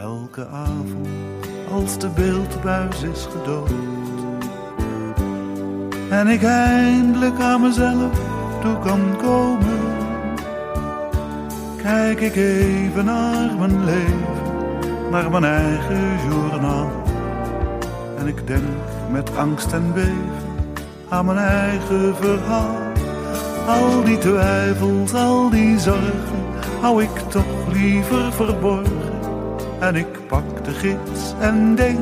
[0.00, 1.08] elke avond
[1.72, 3.70] als de beeldbuis is gedood.
[6.10, 8.12] En ik eindelijk aan mezelf
[8.60, 9.80] toe kan komen.
[11.76, 16.90] Kijk ik even naar mijn leven, naar mijn eigen journaal.
[18.18, 18.64] En ik denk
[19.10, 20.48] met angst en beven
[21.08, 22.78] aan mijn eigen verhaal.
[23.66, 26.44] Al die twijfels, al die zorgen,
[26.80, 28.99] hou ik toch liever verborgen.
[29.80, 31.98] En ik pak de gids en denk,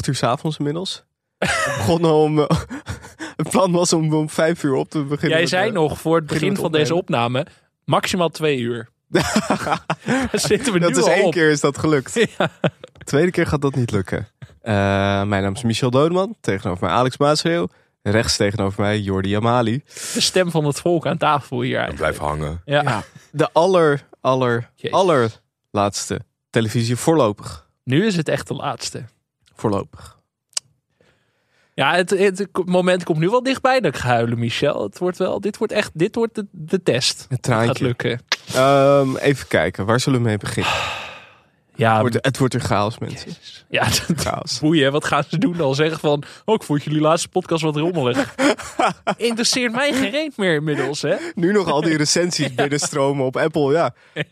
[0.00, 1.04] acht uur 's avonds inmiddels.
[1.38, 2.38] We begonnen om...
[2.38, 2.60] eh,
[3.36, 5.38] het plan was om om vijf uur op te beginnen.
[5.38, 7.46] Jij zei nog voor het begin van deze opname
[7.84, 8.88] maximaal twee uur.
[10.32, 11.32] Zitten we dat nu is al één op.
[11.32, 12.14] keer is dat gelukt.
[12.98, 14.28] De tweede keer gaat dat niet lukken.
[14.60, 14.74] Eh,
[15.22, 16.36] mijn naam is Michel Dodeman.
[16.40, 17.68] Tegenover mij Alex Maasreel.
[18.02, 19.82] Rechts tegenover mij Jordi Amali.
[20.14, 21.78] De stem van het volk aan tafel hier.
[21.80, 22.62] En blijf hangen.
[22.64, 23.02] Ja.
[23.30, 24.98] De aller, aller, Jezus.
[24.98, 27.68] allerlaatste televisie voorlopig.
[27.84, 29.04] Nu is het echt de laatste.
[29.60, 30.18] Voorlopig.
[31.74, 34.82] Ja, het, het moment komt nu wel dichtbij dat ik ga huilen, Michel.
[34.82, 37.20] Het wordt wel, dit wordt echt, dit wordt de, de test.
[37.20, 37.68] Het Het traantje.
[37.68, 38.20] gaat lukken.
[38.54, 40.72] Ehm, even kijken, waar zullen we mee beginnen?
[41.80, 43.32] Ja, Het wordt, het wordt een chaos, mensen.
[43.68, 44.58] ja dat, Chaos.
[44.58, 44.92] boeien.
[44.92, 45.74] Wat gaan ze doen dan?
[45.74, 48.34] Zeggen van, oh, ik vond jullie laatste podcast wat rommelig.
[49.16, 51.16] Interesseert mij geen reet meer inmiddels, hè?
[51.34, 53.94] Nu nog al die recensies binnenstromen op Apple, ja.
[54.14, 54.24] Ik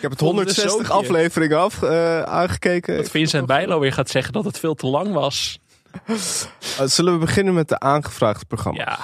[0.00, 0.92] heb het Vonden we 160 zootje.
[0.92, 2.96] afleveringen af, eh, aangekeken.
[2.96, 5.58] Dat Vincent Bijlo weer gaat zeggen dat het veel te lang was.
[6.06, 8.78] Eh, zullen we beginnen met de aangevraagde programma?
[8.80, 8.98] Ja.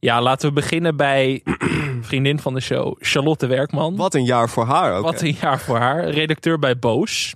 [0.00, 1.42] Ja, laten we beginnen bij
[2.00, 3.96] vriendin van de show, Charlotte Werkman.
[3.96, 5.02] Wat een jaar voor haar ook.
[5.02, 5.26] Wat hè.
[5.26, 6.08] een jaar voor haar.
[6.08, 7.34] Redacteur bij Boos.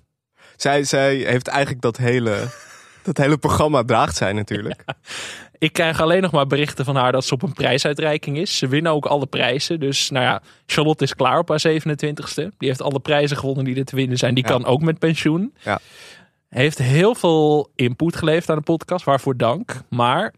[0.56, 2.48] Zij, zij heeft eigenlijk dat hele,
[3.02, 4.84] dat hele programma draagt zij natuurlijk.
[5.58, 8.56] Ik krijg alleen nog maar berichten van haar dat ze op een prijsuitreiking is.
[8.58, 9.80] Ze winnen ook alle prijzen.
[9.80, 12.48] Dus nou ja, Charlotte is klaar op haar 27ste.
[12.58, 14.34] Die heeft alle prijzen gewonnen die er te winnen zijn.
[14.34, 14.50] Die Ja.
[14.50, 15.54] kan ook met pensioen.
[15.58, 15.78] Ja.
[16.48, 19.04] Heeft heel veel input geleverd aan de podcast.
[19.04, 19.80] Waarvoor dank.
[19.88, 20.34] Maar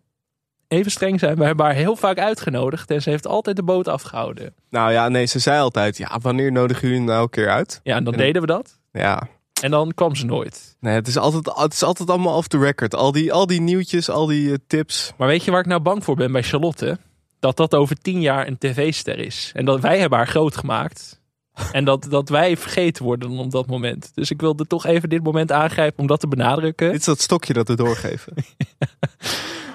[0.72, 1.36] even streng zijn.
[1.36, 2.90] We hebben haar heel vaak uitgenodigd.
[2.90, 4.54] En ze heeft altijd de boot afgehouden.
[4.70, 7.80] Nou ja, nee, ze zei altijd, ja, wanneer nodigen jullie nou een keer uit?
[7.82, 8.78] Ja, en dan En- deden we dat.
[8.92, 9.28] Ja,
[9.62, 10.76] En dan kwam ze nooit.
[10.80, 12.94] nee, het is altijd, het is altijd allemaal off the record.
[12.94, 15.12] Al die, al die nieuwtjes, al die eh, tips.
[15.16, 16.98] Maar weet je waar ik nou bang voor ben bij Charlotte?
[17.40, 19.50] Dat dat over tien jaar een tv-ster is.
[19.54, 21.20] En dat wij hebben haar groot gemaakt.
[21.72, 24.10] En dat, dat wij vergeten worden op dat moment.
[24.14, 26.90] Dus ik wilde toch even dit moment aangrijpen om dat te benadrukken.
[26.90, 28.32] Dit is dat stokje dat we doorgeven.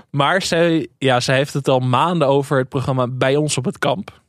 [0.09, 3.79] Maar zij, ja, zij heeft het al maanden over het programma Bij ons op het
[3.79, 4.22] kamp.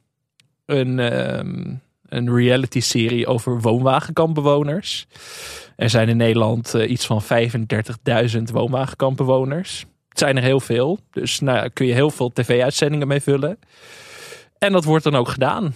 [0.67, 1.75] Een, ehm,
[2.09, 5.07] een reality-serie over woonwagenkampbewoners.
[5.77, 9.85] Er zijn in Nederland eh, iets van 35.000 woonwagenkampbewoners.
[10.09, 10.99] Het zijn er heel veel.
[11.11, 13.59] Dus nou, kun je heel veel tv-uitzendingen mee vullen.
[14.59, 15.75] En dat wordt dan ook gedaan.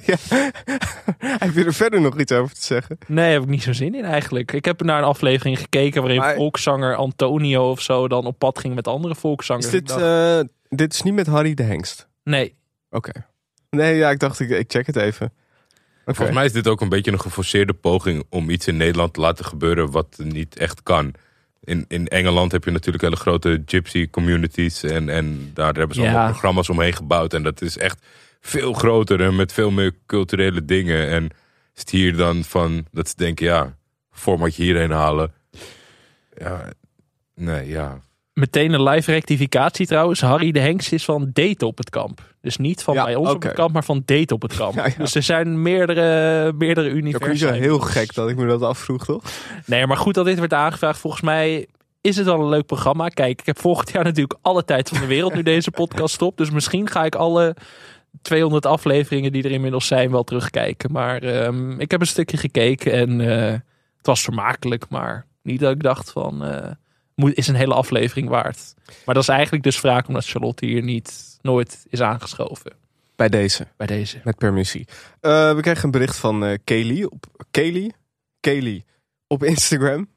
[0.06, 0.16] Ja.
[1.18, 2.98] Heb je er verder nog iets over te zeggen?
[3.06, 4.52] Nee, heb ik niet zo zin in eigenlijk.
[4.52, 8.58] Ik heb naar een aflevering gekeken waarin Maar- volkszanger Antonio of zo dan op pad
[8.58, 9.66] ging met andere volkszangers.
[9.66, 12.08] Is dit, dacht, eh, dit is niet met Harry de Hengst?
[12.24, 12.54] nee,
[12.90, 13.10] Oké.
[13.70, 15.32] Nee, ja, ik dacht, ik, ik check het even.
[16.04, 19.20] Volgens mij is dit ook een beetje een geforceerde poging om iets in Nederland te
[19.20, 21.14] laten gebeuren wat niet echt kan.
[21.60, 24.82] In, in Engeland heb je natuurlijk hele grote gypsy communities.
[24.82, 26.08] En, en daar hebben ze Ja.
[26.08, 27.34] allemaal programma's omheen gebouwd.
[27.34, 28.06] En dat is echt
[28.46, 31.08] veel groter en met veel meer culturele dingen.
[31.08, 31.24] En
[31.74, 33.76] is het hier dan van dat ze denken, ja,
[34.10, 35.32] formatje hierheen halen.
[36.38, 36.70] Ja,
[37.34, 38.00] nee, ja.
[38.32, 40.20] Meteen een live rectificatie trouwens.
[40.20, 42.34] Harry de Hengst is van Date op het kamp.
[42.40, 44.74] Dus niet van Ja, bij ons op het kamp, maar van Date op het kamp.
[44.74, 44.92] Ja, ja.
[44.98, 47.46] Dus er zijn meerdere, meerdere Het is ook niet universa.
[47.54, 49.22] zo heel gek dat ik me dat afvroeg, toch?
[49.66, 50.98] Nee, maar goed dat dit werd aangevraagd.
[50.98, 51.66] Volgens mij
[52.00, 53.08] is het wel een leuk programma.
[53.08, 56.36] Kijk, ik heb volgend jaar natuurlijk alle tijd van de wereld nu deze podcast stopt.
[56.38, 57.56] Dus misschien ga ik alle
[58.22, 60.92] 200 afleveringen die er inmiddels zijn wel terugkijken.
[60.92, 63.52] Maar ehm, ik heb een stukje gekeken en eh,
[63.96, 64.88] het was vermakelijk.
[64.88, 66.70] Maar niet dat ik dacht van, eh,
[67.14, 68.74] moet, is een hele aflevering waard.
[69.04, 72.72] Maar dat is eigenlijk dus wraak omdat Charlotte hier niet nooit is aangeschoven.
[73.16, 74.20] Bij deze, Bij deze.
[74.24, 74.86] met permissie.
[75.20, 77.92] Eh, we kregen een bericht van Kaylee op Kaylee,
[78.40, 78.84] Kaylee
[79.26, 80.08] op Instagram.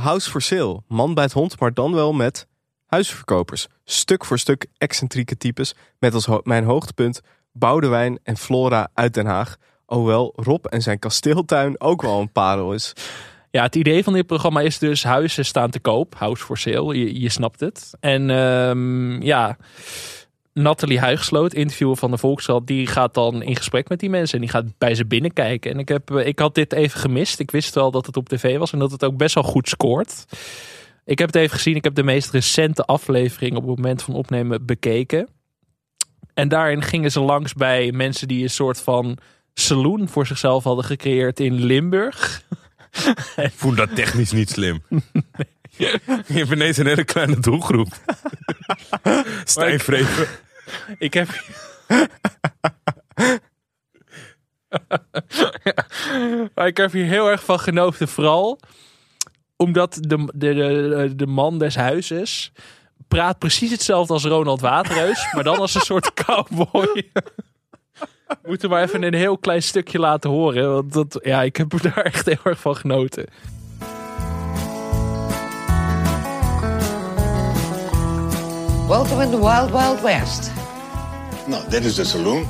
[0.00, 0.82] House for sale.
[0.88, 2.46] Man bij het hond, maar dan wel met
[2.86, 3.66] huisverkopers.
[3.84, 5.74] Stuk voor stuk excentrieke types.
[5.98, 7.20] Met als mijn hoogtepunt
[7.52, 9.56] Boudewijn en Flora uit Den Haag.
[9.84, 12.92] Hoewel Rob en zijn kasteeltuin ook wel een parel is.
[13.50, 16.14] Ja, het idee van dit programma is dus huizen staan te koop.
[16.14, 17.90] House for sale, je, je snapt het.
[18.00, 19.56] En ehm, ja,
[20.52, 24.34] Nathalie Huigsloot, interviewer van de Volkskrant, die gaat dan in gesprek met die mensen.
[24.34, 25.70] En die gaat bij ze binnenkijken.
[25.72, 27.38] En ik, heb, eh, ik had dit even gemist.
[27.38, 29.68] Ik wist wel dat het op tv was en dat het ook best wel goed
[29.68, 30.24] scoort.
[31.04, 31.76] Ik heb het even gezien.
[31.76, 35.28] Ik heb de meest recente aflevering op het moment van opnemen bekeken.
[36.34, 39.18] En daarin gingen ze langs bij mensen die een soort van
[39.54, 42.42] saloon voor zichzelf hadden gecreëerd in Limburg.
[43.36, 44.82] Ik vond dat technisch niet slim.
[45.76, 47.88] Je hebt ineens een hele kleine doelgroep.
[49.44, 50.26] Stijn Vreven.
[50.98, 51.28] Ik heb.
[56.54, 58.08] maar ik heb hier heel erg van genoten.
[58.08, 58.60] Vooral
[59.64, 62.52] omdat de, de, de, de man des huizes
[63.08, 65.26] praat precies hetzelfde als Ronald Waterreus.
[65.34, 67.02] maar dan als een soort cowboy.
[68.46, 70.72] Moeten we maar even een heel klein stukje laten horen.
[70.72, 73.26] Want dat, ja, ik heb daar echt heel erg van genoten.
[78.88, 80.50] Welcome in the Wild Wild West.
[81.46, 82.46] Nou, dit is de saloon.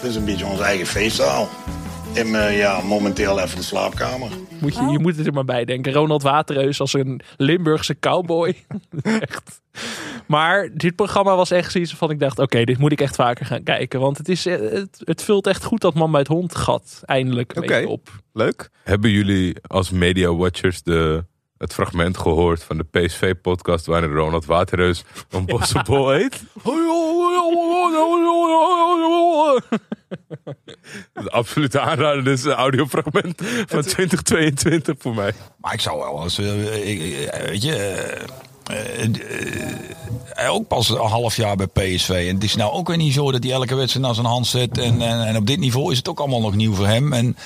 [0.00, 1.48] Dit is een beetje onze eigen feestzaal.
[2.14, 4.28] En eh, ja, momenteel even de slaapkamer.
[4.60, 5.92] Moet je, je moet het er maar bij denken.
[5.92, 8.64] Ronald Waterreus als een Limburgse cowboy.
[9.02, 9.62] echt.
[10.26, 12.38] Maar dit programma was echt zoiets van ik dacht...
[12.38, 14.00] oké, dit moet ik echt vaker gaan kijken.
[14.00, 17.00] Want het, is, eh, het, het vult echt goed dat man bij het hond gat
[17.04, 18.08] eindelijk op.
[18.32, 18.70] Leuk.
[18.82, 21.24] Hebben jullie als media watchers de,
[21.58, 26.42] het fragment gehoord van de PSV-podcast waarin Ronald Waterreus een bossenbol eet?
[31.12, 35.32] Het absolute aanrader is een audiofragment van 2022 voor mij.
[35.60, 38.26] Maar ik zou wel eens, eh, ik- eh, weet je, eh,
[38.64, 39.04] eh,
[40.34, 42.08] eh, ook pas een half jaar bij PSV.
[42.28, 44.46] En het is nou ook weer niet zo dat hij elke wedstrijd naar zijn hand
[44.46, 44.78] zet.
[44.78, 47.12] En, en, en op dit niveau is het ook allemaal nog nieuw voor hem.
[47.12, 47.36] En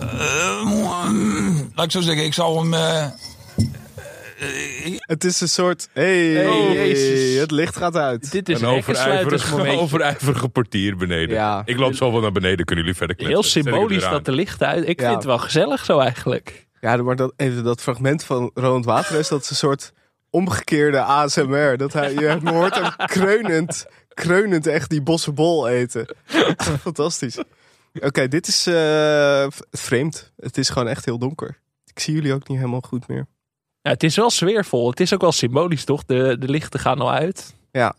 [0.00, 1.10] eh,
[1.74, 2.74] laat ik zo zeggen, ik zou hem.
[2.74, 3.06] eh,
[4.98, 5.88] Het is een soort...
[5.92, 6.14] Hey,
[7.38, 8.30] het licht gaat uit.
[8.32, 11.36] Dit is Een overijverige, overijverige portier beneden.
[11.36, 11.62] Ja.
[11.64, 13.38] Ik loop zo wel naar beneden, kunnen jullie verder kletsen.
[13.40, 14.88] Heel symbolisch dat de lichten uit.
[14.88, 15.04] Ik Ja.
[15.06, 16.66] vind het wel gezellig zo eigenlijk.
[16.80, 19.92] Ja, maar dat, even dat fragment van Ronald Waterreus, dat is een soort
[20.30, 21.76] omgekeerde ASMR.
[21.76, 26.14] Dat hij, je hoort hem kreunend, kreunend echt die bossenbol eten.
[26.80, 27.38] Fantastisch.
[28.00, 30.32] Oké, dit is v- vreemd.
[30.36, 31.58] Het is gewoon echt heel donker.
[31.86, 33.26] Ik zie jullie ook niet helemaal goed meer.
[33.82, 34.90] Ja, het is wel sfeervol.
[34.90, 36.04] Het is ook wel symbolisch, toch?
[36.04, 37.54] De, de lichten gaan al uit.
[37.70, 37.94] Ja.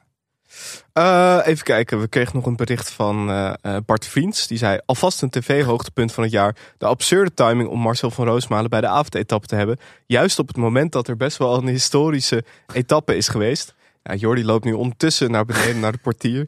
[0.93, 4.47] Eh, even kijken, we kregen nog een bericht van eh, eh, Bart Vriends.
[4.47, 6.55] Die zei, alvast een tv-hoogtepunt van het jaar.
[6.77, 9.79] De absurde timing om Marcel van Roosmalen bij de avondetappe te hebben.
[10.05, 12.43] Juist op het moment dat er best wel een historische
[12.73, 13.75] etappe is geweest.
[14.03, 16.47] Ja, Jordi loopt nu ondertussen naar beneden naar de portier.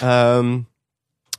[0.00, 0.58] Ehm,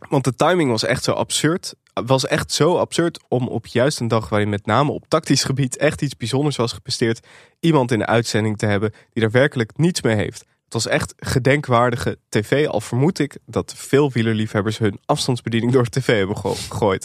[0.10, 1.76] want de timing was echt zo absurd.
[1.94, 5.78] Was echt zo absurd om op juist een dag waarin met name op tactisch gebied
[5.78, 7.28] echt iets bijzonders was gepresteerd.
[7.60, 10.46] Iemand in de uitzending te hebben die er werkelijk niets mee heeft.
[10.70, 15.90] Het was echt gedenkwaardige tv, al vermoed ik dat veel wielerliefhebbers hun afstandsbediening door de
[15.90, 17.04] tv hebben gego- gegooid.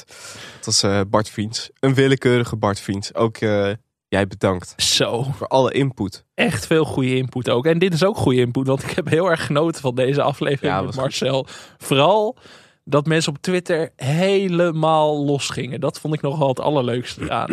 [0.56, 1.70] Het was eh, Bart Vriends.
[1.80, 3.14] Een willekeurige Bart Vriends.
[3.14, 3.70] Ook eh,
[4.08, 6.24] jij bedankt Zo, voor alle input.
[6.34, 7.66] echt veel goede input ook.
[7.66, 10.74] En dit is ook goede input, want ik heb heel erg genoten van deze aflevering
[10.74, 11.46] Ja, met Marcel.
[11.78, 12.36] Vooral
[12.84, 15.80] dat mensen op Twitter helemaal losgingen.
[15.80, 17.48] Dat vond ik nog wel het allerleukste aan.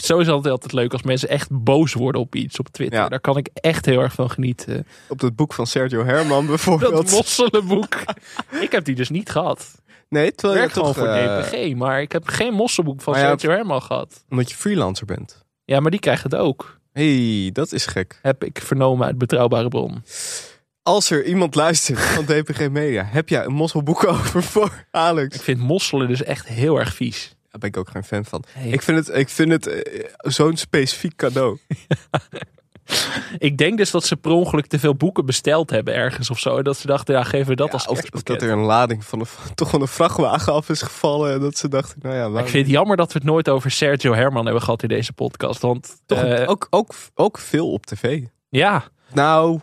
[0.00, 2.98] Ik sowieso altijd, altijd leuk als mensen echt boos worden op iets op Twitter.
[2.98, 3.08] Ja.
[3.08, 4.86] Daar kan ik echt heel erg van genieten.
[5.08, 7.10] Op het boek van Sergio Herman Dat bijvoorbeeld.
[7.10, 7.94] mosselenboek.
[8.60, 9.80] ik heb die dus niet gehad.
[10.08, 13.00] nee, Ik terwijl je werk gewoon toch, voor eh, DPG, maar ik heb geen mosselboek
[13.02, 14.24] van ja, Sergio Herman gehad.
[14.28, 15.44] Omdat je freelancer bent.
[15.64, 16.78] Ja, maar die krijgt het ook.
[16.92, 18.18] hey, dat is gek.
[18.22, 20.02] Heb ik vernomen uit betrouwbare bron.
[20.82, 25.36] Als er iemand luistert van DPG Media, heb jij een mosselboek over voor Alex?
[25.36, 27.34] Ik vind mosselen dus echt heel erg vies.
[27.50, 28.44] Daar ben ik ook geen fan van.
[28.50, 28.68] Hey.
[28.68, 31.58] Ik vind het, ik vind het eh, zo'n specifiek cadeau.
[33.38, 36.56] Ik denk dus dat ze per ongeluk te veel boeken besteld hebben ergens of zo.
[36.56, 39.04] En dat ze dachten, ja, geven we dat Ja, als of, dat er een lading
[39.04, 41.32] van een, toch van een vrachtwagen af is gevallen.
[41.32, 43.48] En dat ze dachten, nou ja, waarom- ik vind het jammer dat we het nooit
[43.48, 45.60] over Sergio Herman hebben gehad in deze podcast.
[45.60, 48.22] Want toch eh, ook, ook, ook veel op tv.
[48.48, 49.60] ja, Nou,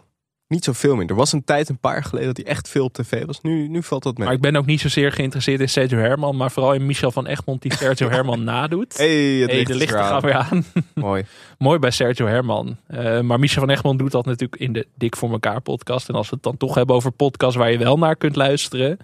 [0.47, 1.09] niet zoveel meer.
[1.09, 3.41] Er was een tijd, een paar jaar geleden, dat hij echt veel op tv was.
[3.41, 4.25] Nu, nu valt dat mee.
[4.25, 6.35] maar ik ben ook niet zozeer geïnteresseerd in Sergio Herman.
[6.35, 8.97] Maar vooral in Michel van Egmond die Sergio Herman nadoet.
[8.97, 10.21] hey, het hey, licht de lichten gaan aan.
[10.21, 10.65] weer aan.
[10.93, 11.25] Mooi.
[11.57, 12.77] Mooi bij Sergio Herman.
[12.87, 16.09] Eh, maar Michel van Egmond doet dat natuurlijk in de Dik voor elkaar podcast.
[16.09, 18.97] En als we het dan toch hebben over podcasts waar je wel naar kunt luisteren.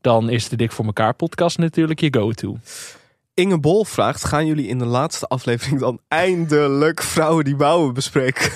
[0.00, 2.58] Dan is de Dik voor elkaar podcast natuurlijk je go-to.
[3.34, 8.52] Inge Bol vraagt, gaan jullie in de laatste aflevering dan eindelijk vrouwen die bouwen bespreken?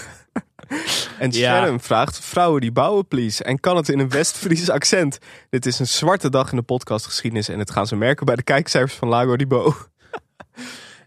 [1.18, 1.60] en Ja.
[1.60, 3.44] Sharon vraagt, vrouwen die bouwen please.
[3.44, 5.18] En kan het in een West-Fries accent?
[5.50, 8.42] Dit is een zwarte dag in de podcastgeschiedenis en het gaan ze merken bij de
[8.42, 9.74] kijkcijfers van Lago di Bo.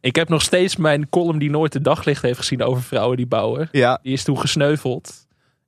[0.02, 3.26] Ik heb nog steeds mijn column die nooit het daglicht heeft gezien over vrouwen die
[3.28, 3.70] bouwen.
[3.72, 5.14] Ja, Die is toen gesneuveld.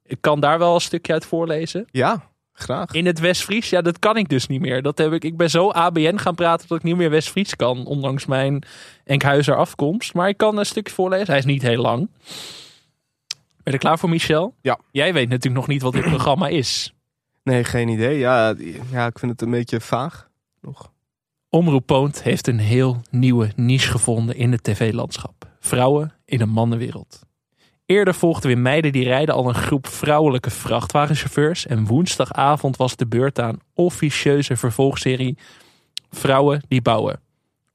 [0.05, 1.85] Ik kan daar wel een stukje uit voorlezen.
[1.91, 2.91] ja, graag.
[2.91, 4.81] In het West-Fries, ja, dat kan ik dus niet meer.
[4.81, 7.85] Dat heb ik, ik ben zo ABN gaan praten dat ik niet meer West-Fries kan.
[7.85, 8.63] Ondanks mijn
[9.03, 10.13] Enkhuizer afkomst.
[10.13, 11.27] Maar ik kan een stukje voorlezen.
[11.27, 12.09] Hij is niet heel lang.
[13.63, 14.55] Ben je er klaar voor, Michel?
[14.61, 14.79] Ja.
[14.91, 16.93] Jij weet natuurlijk nog niet wat dit programma is.
[17.43, 18.17] Nee, geen idee.
[18.17, 18.55] Ja,
[18.91, 20.29] ja, ik vind het een beetje vaag.
[20.61, 20.91] Nog.
[21.49, 25.47] Omroep Poont heeft een heel nieuwe niche gevonden in het tv-landschap.
[25.59, 27.21] Vrouwen in een mannenwereld.
[27.85, 31.65] Eerder volgden we in Meiden die rijden al een groep vrouwelijke vrachtwagenchauffeurs.
[31.65, 35.37] En woensdagavond was de beurt aan officieuze vervolgserie
[36.09, 37.19] Vrouwen die bouwen.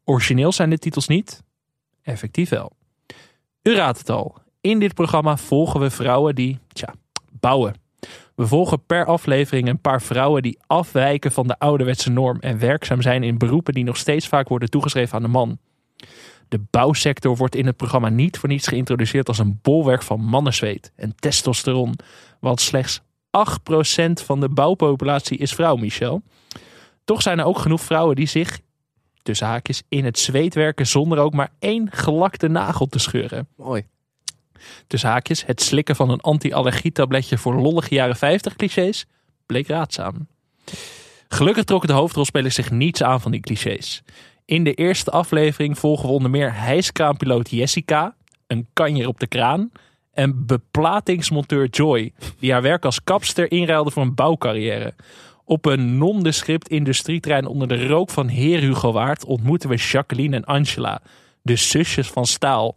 [0.05, 1.43] Origineel zijn de titels niet,
[2.03, 2.73] effectief wel.
[3.63, 4.37] U raadt het al.
[4.61, 6.59] In dit programma volgen we vrouwen die,
[7.31, 7.75] bouwen.
[8.35, 13.03] We volgen per aflevering een paar vrouwen die afwijken van de ouderwetse norm en werkzaam
[13.03, 15.59] zijn in beroepen die nog steeds vaak worden toegeschreven aan de man.
[16.49, 20.93] De bouwsector wordt in het programma niet voor niets geïntroduceerd als een bolwerk van mannenzweet
[20.97, 21.95] en testosteron.
[22.41, 23.03] Want slechts 8%
[24.25, 26.23] van de bouwpopulatie is vrouw, Michel.
[27.05, 28.61] Toch zijn er ook genoeg vrouwen die zich,
[29.23, 33.87] tussen haakjes, in het zweet werken zonder ook maar één gelakte nagel te scheuren Mooi.
[34.87, 39.07] Tussen haakjes, het slikken van een anti-allergietabletje voor lollige jaren 50 clichés
[39.47, 40.29] bleek raadzaam.
[41.29, 44.03] Gelukkig trokken de hoofdrolspelers zich niets aan van die clichés.
[44.45, 48.15] In de eerste aflevering volgen we onder meer hijskraanpiloot Jessica,
[48.47, 49.71] een kanjer op de kraan
[50.13, 54.95] en beplatingsmonteur Joy, die haar werk als kapster inruilde voor een bouwcarrière.
[55.45, 60.45] Op een nondescript industrieterrein onder de rook van Heer Hugo Waard ontmoeten we Jacqueline en
[60.45, 61.03] Angela,
[61.43, 62.75] de zusjes van staal,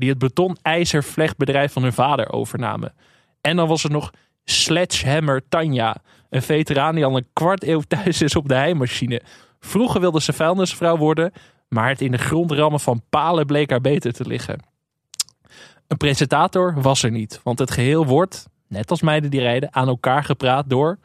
[0.00, 2.94] die het beton-ijzervlechtbedrijf van hun vader overnamen.
[3.40, 4.10] En dan was er nog
[4.44, 5.96] Sledgehammer Tanja,
[6.30, 9.22] een veteraan die al een kwart eeuw thuis is op de heimachine.
[9.60, 11.32] Vroeger wilde ze vuilnisvrouw worden,
[11.68, 14.62] maar het in de grond rammen van palen bleek haar beter te liggen.
[15.86, 19.88] Een presentator was er niet, want het geheel wordt, net als meiden die rijden, aan
[19.88, 20.98] elkaar gepraat door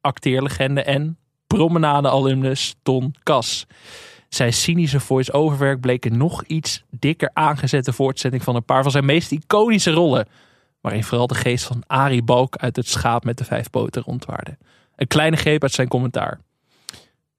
[0.00, 3.66] acteerlegende en promenade-alumnus Ton Kas.
[4.36, 9.04] Zijn cynische voice-overwerk bleek een nog iets dikker aangezette voortzetting van een paar van zijn
[9.04, 10.28] meest iconische rollen.
[10.80, 14.56] Waarin vooral de geest van Arie Balk uit het schaap met de vijf poten rondwaarde.
[14.96, 16.40] Een kleine greep uit zijn commentaar.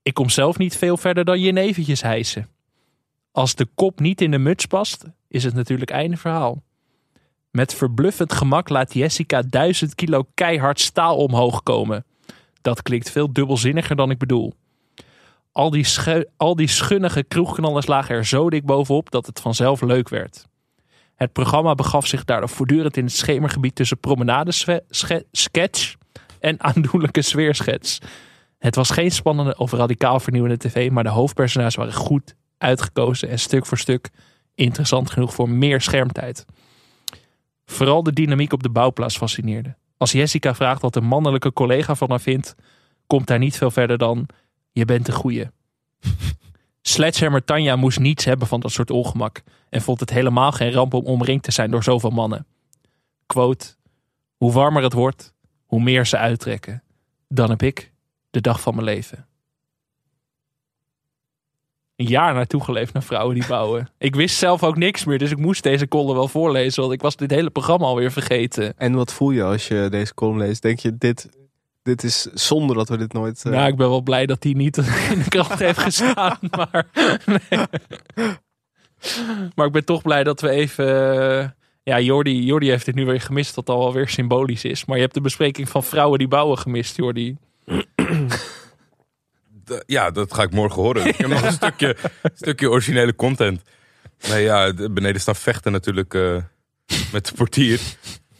[0.01, 2.47] Ik kom zelf niet veel verder dan je neventjes hijsen.
[3.31, 6.63] Als de kop niet in de muts past, is het natuurlijk einde verhaal.
[7.51, 12.05] Met verbluffend gemak laat Jessica duizend kilo keihard staal omhoog komen.
[12.61, 14.53] Dat klinkt veel dubbelzinniger dan ik bedoel.
[15.57, 15.87] Al die,
[16.37, 20.45] al die schunnige kroegknallers lagen er zo dik bovenop dat het vanzelf leuk werd.
[21.15, 25.95] Het programma begaf zich daardoor voortdurend in het schemergebied tussen promenade-sketch
[26.39, 27.99] en aandoenlijke sfeerschets.
[28.57, 33.39] Het was geen spannende of radicaal vernieuwende tv, maar de hoofdpersonages waren goed uitgekozen en
[33.39, 34.09] stuk voor stuk
[34.55, 36.45] interessant genoeg voor meer schermtijd.
[37.65, 39.75] Vooral de dynamiek op de bouwplaats fascineerde.
[39.97, 42.55] Als Jessica vraagt wat een mannelijke collega van haar vindt,
[43.07, 44.27] komt hij niet veel verder dan:
[44.77, 45.47] Je bent een goeie.
[46.81, 50.93] Sledgehammer Tanja moest niets hebben van dat soort ongemak en vond het helemaal geen ramp
[50.93, 52.45] om omringd te zijn door zoveel mannen.
[53.25, 53.75] Quote:
[54.35, 55.33] Hoe warmer het wordt,
[55.65, 56.83] hoe meer ze uittrekken.
[57.27, 57.91] Dan heb ik
[58.29, 59.27] de dag van mijn leven.
[61.95, 63.89] Een jaar naartoe geleefd naar vrouwen die bouwen.
[63.97, 67.01] Ik wist zelf ook niks meer, dus ik moest deze column wel voorlezen, want ik
[67.01, 68.77] was dit hele programma alweer vergeten.
[68.77, 70.61] En wat voel je als je deze column leest?
[70.61, 71.29] Denk je, dit,
[71.87, 73.45] dit is zonder dat we dit nooit...
[73.45, 74.77] eh, Nou, ik ben wel blij dat hij niet
[75.13, 76.37] in de krant heeft gestaan.
[76.51, 76.87] Maar,
[77.25, 77.65] nee.
[79.55, 80.85] maar ik ben toch blij dat we even.
[81.41, 81.47] eh,
[81.83, 84.85] Ja, Jordi, Jordi heeft dit nu weer gemist, wat al weer symbolisch is.
[84.85, 87.37] Maar je hebt de bespreking van vrouwen die bouwen gemist, Jordi.
[89.85, 91.05] Ja, dat ga ik morgen horen.
[91.05, 91.95] Ik heb nog een stukje,
[92.33, 93.61] stukje originele content.
[94.29, 96.35] Nee, ja, de- beneden staan vechten natuurlijk eh,
[97.11, 97.79] met de portier.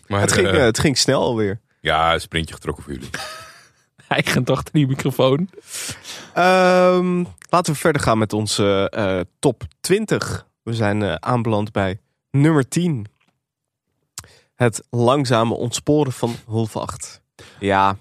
[0.08, 1.60] Maar het, ging, het ging snel alweer.
[1.88, 3.10] Ja, een sprintje getrokken voor jullie.
[4.08, 5.50] Eigen achter die microfoon.
[6.34, 10.48] Ehm, laten we verder gaan met onze eh, top 20.
[10.64, 12.00] We zijn eh, aanbeland bij
[12.32, 13.06] nummer 10.
[14.56, 17.22] Het langzame ontsporen van Hulvacht.
[17.60, 17.98] Ja,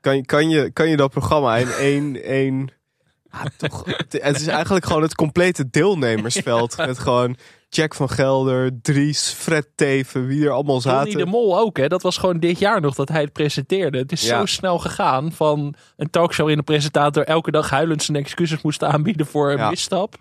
[0.00, 2.22] kan, je- kan, je, kan je dat programma in één...
[2.22, 2.70] één
[3.32, 6.76] ja, toch, het het is eigenlijk gewoon het complete deelnemersveld.
[6.86, 7.36] Met gewoon
[7.68, 11.18] Jack van Gelder, Dries, Fred Teven, wie er allemaal zaten.
[11.18, 11.88] de Mol ook, hè?
[11.88, 13.98] Dat was gewoon dit jaar nog dat hij het presenteerde.
[13.98, 14.38] Het is Ja.
[14.38, 18.82] zo snel gegaan van een talkshow waarin de presentator elke dag huilend zijn excuses moest
[18.84, 19.68] aanbieden voor een Ja.
[19.70, 20.14] misstap.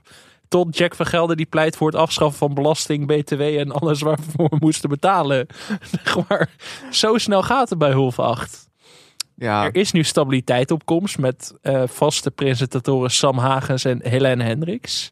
[0.47, 4.49] Tot Jack van Gelder die pleit voor het afschaffen van belasting, btw en alles waarvoor
[4.49, 5.47] we moesten betalen.
[6.27, 6.49] Maar,
[6.91, 8.67] zo snel gaat het bij Hulf 8.
[9.35, 14.43] Ja, Er is nu stabiliteit op komst met eh, vaste presentatoren Sam Hagens en Helene
[14.43, 15.11] Hendricks.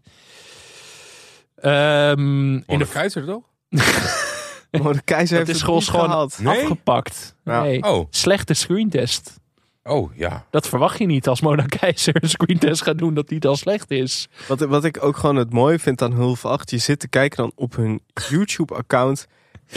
[1.63, 3.43] Ehm, in de, de keizer toch?
[4.71, 6.29] De keizer heeft is het gewoon.
[6.39, 6.61] Nee?
[6.61, 7.35] afgepakt.
[7.43, 7.83] Nee.
[7.83, 9.39] Oh, Slechte screentest.
[9.83, 10.45] oh ja.
[10.49, 13.91] Dat verwacht je niet als Mona Keizer een screentest gaat doen dat die dan slecht
[13.91, 14.27] is.
[14.47, 17.37] Wat, wat ik ook gewoon het mooie vind aan Hulf 8, je zit te kijken
[17.37, 19.27] dan op hun YouTube-account.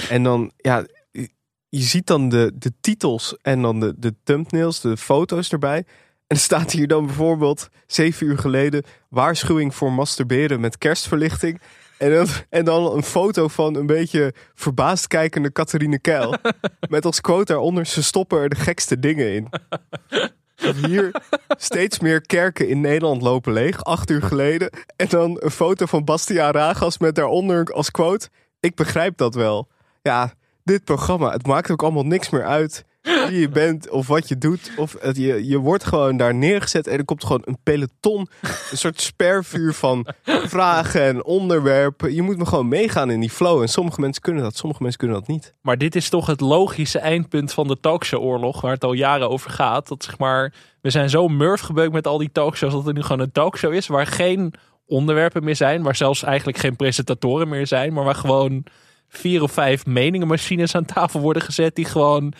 [0.09, 1.31] En dan, ja, je-
[1.69, 5.85] je ziet dan de, de titels en dan de, de thumbnails, de foto's erbij.
[6.27, 11.61] En er staat hier dan bijvoorbeeld, zeven uur geleden, waarschuwing voor masturberen met kerstverlichting.
[11.99, 16.35] En dan, en dan een foto van een beetje verbaasd kijkende Catharine Keil.
[16.89, 19.49] Met als quote daaronder, ze stoppen er de gekste dingen in.
[20.87, 24.71] Hier steeds meer kerken in Nederland lopen leeg, acht uur geleden.
[24.97, 28.29] En dan een foto van Bastiaan Ragas met daaronder als quote:
[28.61, 29.69] Ik begrijp dat wel.
[30.03, 30.33] Ja,
[30.65, 32.85] dit programma, het maakt ook allemaal niks meer uit
[33.29, 34.73] wie je bent of wat je doet.
[34.77, 38.29] Of het, je, je wordt gewoon daar neergezet en er komt gewoon een peloton,
[38.71, 42.15] een soort spervuur van vragen en onderwerpen.
[42.15, 43.63] Je moet me gewoon meegaan in die flow.
[43.63, 45.55] En sommige mensen kunnen dat, sommige mensen kunnen dat niet.
[45.61, 49.51] Maar dit is toch het logische eindpunt van de talkshow-oorlog, waar het al jaren over
[49.51, 49.89] gaat.
[49.89, 53.03] Dat zeg maar, we zijn zo murf gebeukt met al die talkshows dat er nu
[53.03, 54.55] gewoon een talkshow is waar geen
[54.87, 58.65] onderwerpen meer zijn, waar zelfs eigenlijk geen presentatoren meer zijn, maar waar gewoon
[59.09, 62.33] vier of vijf meningenmachines aan tafel worden gezet die gewoon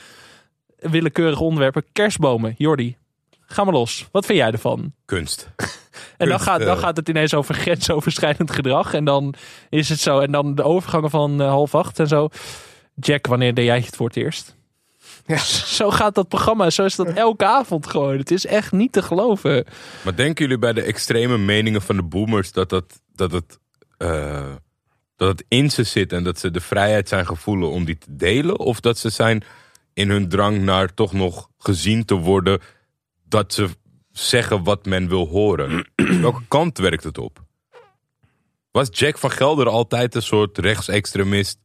[0.77, 1.85] willekeurige onderwerpen.
[1.93, 2.97] Kerstbomen, Jordi.
[3.41, 4.09] Ga maar los.
[4.13, 4.93] Wat vind jij ervan?
[5.05, 5.49] Kunst.
[6.17, 6.83] En dan gaat, dan eh.
[6.83, 8.95] gaat het ineens over grensoverschrijdend gedrag.
[8.95, 9.35] En dan
[9.71, 10.21] is het zo.
[10.21, 12.29] En dan de overgangen van eh, half acht en zo.
[12.95, 14.57] Jack, wanneer deed jij het voor het eerst?
[15.27, 15.37] Ja.
[15.79, 16.71] Zo gaat dat programma.
[16.71, 18.19] Zo is dat elke avond gewoon.
[18.19, 19.65] Het is echt niet te geloven.
[20.03, 23.59] Maar denken jullie bij de extreme meningen van de boomers dat, dat, dat, het,
[23.99, 24.55] eh,
[25.17, 28.17] dat het in ze zit en dat ze de vrijheid zijn gevoelen om die te
[28.17, 28.59] delen?
[28.59, 29.45] Of dat ze zijn
[29.97, 32.61] in hun drang naar toch nog gezien te worden
[33.25, 33.69] dat ze
[34.13, 35.87] zeggen wat men wil horen?
[36.21, 37.45] Welke kant werkt het op?
[38.71, 41.59] Was Jack van Gelder altijd een soort rechtsextremist?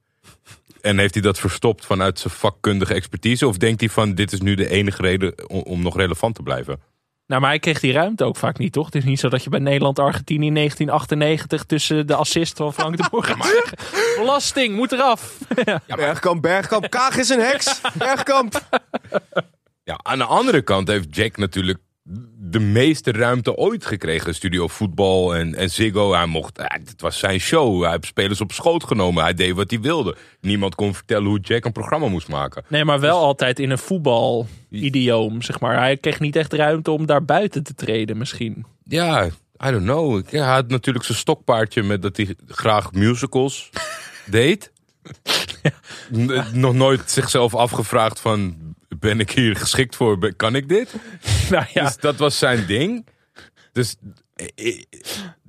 [0.82, 3.48] En heeft hij dat verstopt vanuit zijn vakkundige expertise?
[3.48, 6.44] Of denkt hij van dit is nu de enige reden om, om nog relevant te
[6.44, 6.80] blijven?
[7.32, 8.86] Nou, maar hij kreeg die ruimte ook vaak niet, toch?
[8.86, 12.98] Het is niet zo dat je bij Nederland-Argentinië in 1998 tussen de assist van Frank
[12.98, 13.78] de Boer gaat zeggen.
[14.18, 15.38] Belasting, moet eraf.
[15.96, 17.82] Bergkamp, Bergkamp, Kaag is een heks.
[17.94, 18.62] Bergkamp.
[19.84, 21.80] Ja, aan de andere kant heeft Jack natuurlijk
[22.52, 24.36] de meeste ruimte ooit gekregen.
[24.36, 26.14] Studio voetbal en, en Ziggo.
[26.14, 27.82] Hij mocht, het was zijn show.
[27.82, 29.24] Hij heeft spelers op schoot genomen.
[29.24, 30.16] Hij deed wat hij wilde.
[30.42, 32.64] Niemand kon vertellen hoe Jack een programma moest maken.
[32.68, 35.78] Nee, maar wel altijd in een voetbal-idioom, zeg maar.
[35.78, 38.66] Hij kreeg niet echt ruimte om daar buiten te treden, misschien.
[38.84, 39.26] Ja,
[39.66, 40.30] I don't know.
[40.30, 43.70] Hij had natuurlijk zijn stokpaardje met dat hij graag musicals
[44.26, 44.72] deed.
[46.16, 48.56] N- Nog nooit zichzelf afgevraagd van...
[49.02, 50.36] Ben ik hier geschikt voor?
[50.36, 50.96] Kan ik dit?
[51.50, 53.08] Nou ja, Dus dat was zijn ding.
[53.72, 53.96] Dus
[54.34, 54.82] eh, eh,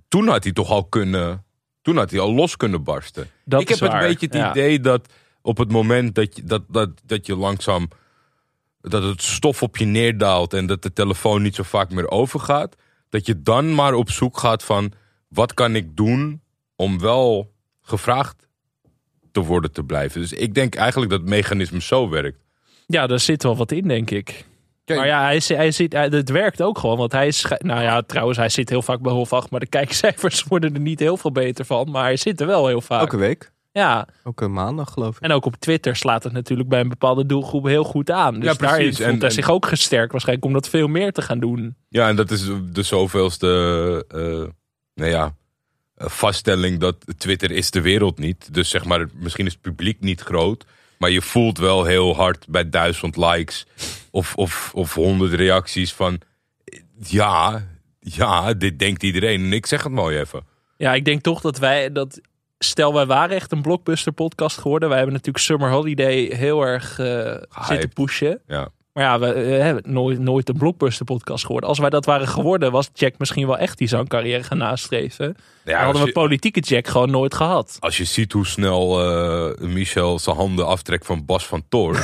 [0.09, 1.45] toen had hij toch al kunnen.
[1.83, 3.31] Toen had hij al los kunnen barsten.
[3.45, 4.51] Dat ik heb een waar, beetje het ja.
[4.51, 5.13] idee dat
[5.43, 7.89] op het moment dat je, dat, dat, dat je langzaam.
[8.81, 12.77] dat het stof op je neerdaalt en dat de telefoon niet zo vaak meer overgaat.
[13.09, 14.93] dat je dan maar op zoek gaat van.
[15.29, 16.43] wat kan ik doen
[16.77, 18.49] om wel gevraagd
[19.33, 20.21] te worden te blijven.
[20.21, 22.42] Dus ik denk eigenlijk dat het mechanisme zo werkt.
[22.93, 24.45] Ja, daar zit wel wat in, denk ik.
[24.85, 26.97] Kijk, Maar ja, hij, hij zit, hij- het werkt ook gewoon.
[26.99, 29.51] Want hij is, nou ja, trouwens, hij zit heel vaak bij Hof 8.
[29.51, 31.91] Maar de kijkcijfers worden er niet heel veel beter van.
[31.91, 33.01] Maar hij zit er wel heel vaak.
[33.01, 33.51] Elke week.
[33.73, 35.23] Ja, Ook een maandag geloof ik.
[35.23, 38.35] en ook op Twitter slaat het natuurlijk bij een bepaalde doelgroep heel goed aan.
[38.41, 38.97] Dus Ja, precies.
[38.97, 41.77] voelt En- hij en- zich ook gesterkt waarschijnlijk om dat veel meer te gaan doen.
[41.89, 44.51] Ja, en dat is de zoveelste eh
[44.95, 45.35] nou ja,
[45.97, 48.55] vaststelling dat Twitter is de wereld niet.
[48.55, 50.65] Dus zeg maar, misschien is het publiek niet groot.
[51.03, 53.67] Maar je voelt wel heel hard bij duizend likes
[54.11, 56.21] of, of, of honderd reacties van...
[56.99, 57.67] Ja,
[58.01, 59.45] ja, dit denkt iedereen.
[59.45, 60.45] En ik zeg het mooi even.
[60.77, 62.21] Ja, ik denk toch dat wij dat.
[62.59, 64.89] Stel, wij waren echt een blockbuster podcast geworden.
[64.89, 67.37] Wij hebben natuurlijk Summer Holiday heel erg eh,
[67.69, 68.41] zitten pushen.
[68.47, 68.69] Ja.
[68.93, 71.69] Maar ja, we eh, hebben nooit, nooit een blockbuster podcast geworden.
[71.69, 75.37] Als wij dat waren geworden, was Jack misschien wel echt die zangcarrière gaan nastreven.
[75.65, 77.77] Ja, Dan hadden we je, politieke Jack gewoon nooit gehad.
[77.81, 81.93] als je ziet hoe snel eh, Michel zijn handen aftrekt van Bas van Toor.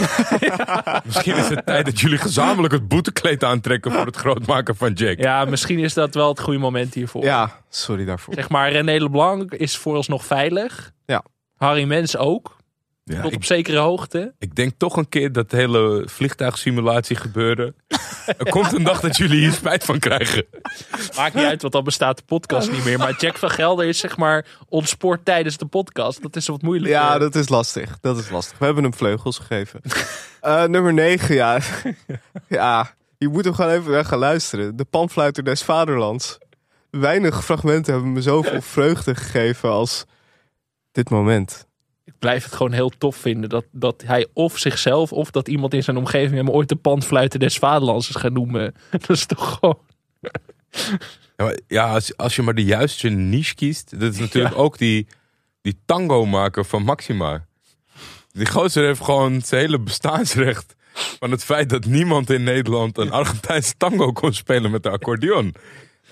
[1.05, 5.19] misschien is het tijd dat jullie gezamenlijk het boetekleed aantrekken voor het grootmaken van Jack.
[5.19, 7.25] Ja, misschien is dat wel het goede moment hiervoor.
[7.25, 8.35] Ja, sorry daarvoor.
[8.35, 10.93] Zeg maar, René Leblanc is vooralsnog veilig.
[11.07, 11.25] Ja.
[11.57, 12.57] Harry Mens ook.
[13.09, 14.35] Ja, Tot ik op zekere hoogte.
[14.39, 17.75] Ik denk toch een keer dat hele vliegtuigsimulatie gebeuren.
[18.27, 20.47] er komt een dag dat jullie hier spijt van krijgen.
[21.17, 22.99] Maakt niet uit, want dan bestaat de podcast niet meer.
[22.99, 26.23] Maar Jack van Gelder is zeg maar ontsport tijdens de podcast.
[26.23, 26.91] Dat is wat moeilijk.
[26.91, 27.99] Ja, dat is lastig.
[28.01, 28.59] Dat is lastig.
[28.59, 29.81] We hebben hem vleugels gegeven.
[30.41, 31.59] Eh, nummer 9, ja.
[32.49, 34.77] ja, je moet hem gewoon even weg gaan luisteren.
[34.77, 36.39] De panfluiter des vaderlands.
[36.91, 40.05] Weinig fragmenten hebben me zoveel vreugde gegeven als
[40.93, 41.68] dit moment.
[42.09, 45.75] Ik blijf het gewoon heel tof vinden dat, dat hij of zichzelf of dat iemand
[45.75, 48.75] in zijn omgeving hem ooit de pandfluiten des vaderlands is gaan noemen.
[48.91, 49.79] Dat is toch gewoon...
[51.67, 54.01] Ja, als, als je maar de juiste niche kiest.
[54.01, 55.07] Dat is natuurlijk ook die,
[55.61, 57.47] die tango-maker van Maxima.
[58.33, 60.75] Die gozer heeft gewoon zijn hele bestaansrecht.
[60.93, 65.55] Van het feit dat niemand in Nederland een Argentijnse tango kon spelen met de accordeon.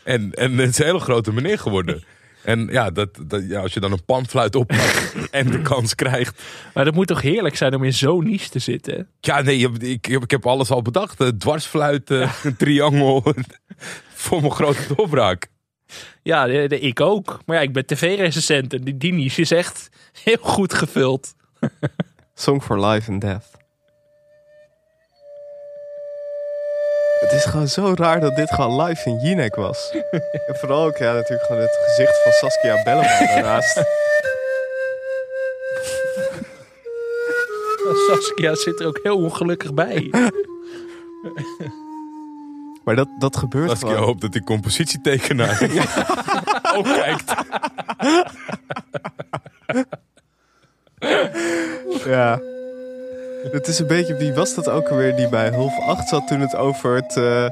[0.05, 2.05] En, en het is een hele grote meneer geworden.
[2.47, 6.43] En ja, dat, dat, ja, als je dan een panfluit oppakt en de kans krijgt.
[6.75, 9.09] Maar dat moet toch heerlijk zijn om in zo'n niche te zitten?
[9.21, 11.21] Ja, nee, ik, heb, ik heb alles al bedacht.
[11.21, 13.25] Eh, Dwarsfluit, een triangel.
[14.15, 15.49] voor mijn grote doorbraak.
[16.23, 17.39] Ja, de- de- ik ook.
[17.47, 19.89] Maar ja, ik ben tv-recensent en die, die niche is echt
[20.23, 21.35] heel goed gevuld.
[22.35, 23.56] Song for Life and Death.
[27.21, 29.91] Het is gewoon zo raar dat dit gewoon live in Jinek was.
[30.47, 33.83] en vooral ook ja, natuurlijk gewoon het gezicht van Saskia Belleman daarnaast.
[38.09, 40.11] Saskia zit er ook heel ongelukkig bij.
[42.85, 44.03] Maar dat, dat gebeurt Als ik gewoon.
[44.03, 45.63] hoop dat die compositietekenaar
[46.77, 47.35] ook kijkt.
[52.05, 52.41] Ja.
[53.53, 56.41] Het is een beetje, wie was dat ook alweer die bij Hulf 8 zat toen
[56.41, 57.47] het over het, eh,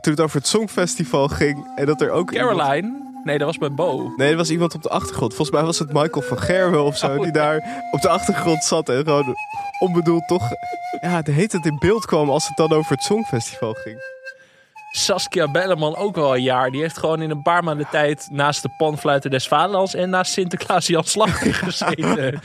[0.00, 1.68] toen het, over het Songfestival ging.
[1.76, 3.02] En dat er ook iemand- Caroline?
[3.24, 4.12] Nee, dat was bij Bo.
[4.16, 5.34] Nee, er was iemand op de achtergrond.
[5.34, 7.16] Volgens mij was het Michael van Gerwen of zo.
[7.22, 9.36] Die daar op de achtergrond zat en gewoon
[9.78, 10.42] onbedoeld toch...
[11.00, 13.98] Ja, de heet het in beeld kwam als het dan over het Songfestival ging.
[14.96, 16.70] Saskia Belleman ook wel een jaar.
[16.70, 20.32] Die heeft gewoon in een paar maanden tijd naast de panfluiten des vaderlands en naast
[20.32, 22.40] Sinterklaas Jan Slachter gezeten.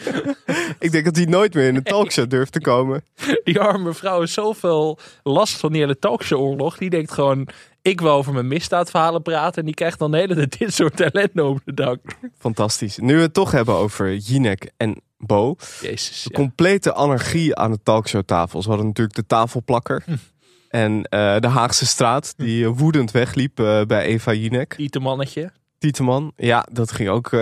[0.80, 3.04] Ik denk dat hij nooit meer in een talkshow durft te komen.
[3.44, 6.78] Die arme vrouw heeft zoveel last van die hele talkshow-oorlog.
[6.78, 7.48] Die denkt gewoon,
[7.82, 9.60] ik wil over mijn misdaadverhalen praten.
[9.60, 12.00] En die krijgt dan de hele tijd dit soort ellende over de dak.
[12.38, 12.98] Fantastisch.
[12.98, 15.56] Nu we het toch hebben over Jinek en Bo.
[15.82, 16.24] Jezus.
[16.24, 16.40] De ja.
[16.40, 18.62] complete anarchie aan de talkshowtafel.
[18.62, 20.04] Ze hadden natuurlijk de tafelplakker.
[20.70, 24.74] En eh, de Haagse straat, die eh, woedend wegliep eh, bij Eva Jinek.
[24.78, 25.52] Iete mannetje.
[25.78, 27.38] Tieteman, ja, dat ging ook.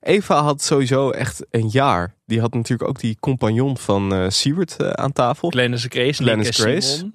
[0.00, 2.14] Eva had sowieso echt een jaar.
[2.26, 5.50] Die had natuurlijk ook die compagnon van Siewert eh, aan tafel.
[5.50, 6.22] Glennis Grace.
[6.22, 7.10] Glennis Grace.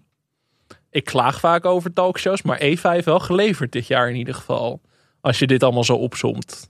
[0.90, 4.82] Ik klaag vaak over talkshows, maar Eva heeft wel geleverd dit jaar in ieder geval.
[5.22, 6.70] Als je dit allemaal zo opzomt.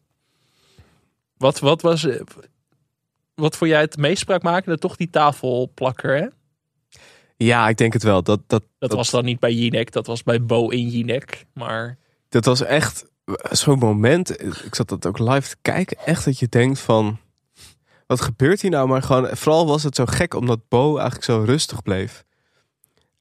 [1.37, 2.07] Wat, wat was...
[3.35, 4.77] Wat vond jij het meest spraakmakende?
[4.77, 6.27] Toch die tafelplakker, hè?
[7.37, 8.23] Ja, ik denk het wel.
[8.23, 11.45] Dat, dat, Dat, was dan niet bij Jinek, dat was bij Bo in Jinek.
[11.53, 11.97] Maar
[12.29, 13.05] dat was echt
[13.51, 14.41] zo'n moment.
[14.65, 15.97] Ik zat dat ook live te kijken.
[16.05, 17.19] Echt dat je denkt van...
[18.07, 18.87] Wat gebeurt hier nou?
[18.87, 22.25] Maar gewoon, vooral was het zo gek omdat Bo eigenlijk zo rustig bleef.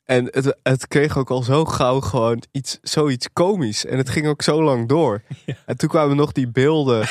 [0.07, 3.85] En het, het kreeg ook al zo gauw gewoon iets, zoiets komisch.
[3.85, 5.23] En het ging ook zo lang door.
[5.67, 7.01] En toen kwamen nog die beelden.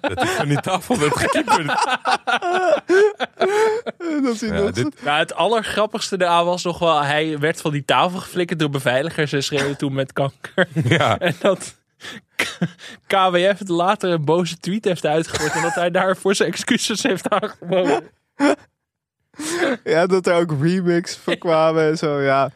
[0.00, 1.66] Dat hij van die tafel werd gekieperd.
[4.22, 7.02] dat Ja, dat- dit, nou, het allergrappigste daaraan was nog wel...
[7.02, 10.68] Hij werd van die tafel geflikkerd door beveiligers en schreeuwde toen met kanker.
[10.84, 11.18] ja.
[11.18, 11.74] En dat
[13.06, 15.52] KWF het later een boze tweet heeft uitgegooid.
[15.52, 18.10] En dat hij daarvoor zijn excuses heeft aangeboden.
[19.84, 22.50] Ja, dat er ook remix voor kwamen en zo, ja.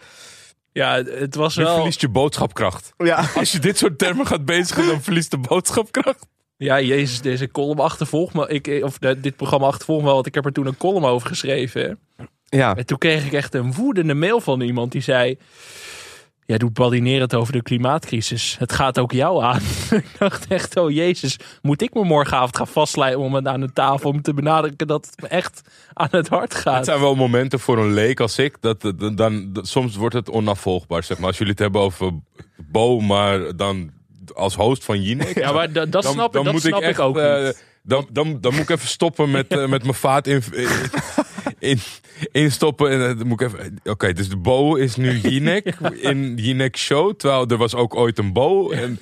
[0.73, 1.75] Ja, het- was Nu wel...
[1.75, 2.93] verliest je boodschapkracht.
[2.99, 6.27] Ja, Als je dit soort termen gaat bezigen, dan verliest de boodschapkracht.
[6.57, 8.49] Ja, jezus, deze column achtervolgt me.
[8.49, 11.29] Ik, of de- dit programma achtervolgt me, want ik heb er toen een column over
[11.29, 11.99] geschreven.
[12.45, 12.77] ja.
[12.77, 15.39] En toen kreeg ik echt een woedende mail van iemand die zei...
[16.47, 18.57] Jij doet badinerend over de klimaatcrisis.
[18.59, 19.61] Het gaat ook jou aan.
[19.91, 23.73] ik dacht echt, oh jezus, moet ik me morgenavond gaan vastlijden om het aan de
[23.73, 25.61] tafel om te benadrukken dat het me echt
[25.93, 26.85] aan het hart Het gaat.
[26.85, 28.57] zijn wel momenten voor een leek als ik.
[28.61, 31.27] Dat, dat- dan, dat- soms wordt het onafvolgbaar, zeg maar.
[31.27, 32.13] Als jullie het hebben over
[32.57, 33.91] Bo, maar dan
[34.35, 35.35] als host van Jinek.
[35.45, 37.65] Ja, maar da- dat dan, snap, dan dat moet snap ik, echt, ook eh, niet.
[37.83, 40.43] dan, dan, dan moet ik even stoppen met, eh, met mijn vaat in,
[41.67, 41.79] in,
[42.33, 42.91] instoppen.
[42.91, 43.81] En eh, dan moet ik even.
[43.85, 47.15] Oké, dus de Bo is nu Jinek in Jinek Show.
[47.15, 48.71] Terwijl er was ook ooit een Bo.
[48.71, 48.99] En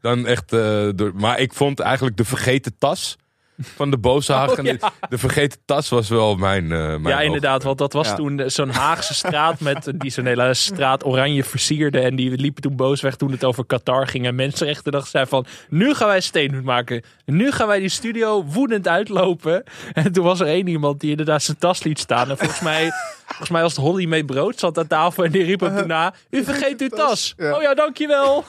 [0.00, 0.52] dan echt.
[0.52, 3.16] eh, door, maar ik vond eigenlijk de vergeten tas
[3.58, 4.66] van de Bozagen.
[4.66, 4.92] Oh, ja.
[5.08, 6.72] De vergeten tas was wel mijn.
[6.72, 8.14] eh, mijn Ja, inderdaad, want dat was Ja.
[8.14, 12.00] toen eh, zo'n Haagse straat met die zo'n hele straat oranje versierde.
[12.00, 14.26] En die liepen toen boos weg toen het over Qatar ging.
[14.26, 17.02] En mensenrechten dachten zij van, nu gaan wij statement maken.
[17.24, 19.62] Nu gaan wij die studio woedend uitlopen.
[19.92, 22.30] En toen was er één iemand die inderdaad zijn tas liet staan.
[22.30, 22.90] En volgens mij,
[23.26, 25.86] volgens mij was het Holly mee brood, zat aan tafel en die riep hem toen
[25.86, 26.14] na.
[26.30, 27.34] U vergeet uw tas.
[27.36, 27.56] Ja.
[27.56, 28.44] Oh ja, dankjewel.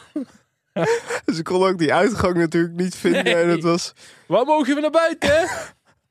[1.35, 3.23] Ze kon ook die uitgang natuurlijk niet vinden.
[3.23, 3.35] Nee.
[3.35, 3.93] En het was,
[4.25, 5.49] Waar mogen we naar buiten?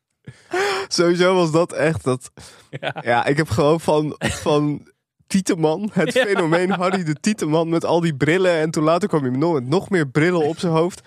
[0.89, 2.31] sowieso was dat echt dat...
[2.71, 2.95] Ja.
[3.05, 4.89] Ja, ik heb gewoon van, van
[5.27, 6.25] Tieteman, het Ja.
[6.25, 8.53] fenomeen Harry de Tieteman met al die brillen.
[8.53, 11.01] En toen later kwam hij nog met nog meer brillen op zijn hoofd.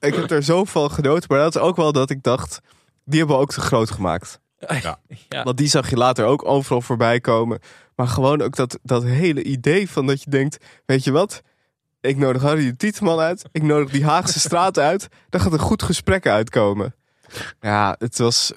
[0.00, 1.28] ik heb er zo van genoten.
[1.28, 2.60] Maar dat is ook wel dat ik dacht,
[3.04, 4.40] die hebben we ook te groot gemaakt.
[4.80, 4.98] Ja.
[5.42, 7.58] Want die zag je later ook overal voorbij komen.
[7.96, 11.42] Maar gewoon ook dat, dat hele idee van dat je denkt, weet je wat?
[12.04, 13.44] Ik nodig Harry de Tieteman uit.
[13.52, 15.08] Ik nodig die Haagse straat uit.
[15.28, 16.94] Daar gaat een goed gesprek uitkomen.
[17.60, 18.52] Ja, het was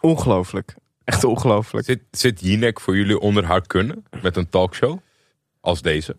[0.00, 0.74] ongelooflijk.
[1.04, 1.84] Echt ongelooflijk.
[1.84, 4.98] Zit, zit Jinek voor jullie onder haar kunnen met een talkshow
[5.60, 6.16] als deze?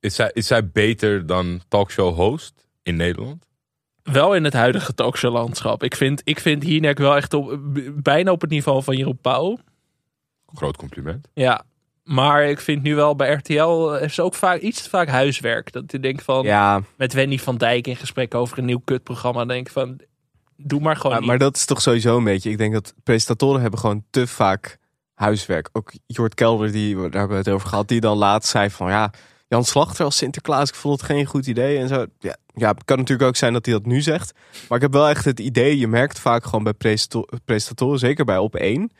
[0.00, 3.46] Is zij, is zij beter dan talkshow host in Nederland?
[4.02, 5.82] Wel in het huidige talkshow-landschap.
[5.82, 7.58] Ik vind, ik vind Hinek wel echt op,
[7.94, 9.58] bijna op het niveau van Jeroen Pauw.
[10.46, 11.28] Groot compliment.
[11.32, 11.64] Ja,
[12.10, 15.72] maar ik vind nu wel bij RTL heeft ze ook vaak iets te vaak huiswerk.
[15.72, 19.44] Dat ik denk van Ja, met Wendy van Dijk in gesprek over een nieuw kutprogramma.
[19.44, 20.00] denk van
[20.56, 21.16] doe maar gewoon.
[21.16, 22.50] maar, maar dat is toch sowieso een beetje.
[22.50, 24.78] Ik denk dat presentatoren hebben gewoon te vaak
[25.14, 25.68] huiswerk.
[25.72, 28.90] Ook Jort Kelder, die, daar hebben we het over gehad, die dan laatst zei van
[28.90, 29.10] ja,
[29.48, 32.06] Jan Slachter als Sinterklaas, ik vond het geen goed idee en zo.
[32.18, 34.32] Ja, ja, het kan natuurlijk ook zijn dat hij dat nu zegt.
[34.68, 38.24] Maar ik heb wel echt het idee, je merkt vaak gewoon bij presentato- presentatoren, zeker
[38.24, 38.90] bij op één,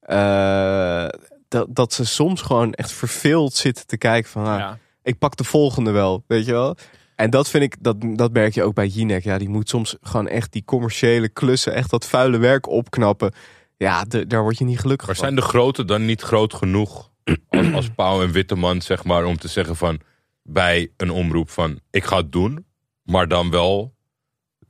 [0.00, 1.06] eh,
[1.50, 4.78] dat, dat ze soms gewoon echt verveeld zitten te kijken van, ah, ja.
[5.02, 6.76] ik pak de volgende wel, weet je wel.
[7.16, 9.24] En dat vind ik, dat, dat merk je ook bij Jinek.
[9.24, 13.32] Ja, die moet soms gewoon echt die commerciële klussen, echt dat vuile werk opknappen.
[13.76, 15.24] Ja, de- daar word je niet gelukkig Maar van.
[15.24, 17.10] zijn de grote dan niet groot genoeg
[17.48, 20.00] als, als Pauw en Witteman, zeg maar, om te zeggen van
[20.42, 22.64] bij een omroep van ik ga het doen,
[23.02, 23.94] maar dan wel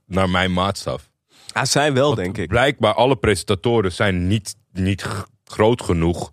[0.06, 1.10] naar mijn maatstaf?
[1.46, 2.48] Ja, zij wel, Want denk ik.
[2.48, 5.06] Blijkbaar alle presentatoren zijn niet, niet
[5.44, 6.30] groot genoeg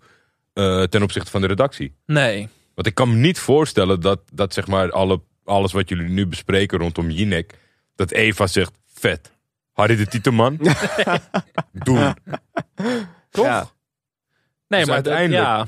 [0.58, 1.94] eh, ten opzichte van de redactie.
[2.06, 2.48] Nee.
[2.74, 6.26] Want ik kan me niet voorstellen dat, dat zeg maar alle, alles wat jullie nu
[6.26, 7.58] bespreken rondom Jinek,
[7.96, 9.32] dat Eva zegt vet.
[9.72, 10.58] Harry de Tieteman,
[11.72, 12.14] doen.
[13.30, 13.44] Toch?
[13.44, 13.68] Ja.
[14.68, 15.66] Nee, Dus maar dat- uiteindelijk- ja.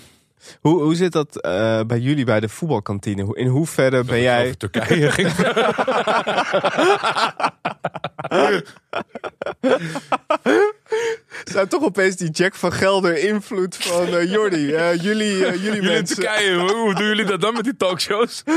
[0.60, 3.22] Hoe, hoe zit dat eh, bij jullie bij de voetbalkantine?
[3.22, 4.42] Hoe- In hoeverre ben jij...
[4.44, 5.28] Over Turkije ging.
[11.52, 14.72] Zijn toch opeens die Jack van Gelder invloed van eh Jordi?
[14.72, 16.16] Eh, jullie, eh, jullie mensen.
[16.16, 18.42] Turkije, hoe doen jullie dat dan met die talkshows?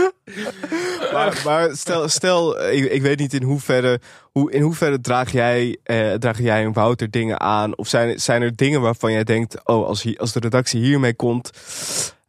[1.14, 4.00] Maar, maar stel, stel ik, ik weet niet in hoeverre,
[4.32, 7.78] hoe, in hoeverre draag jij, eh, draag jij en Wouter dingen aan?
[7.78, 11.14] Of zijn, zijn er dingen waarvan jij denkt, oh, als, hier, als de redactie hiermee
[11.14, 11.52] komt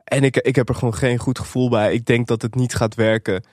[0.05, 2.75] en ik, ik heb er gewoon geen goed gevoel bij, ik denk dat het niet
[2.75, 3.45] gaat werken.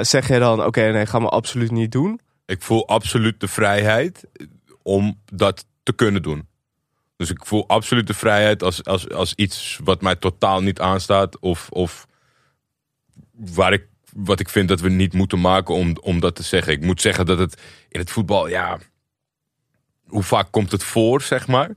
[0.00, 2.20] zeg jij dan, oké, nee, gaan we absoluut niet doen?
[2.46, 4.24] Ik voel absoluut de vrijheid
[4.82, 6.48] om dat te kunnen doen.
[7.16, 11.38] Dus ik voel absoluut de vrijheid als, als, als iets wat mij totaal niet aanstaat.
[11.38, 12.06] Of, of
[13.32, 16.72] waar ik, wat ik vind dat we niet moeten maken om, om dat te zeggen.
[16.72, 18.78] Ik moet zeggen dat het in het voetbal, ja.
[20.06, 21.70] Hoe vaak komt het voor, zeg maar.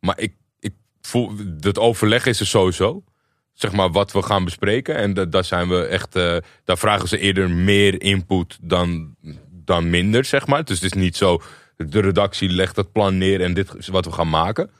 [0.00, 3.04] Maar ik, ik voel, dat overleg is er sowieso.
[3.52, 4.96] Zeg maar wat we gaan bespreken.
[4.96, 6.16] En da- daar zijn we echt.
[6.16, 9.14] eh, daar vragen ze eerder meer input dan,
[9.50, 10.64] dan minder, zeg maar.
[10.64, 11.42] Dus het is niet zo.
[11.76, 14.70] De redactie legt het plan neer en dit is wat we gaan maken.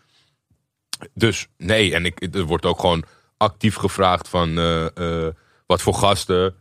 [1.15, 3.05] Dus nee, en ik, er wordt ook gewoon
[3.37, 4.87] actief gevraagd van eh,
[5.27, 5.33] eh,
[5.67, 6.55] wat voor gasten.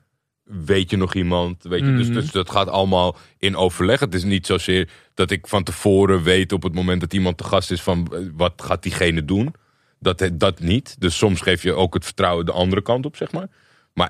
[0.44, 1.64] Weet je nog iemand?
[1.64, 1.96] Weet je?
[1.96, 2.16] dus, Mhm.
[2.16, 4.00] dus dat gaat allemaal in overleg.
[4.00, 7.44] Het is niet zozeer dat ik van tevoren weet op het moment dat iemand te
[7.44, 9.54] gast is van eh, wat gaat diegene doen.
[10.00, 10.96] Dat, dat niet.
[11.00, 13.48] Dus soms geef je ook het vertrouwen de andere kant op, zeg maar.
[13.94, 14.10] Maar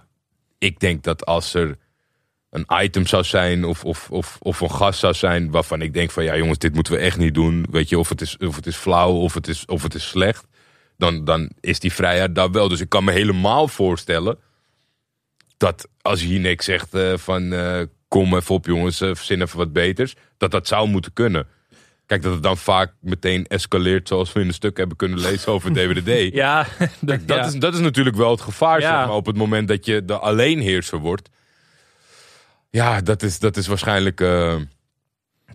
[0.58, 1.78] ik denk dat als er
[2.54, 6.12] een item zou zijn of, of, of, of een gast zou zijn waarvan ik denk
[6.12, 7.66] van ja jongens, dit moeten we echt niet doen.
[7.72, 10.08] Weet je, of het is, of het is flauw of het is, of het is
[10.08, 10.46] slecht.
[10.98, 12.68] Dan, dan is die vrijheid daar wel.
[12.68, 14.38] Dus ik kan me helemaal voorstellen
[15.58, 19.58] dat als hier niks zegt eh, van eh, kom even op jongens, eh, verzin even
[19.58, 20.16] wat beters.
[20.38, 21.48] Dat dat zou moeten kunnen.
[22.06, 25.52] Kijk, dat het dan vaak meteen escaleert zoals we in een stuk hebben kunnen lezen
[25.52, 26.34] over DWDD.
[26.34, 26.68] Ja,
[27.02, 27.46] dat, Dat, ja.
[27.46, 28.98] is, dat is natuurlijk wel het gevaar, Ja.
[28.98, 29.16] zeg maar.
[29.16, 31.30] Op het moment dat je de alleenheerser wordt.
[32.74, 34.22] Ja, dat is, dat is waarschijnlijk...
[34.22, 34.56] eh,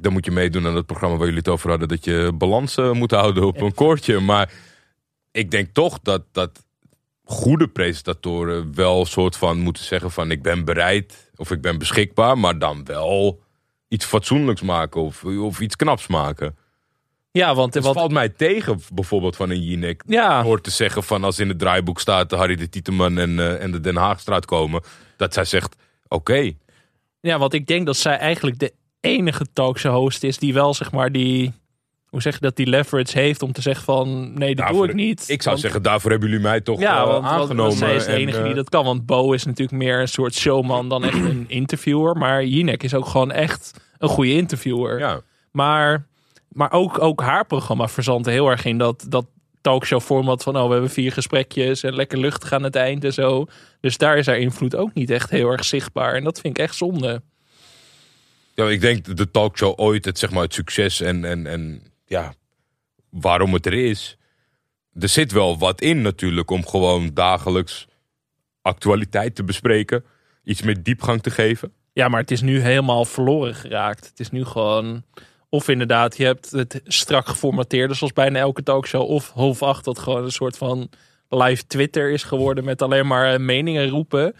[0.00, 1.88] dan moet je meedoen aan het programma waar jullie het over hadden.
[1.88, 4.20] Dat je balans eh, moet houden op een koordje.
[4.20, 4.52] Maar
[5.30, 6.64] ik denk toch dat, dat
[7.24, 10.30] goede presentatoren wel een soort van moeten zeggen van...
[10.30, 12.38] Ik ben bereid of ik ben beschikbaar.
[12.38, 13.40] Maar dan wel
[13.88, 16.56] iets fatsoenlijks maken of, of iets knaps maken.
[17.30, 21.02] ja, want Het wat, valt mij tegen bijvoorbeeld van een Jinek ja, hoort te zeggen
[21.02, 24.44] van als in het draaiboek staat Harry de Tieteman en, eh, en de Den Haagstraat
[24.44, 24.82] komen,
[25.16, 25.76] dat zij zegt
[26.08, 26.52] oké.
[27.28, 30.92] Ja, want ik denk dat zij eigenlijk de enige talkshow host is die wel zeg
[30.92, 31.52] maar die,
[32.08, 34.88] hoe zeg je dat, die leverage heeft om te zeggen van nee, dat Daarvoor- doe
[34.88, 35.20] ik niet.
[35.20, 37.72] Ik zou Want- zeggen, daarvoor hebben jullie mij toch Ja, eh, want, want- want aangenomen.
[37.76, 38.84] zij is de en, enige eh, die dat kan.
[38.84, 42.16] Want Bo is natuurlijk meer een soort showman dan echt een interviewer.
[42.16, 44.98] Maar Jinek is ook gewoon echt een goede interviewer.
[44.98, 45.20] Ja,
[45.52, 46.06] Maar,
[46.48, 49.26] maar ook, ook haar programma verzandde heel erg in dat, dat
[49.68, 50.56] talkshow format van...
[50.56, 53.46] oh, we hebben vier gesprekjes en lekker luchtig aan het eind en zo.
[53.80, 56.14] Dus daar is haar invloed ook niet echt heel erg zichtbaar.
[56.14, 57.22] En dat vind ik echt zonde.
[58.54, 62.34] Ja, ik denk de talkshow ooit, het, zeg maar, het succes en, en, en ja,
[63.10, 64.16] waarom het er is.
[65.00, 67.86] Er zit wel wat in natuurlijk om gewoon dagelijks
[68.62, 70.04] actualiteit te bespreken.
[70.44, 71.72] Iets meer diepgang te geven.
[71.92, 74.06] Ja, maar het is nu helemaal verloren geraakt.
[74.06, 75.04] Het is nu gewoon...
[75.50, 79.10] Of inderdaad, je hebt het strak geformateerde zoals bijna elke talkshow.
[79.10, 80.90] Of half acht dat gewoon een soort van
[81.28, 84.34] live Twitter is geworden met alleen maar eh, meningen roepen.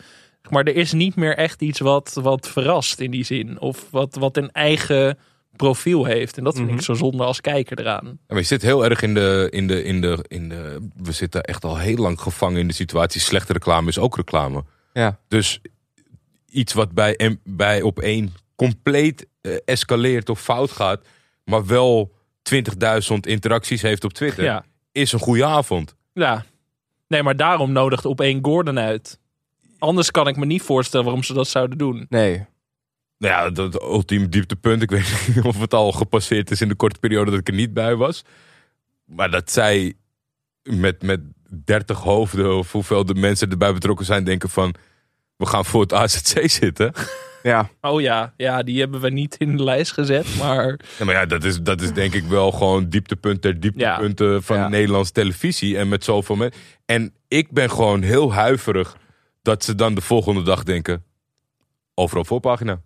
[0.51, 3.61] Maar er is niet meer echt iets wat, wat verrast in die zin.
[3.61, 5.19] Of wat, wat een eigen
[5.57, 6.37] profiel heeft.
[6.39, 8.05] En dat vind ik zo zonde als kijker eraan.
[8.05, 10.89] Ja, maar je zit heel erg in de, in de, in de, in de.
[10.97, 13.21] We zitten echt al heel lang gevangen in de situatie.
[13.21, 14.65] Slechte reclame is ook reclame.
[14.93, 15.19] Ja.
[15.29, 15.61] Dus
[16.51, 19.27] iets wat bij, bij op één compleet
[19.65, 21.07] escaleert of fout gaat,
[21.45, 24.65] maar wel 20.000 interacties heeft op Twitter, Ja.
[24.93, 25.95] is een goede avond.
[26.13, 26.45] Ja.
[27.09, 29.19] Nee, maar daarom nodigt op één Gordon uit.
[29.79, 32.07] Anders kan ik me niet voorstellen waarom ze dat zouden doen.
[32.09, 32.47] Nee.
[33.19, 34.83] Nou ja, dat ultieme dieptepunt.
[34.83, 37.55] Ik weet niet of het al gepasseerd is in de korte periode dat ik er
[37.55, 38.23] niet bij was.
[39.05, 39.95] Maar dat zij
[40.63, 41.21] met, met
[41.65, 44.75] 30 hoofden of hoeveel de mensen erbij betrokken zijn, denken van
[45.37, 46.93] we gaan voor het AZC zitten.
[47.43, 47.69] Ja.
[47.81, 50.27] Oh ja, ja, die hebben we niet in de lijst gezet.
[50.39, 54.43] Maar Ja, maar ja, dat is, dat is denk ik wel gewoon dieptepunt ter dieptepunten
[54.43, 54.69] van Ja.
[54.69, 55.79] Nederlandse televisie.
[55.79, 56.61] En met zoveel mensen.
[56.87, 58.97] En ik ben gewoon heel huiverig
[59.43, 61.05] dat ze dan de volgende dag denken,
[61.95, 62.81] overal voorpagina.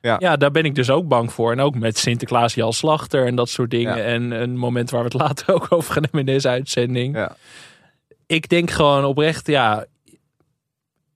[0.00, 1.52] ja, daar ben ik dus ook bang voor.
[1.52, 3.96] En ook met Sinterklaas Jan Slachter en dat soort dingen.
[3.96, 4.02] Ja.
[4.02, 7.16] En een moment waar we het later ook over gaan hebben in deze uitzending.
[7.16, 7.36] Ja.
[8.26, 9.84] Ik denk gewoon oprecht, ja...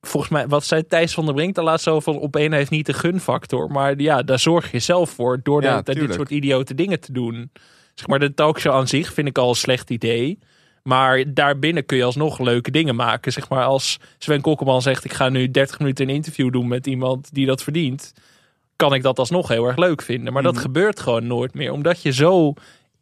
[0.07, 2.87] Volgens mij, wat zei Thijs van der Brink de laatst over op één heeft niet
[2.87, 3.71] de gunfactor.
[3.71, 7.13] Maar ja, daar zorg je zelf voor door Ja, de- dit soort idiote dingen te
[7.13, 7.51] doen.
[7.95, 10.39] Zeg maar, de talkshow aan zich vind ik al een slecht idee.
[10.83, 13.33] Maar daarbinnen kun je alsnog leuke dingen maken.
[13.33, 16.87] Zeg maar als Sven Kokkelman zegt: Ik ga nu 30 minuten een interview doen met
[16.87, 18.13] iemand die dat verdient.
[18.77, 20.33] Kan ik dat alsnog heel erg leuk vinden.
[20.33, 20.63] Maar dat Mhm.
[20.63, 21.73] gebeurt gewoon nooit meer.
[21.73, 22.55] Omdat je zo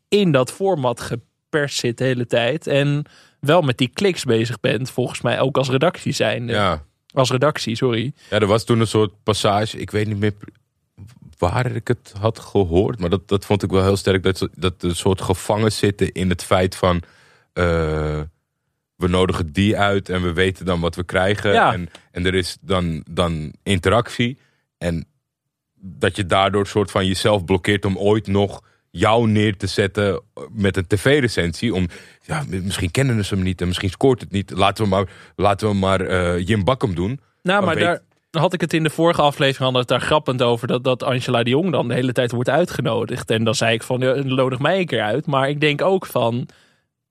[0.09, 2.67] in dat format geperst zit de hele tijd.
[2.67, 3.05] En
[3.41, 4.91] wel met die kliks bezig bent.
[4.91, 6.47] Volgens mij ook als redactie zijn.
[6.47, 6.83] Ja.
[7.13, 8.13] Als redactie, sorry.
[8.31, 9.79] Ja, er was toen een soort passage.
[9.79, 10.35] Ik weet niet meer
[11.39, 12.99] waar ik het had gehoord.
[12.99, 14.23] Maar dat, dat vond ik wel heel sterk.
[14.23, 17.03] Dat, dat een soort gevangen zitten in het feit van...
[17.53, 18.21] eh,
[18.97, 21.53] we nodigen die uit en we weten dan wat we krijgen.
[21.53, 21.73] Ja.
[21.73, 24.39] En, en er is dan, dan interactie.
[24.79, 25.07] En
[25.75, 30.23] dat je daardoor soort van jezelf blokkeert om ooit nog jou neer te zetten
[30.53, 31.75] met een tv-recensie.
[31.75, 31.87] Om,
[32.23, 34.51] ja, misschien kennen ze hem niet en misschien scoort het niet.
[34.51, 37.21] Laten we maar, laten we maar eh, Jim Bakkum doen.
[37.43, 40.43] Nou, maar weet- daar had ik het in de vorige aflevering hadden het daar grappend
[40.43, 43.31] over dat, dat Angela de Jong dan de hele tijd wordt uitgenodigd.
[43.31, 45.27] En dan zei ik van, ja, nodig mij een keer uit.
[45.27, 46.49] Maar ik denk ook van,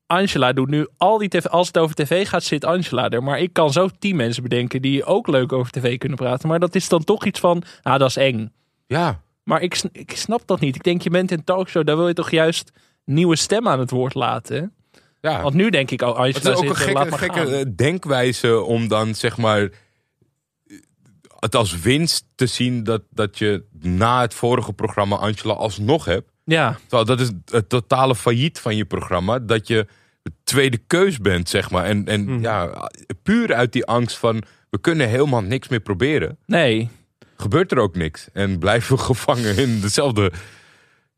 [0.06, 3.24] Angela doet nu al die tv, als het over tv gaat, zit Angela er.
[3.24, 6.48] Maar ik kan zo tien mensen bedenken die ook leuk over tv kunnen praten.
[6.50, 8.52] Maar dat is dan toch iets van, ah, dat is eng.
[8.88, 10.76] Ja, Maar ik, ik snap dat niet.
[10.76, 12.72] Ik denk, je bent in een talkshow, daar wil je toch juist
[13.06, 14.74] nieuwe stemmen aan het woord laten.
[15.22, 15.42] ja.
[15.42, 17.48] Want nu denk ik, oh, Angela is ook een zit laat gekke, maar gekke gaan.
[17.54, 19.70] eh, denkwijze om dan zeg maar
[21.40, 26.32] het als winst te zien dat, dat je na het vorige programma Angela alsnog hebt.
[26.44, 29.40] Ja, Terwijl dat is het totale failliet van je programma.
[29.40, 29.88] Dat je
[30.22, 31.86] de tweede keus bent, zeg maar.
[31.86, 32.42] En, en Mhm.
[32.42, 32.90] ja,
[33.24, 36.38] puur uit die angst van we kunnen helemaal niks meer proberen.
[36.46, 36.90] nee.
[37.42, 38.28] Gebeurt er ook niks.
[38.34, 40.32] En blijven we gevangen in dezelfde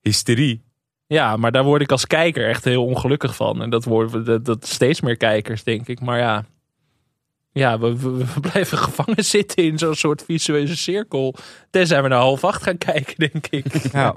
[0.01, 0.63] hysterie.
[1.07, 3.61] Ja, maar daar word ik als kijker echt heel ongelukkig van.
[3.61, 5.99] En dat worden dat, dat steeds meer kijkers, denk ik.
[5.99, 6.45] Maar ja,
[7.51, 11.35] ja we, we, we blijven gevangen zitten in zo'n soort visueuze cirkel.
[11.69, 13.65] Tenzij we naar half acht gaan kijken, denk ik.
[13.93, 14.15] ja.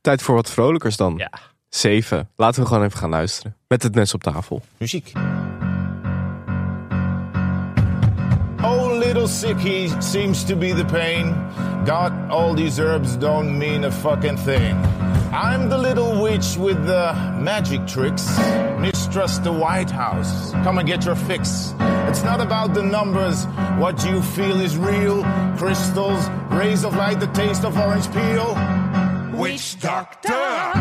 [0.00, 1.14] Tijd voor wat vrolijkers dan.
[1.16, 1.30] Ja.
[1.68, 2.30] Zeven.
[2.36, 3.56] Laten we gewoon even gaan luisteren.
[3.68, 4.62] Met het mes op tafel.
[4.76, 5.12] Muziek.
[9.12, 11.34] Little sick, he seems to be the pain.
[11.84, 14.74] God, all these herbs don't mean a fucking thing.
[15.30, 18.26] I'm the little witch with the magic tricks.
[18.78, 20.52] Mistrust the White House.
[20.64, 21.74] Come and get your fix.
[22.08, 23.44] It's not about the numbers.
[23.76, 25.22] What you feel is real.
[25.58, 28.56] Crystals, rays of light, the taste of orange peel.
[29.38, 30.72] Witch doctor.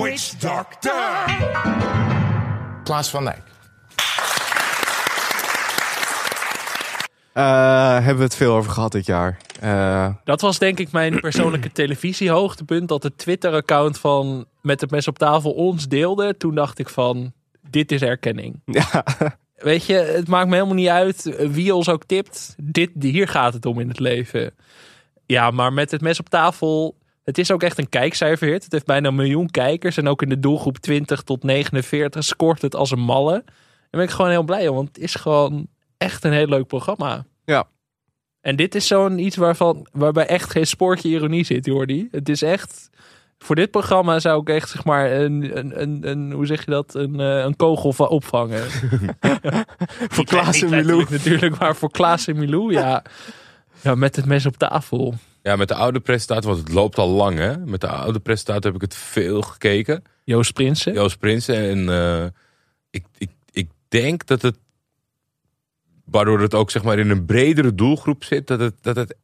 [0.00, 1.00] Witch doctor.
[2.84, 3.49] Klaas van Dijk.
[7.32, 9.36] Eh, hebben we het veel over gehad dit jaar.
[9.60, 12.88] Eh, Dat was denk ik mijn persoonlijke televisiehoogtepunt.
[12.88, 16.36] Dat het Twitter-account van Met het Mes op tafel ons deelde.
[16.36, 17.32] Toen dacht ik van,
[17.70, 18.60] dit is erkenning.
[18.64, 19.04] ja.
[19.56, 22.54] Weet je, het maakt me helemaal niet uit wie ons ook tipt.
[22.62, 24.54] Dit, hier gaat het om in het leven.
[25.26, 26.96] Ja, maar met het mes op tafel.
[27.24, 28.64] Het is ook echt een kijkcijferhit.
[28.64, 29.96] Het heeft bijna een miljoen kijkers.
[29.96, 33.42] En ook in de doelgroep 20 tot 49 scoort het als een malle.
[33.44, 34.76] Daar ben ik gewoon heel blij om.
[34.76, 35.66] Want het is gewoon
[36.00, 37.24] echt een heel leuk programma.
[38.40, 42.08] En dit is zo'n iets waarvan, waarbij echt geen spoortje ironie zit, Jordi.
[42.10, 42.90] Het is echt...
[43.38, 46.70] Voor dit programma zou ik echt, zeg maar, een, een, een, een hoe zeg je
[46.70, 48.70] dat, een, eh, een kogel van opvangen.
[50.14, 51.06] Voor Klaas en Milou.
[51.10, 53.04] natuurlijk, maar voor Klaas en Milou, ja.
[53.82, 55.14] Ja, met het mes op tafel.
[55.42, 57.56] Ja, met de oude presentator, want het loopt al lang hè.
[57.56, 60.02] Met de oude presentator heb ik het veel gekeken.
[60.24, 60.92] Joost Prinsen.
[60.92, 61.56] Joost Prinsen.
[61.56, 62.26] En eh,
[62.90, 64.58] ik, ik, ik denk dat het,
[66.10, 69.16] waardoor het ook zeg maar in een bredere doelgroep zit, dat het, dat het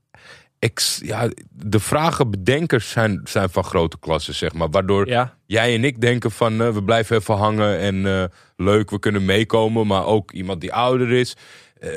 [0.59, 4.71] ex, ja, de vragenbedenkers zijn, zijn van grote klassen, zeg maar.
[4.71, 8.25] Waardoor Ja, jij en ik denken van eh, we blijven even hangen en eh,
[8.57, 9.87] leuk, we kunnen meekomen.
[9.87, 11.37] Maar ook iemand die ouder is.
[11.79, 11.91] Eh,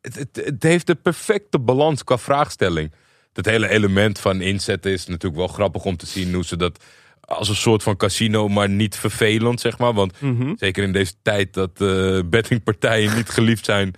[0.00, 2.92] het, het, het heeft de perfecte balans qua vraagstelling.
[3.32, 6.84] Het hele element van inzetten is natuurlijk wel grappig om te zien hoe ze dat
[7.26, 9.92] als een soort van casino, maar niet vervelend, zeg maar.
[9.92, 10.52] Want Mhm.
[10.56, 13.94] zeker in deze tijd dat eh bettingpartijen niet geliefd zijn,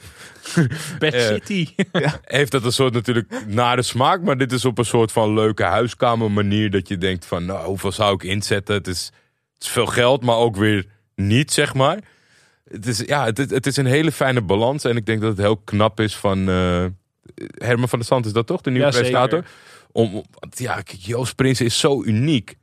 [0.98, 1.68] Bad Eh, City.
[2.24, 4.22] heeft dat een soort natuurlijk nare smaak.
[4.22, 7.66] Maar dit is op een soort van leuke huiskamer manier dat je denkt van, nou,
[7.66, 8.74] hoeveel zou ik inzetten?
[8.74, 9.04] Het is,
[9.54, 11.98] het is veel geld, maar ook weer niet, zeg maar.
[12.70, 14.84] Het is, ja, het, het is een hele fijne balans.
[14.84, 16.84] En ik denk dat het heel knap is van eh,
[17.58, 18.60] Herman van der Sand, is dat toch?
[18.60, 19.44] De nieuwe Ja, presentator.
[19.92, 22.56] Om, ja, Joost Prins is zo uniek.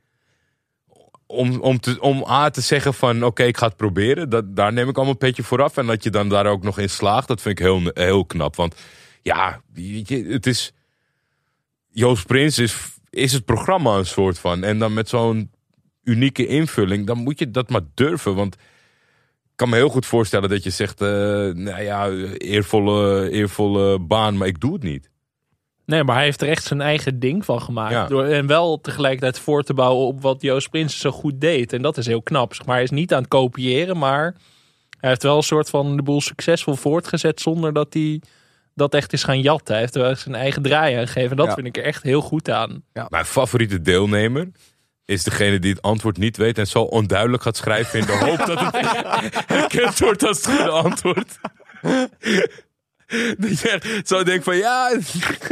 [1.26, 4.30] Om, om, te, om A te zeggen van oké, ik ga het proberen.
[4.30, 5.76] Dat, daar neem ik allemaal een petje vooraf.
[5.76, 8.56] En dat je dan daar ook nog in slaagt, dat vind ik heel, heel knap.
[8.56, 8.74] Want
[9.22, 10.72] ja, weet je, het is.
[11.90, 12.76] Joost Prins is,
[13.10, 14.64] is het programma een soort van.
[14.64, 15.50] En dan met zo'n
[16.04, 18.34] unieke invulling, dan moet je dat maar durven.
[18.34, 23.98] Want ik kan me heel goed voorstellen dat je zegt: eh, nou ja, eervolle, eervolle
[23.98, 25.10] baan, maar ik doe het niet.
[25.86, 27.92] Nee, maar hij heeft er echt zijn eigen ding van gemaakt.
[27.92, 28.06] Ja.
[28.06, 31.72] Door, en wel tegelijkertijd voor te bouwen op wat Joost Prinsen zo goed deed.
[31.72, 32.54] En dat is heel knap.
[32.54, 34.34] Zeg maar hij is niet aan het kopiëren, maar
[35.00, 38.20] hij heeft wel een soort van de boel succesvol voortgezet zonder dat hij
[38.74, 39.72] dat echt is gaan jatten.
[39.72, 41.30] Hij heeft er wel zijn eigen draai aan gegeven.
[41.30, 41.54] En dat Ja.
[41.54, 42.82] vind ik er echt heel goed aan.
[43.08, 44.48] Mijn favoriete deelnemer
[45.04, 48.46] is degene die het antwoord niet weet en zo onduidelijk gaat schrijven in de hoop
[48.46, 48.76] dat het
[49.46, 51.38] herkend wordt als het goede antwoord.
[53.38, 54.90] Dat je echt zo denkt van ja,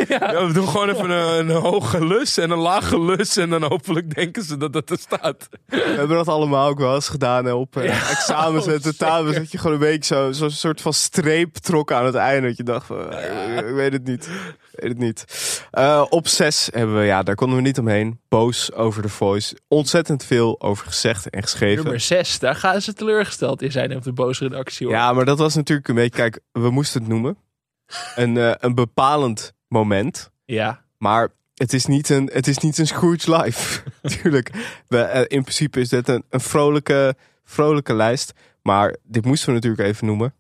[0.09, 3.63] ja, we doen gewoon even een, een hoge lus en een lage lus en dan
[3.63, 5.49] hopelijk denken ze dat dat er staat.
[5.67, 9.37] We hebben dat allemaal ook wel eens gedaan hè, op eh, examens en tentamens.
[9.37, 12.49] Dat je gewoon een week zo- zo'n soort van streep trok aan het einde.
[12.49, 14.29] Dat je dacht van, eh, ik weet het niet.
[14.75, 15.25] Weet het niet.
[15.71, 18.21] Eh, op zes hebben we, ja, daar konden we niet omheen.
[18.29, 19.57] Boos over de voice.
[19.69, 21.83] Ontzettend veel over gezegd en geschreven.
[21.83, 24.87] Nummer 6, daar gaan ze teleurgesteld in zijn op de boze redactie.
[24.87, 24.97] Hoor.
[24.97, 27.37] Ja, maar dat was natuurlijk een beetje, kijk, we moesten het noemen.
[28.15, 30.31] Een, eh, een bepalend moment.
[30.45, 30.83] ja.
[30.99, 33.83] Maar het is niet een, het is niet een Scrooge Live.
[34.23, 34.51] Tuurlijk.
[34.89, 37.15] We, eh, in principe is dit een, een vrolijke,
[37.45, 38.33] vrolijke lijst.
[38.63, 40.35] Maar dit moesten we natuurlijk even noemen.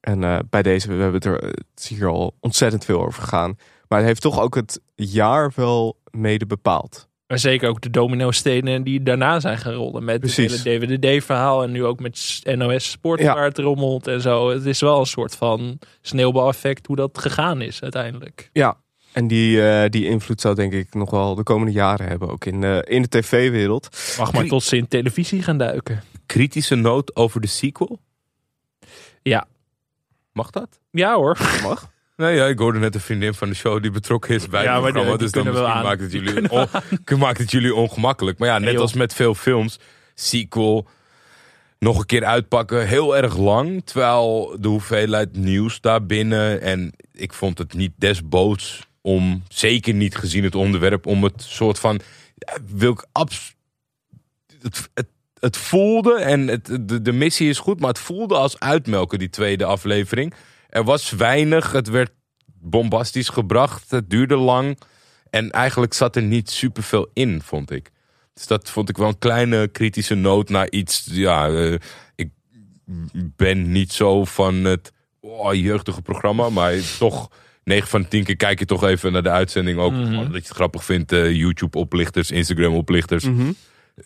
[0.00, 3.22] En eh, bij deze, we hebben het er het is hier al ontzettend veel over
[3.22, 3.56] gegaan.
[3.88, 7.08] Maar het heeft toch ook het jaar wel mede bepaald.
[7.26, 10.04] Maar zeker ook de domino-stenen die daarna zijn gaan rollen.
[10.04, 10.52] Met Precies.
[10.52, 11.62] het hele DVD-verhaal.
[11.62, 13.34] En nu ook met NOS Sport Ja.
[13.34, 14.50] waar het rommelt en zo.
[14.50, 18.50] Het is wel een soort van sneeuwbaleffect hoe dat gegaan is uiteindelijk.
[18.52, 18.76] Ja.
[19.12, 22.28] En die, eh, die invloed zou denk ik nog wel de komende jaren hebben.
[22.28, 24.14] Ook in, eh, in de tv-wereld.
[24.18, 26.02] Mag maar tot ze in televisie gaan duiken.
[26.26, 27.98] Kritische noot over de sequel.
[29.22, 29.46] Ja.
[30.40, 30.80] Mag dat?
[30.90, 31.38] Ja hoor.
[31.62, 31.90] Mag?
[32.16, 34.72] Nee, ja, ik hoorde net een vriendin van de show die betrokken is bij Ja,
[34.72, 35.16] het maar programma.
[35.16, 35.82] die Dus dan misschien aan.
[35.84, 38.38] maakt het, jullie on- maakt het jullie ongemakkelijk.
[38.38, 39.78] Maar ja, net als met veel films,
[40.14, 40.86] sequel,
[41.78, 43.82] nog een keer uitpakken, heel erg lang.
[43.84, 46.60] Terwijl de hoeveelheid nieuws daarbinnen.
[46.60, 51.78] En ik vond het niet desboods om, zeker niet gezien het onderwerp, om het soort
[51.78, 52.00] van.
[52.34, 53.54] ja, Wil ik abs.
[54.62, 55.06] Het, het,
[55.40, 59.30] het voelde, en het, de, de missie is goed, maar het voelde als uitmelken, die
[59.30, 60.34] tweede aflevering.
[60.68, 62.10] Er was weinig, het werd
[62.60, 64.78] bombastisch gebracht, het duurde lang.
[65.30, 67.90] En eigenlijk zat er niet superveel in, vond ik.
[68.34, 71.06] Dus dat vond ik wel een kleine kritische noot naar iets.
[71.10, 71.72] Ja, eh,
[72.14, 72.28] ik
[73.36, 77.28] ben niet zo van het oh, jeugdige programma, maar toch
[77.64, 79.78] 9 van de 10 keer kijk je toch even naar de uitzending.
[79.78, 80.14] Ook Mhm.
[80.16, 81.12] dat je het grappig vindt.
[81.12, 83.52] eh, YouTube-oplichters, Instagram-oplichters, Mhm.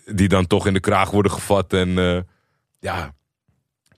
[0.06, 1.72] Die dan toch in de kraag worden gevat.
[1.72, 2.18] En eh,
[2.80, 3.14] ja,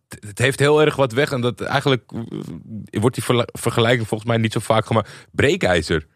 [0.09, 1.32] het- heeft heel erg wat weg.
[1.32, 5.11] En dat eigenlijk eh, wordt die vergelijking volgens mij niet zo vaak gemaakt.
[5.32, 6.07] Breekijzer.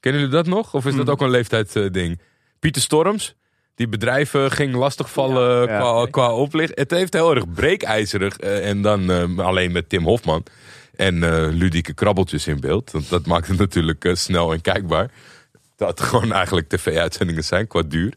[0.00, 0.74] Kennen jullie dat nog?
[0.74, 1.10] Of is dat Hmm.
[1.12, 2.20] ook een leeftijdsding?
[2.58, 3.34] Pieter Storms,
[3.74, 6.06] die bedrijven ging lastigvallen Ja, qua, ja.
[6.10, 6.72] qua oplicht.
[6.78, 8.36] Het heeft heel erg breekijzerig.
[8.38, 10.44] eh, en dan alleen met Tim Hofman.
[10.96, 12.90] En ludieke krabbeltjes in beeld.
[12.90, 15.10] Want dat maakt het natuurlijk snel en kijkbaar.
[15.76, 18.12] Dat gewoon eigenlijk tv-uitzendingen zijn qua duur.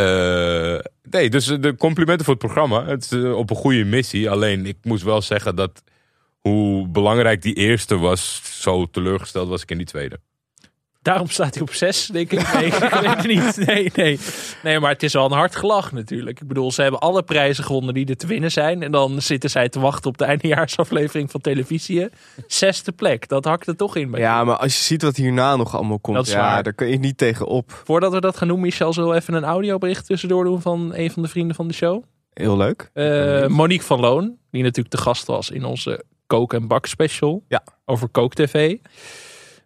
[0.00, 0.78] Eh,
[1.10, 2.84] nee, dus eh, de complimenten voor het programma.
[2.84, 4.30] Het is eh, op een goede missie.
[4.30, 5.82] Alleen ik moest wel zeggen dat
[6.40, 10.20] hoe belangrijk die eerste was, zo teleurgesteld was ik in die tweede.
[11.02, 12.52] Daarom staat hij op zes, denk ik.
[12.52, 13.66] Nee, ik weet het niet.
[13.66, 14.18] Nee, nee.
[14.62, 16.40] nee, maar het is wel een hard gelach natuurlijk.
[16.40, 18.82] Ik bedoel, ze hebben alle prijzen gewonnen die er te winnen zijn.
[18.82, 22.08] En dan zitten zij te wachten op de eindejaarsaflevering van televisie.
[22.46, 24.10] Zesde plek, dat hakt er toch in.
[24.10, 26.62] Bij Ja, maar als je ziet wat hierna nog allemaal komt, Dat is ja, waar.
[26.62, 27.82] daar kun je niet tegen op.
[27.84, 31.10] Voordat we dat gaan doen, Michel, zullen we even een audiobericht tussendoor doen van een
[31.10, 32.02] van de vrienden van de show.
[32.32, 32.90] Heel leuk.
[32.92, 37.42] Eh, Monique van Loon, die natuurlijk te gast was in onze kook- en bak special
[37.48, 37.62] Ja.
[37.84, 38.76] over Kook TV.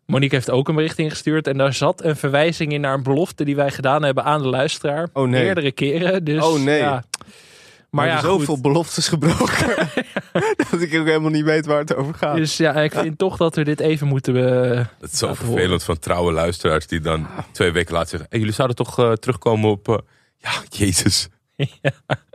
[0.07, 3.44] Monique heeft ook een bericht ingestuurd en daar zat een verwijzing in naar een belofte
[3.44, 5.09] die wij gedaan hebben aan de luisteraar.
[5.12, 5.42] Oh, nee.
[5.44, 6.24] Meerdere keren.
[6.24, 6.78] Dus, Oh, nee.
[6.78, 6.90] Ja.
[6.90, 8.62] Maar Maar ja, zoveel goed.
[8.62, 9.76] beloftes gebroken.
[10.70, 12.36] dat ik ook helemaal niet weet waar het over gaat.
[12.36, 14.36] Dus ja, ik vind toch dat we dit even moeten...
[14.76, 18.38] eh, Dat is zo vervelend van trouwe luisteraars die dan twee weken later zeggen: hey,
[18.38, 19.88] jullie zouden toch eh, terugkomen op.
[19.88, 19.96] eh,
[20.38, 21.28] ja, Jezus.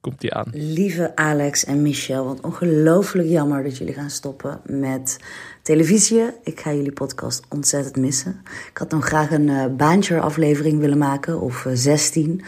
[0.00, 0.46] komt die aan.
[0.52, 5.18] Lieve Alex en Michel, wat ongelooflijk jammer dat jullie gaan stoppen met
[5.62, 6.22] televisie.
[6.42, 8.40] Ik ga jullie podcast ontzettend missen.
[8.70, 12.42] Ik had nog graag een eh baantje-aflevering willen maken, of eh, 16.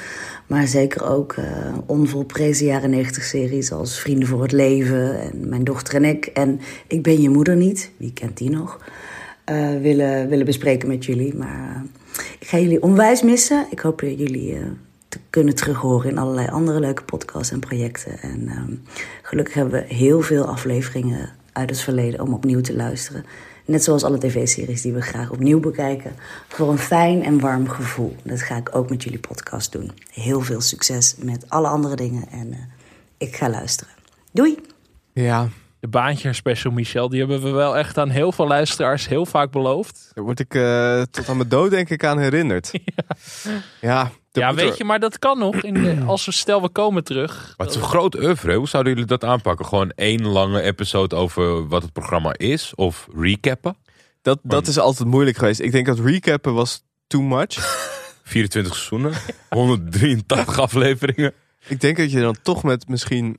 [0.46, 1.44] Maar zeker ook eh
[1.86, 6.26] onvolprezen jaren 90 series als Vrienden voor het Leven en Mijn dochter en ik.
[6.26, 8.78] En Ik ben je moeder niet, wie kent die nog?
[9.44, 11.34] eh, willen, willen bespreken met jullie.
[11.34, 13.66] Maar eh, ik ga jullie onwijs missen.
[13.70, 14.62] Ik hoop dat jullie eh,
[15.30, 18.18] kunnen terughoren in allerlei andere leuke podcasts en projecten.
[18.20, 18.74] En ehm,
[19.22, 23.24] gelukkig hebben we heel veel afleveringen uit het verleden om opnieuw te luisteren.
[23.64, 26.12] Net zoals alle tv-series die we graag opnieuw bekijken.
[26.48, 28.16] Voor een fijn en warm gevoel.
[28.22, 29.90] Dat ga ik ook met jullie podcast doen.
[30.10, 32.28] Heel veel succes met alle andere dingen.
[32.30, 32.58] En eh,
[33.16, 33.92] ik ga luisteren.
[34.30, 34.58] Doei!
[35.12, 35.48] Ja,
[35.84, 39.50] De baantje special, Michel, die hebben we wel echt aan heel veel luisteraars heel vaak
[39.50, 40.10] beloofd.
[40.14, 42.72] daar word ik eh, tot aan mijn dood denk ik aan herinnerd.
[43.80, 45.54] Ja, ja, weet er- je, maar dat kan nog.
[45.54, 47.54] In de, als we stel we komen terug.
[47.56, 48.54] Maar het is een groot oeuvre.
[48.54, 49.66] Hoe zouden jullie dat aanpakken?
[49.66, 52.74] Gewoon één lange episode over wat het programma is?
[52.74, 53.76] Of recappen?
[54.22, 55.60] Dat, dat is altijd moeilijk geweest.
[55.60, 57.54] Ik denk dat recappen was too much.
[58.22, 59.12] 24 seizoenen,
[59.48, 61.32] 183 afleveringen.
[61.66, 63.38] ik denk dat je dan toch met misschien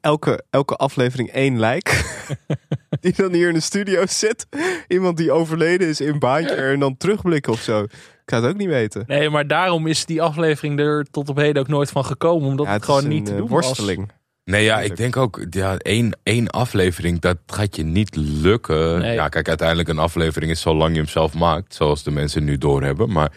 [0.00, 2.04] elke, elke aflevering één lijk.
[3.00, 4.46] die dan hier in de studio zit.
[4.88, 7.82] Iemand die overleden is in baantje en dan terugblikken of zo.
[7.82, 9.04] Ik zou het ook niet weten.
[9.06, 12.48] Nee, maar daarom is die aflevering er tot op heden ook nooit van gekomen.
[12.48, 13.64] Omdat Ja, het, het is gewoon een, niet te eh, doen was.
[13.66, 14.10] worsteling.
[14.44, 18.98] Nee, ja, ik denk ook, ja, één, één aflevering, dat gaat je niet lukken.
[18.98, 19.14] Nee.
[19.14, 22.58] Ja, kijk, uiteindelijk een aflevering is zolang je hem zelf maakt, zoals de mensen nu
[22.58, 23.12] doorhebben.
[23.12, 23.32] Maar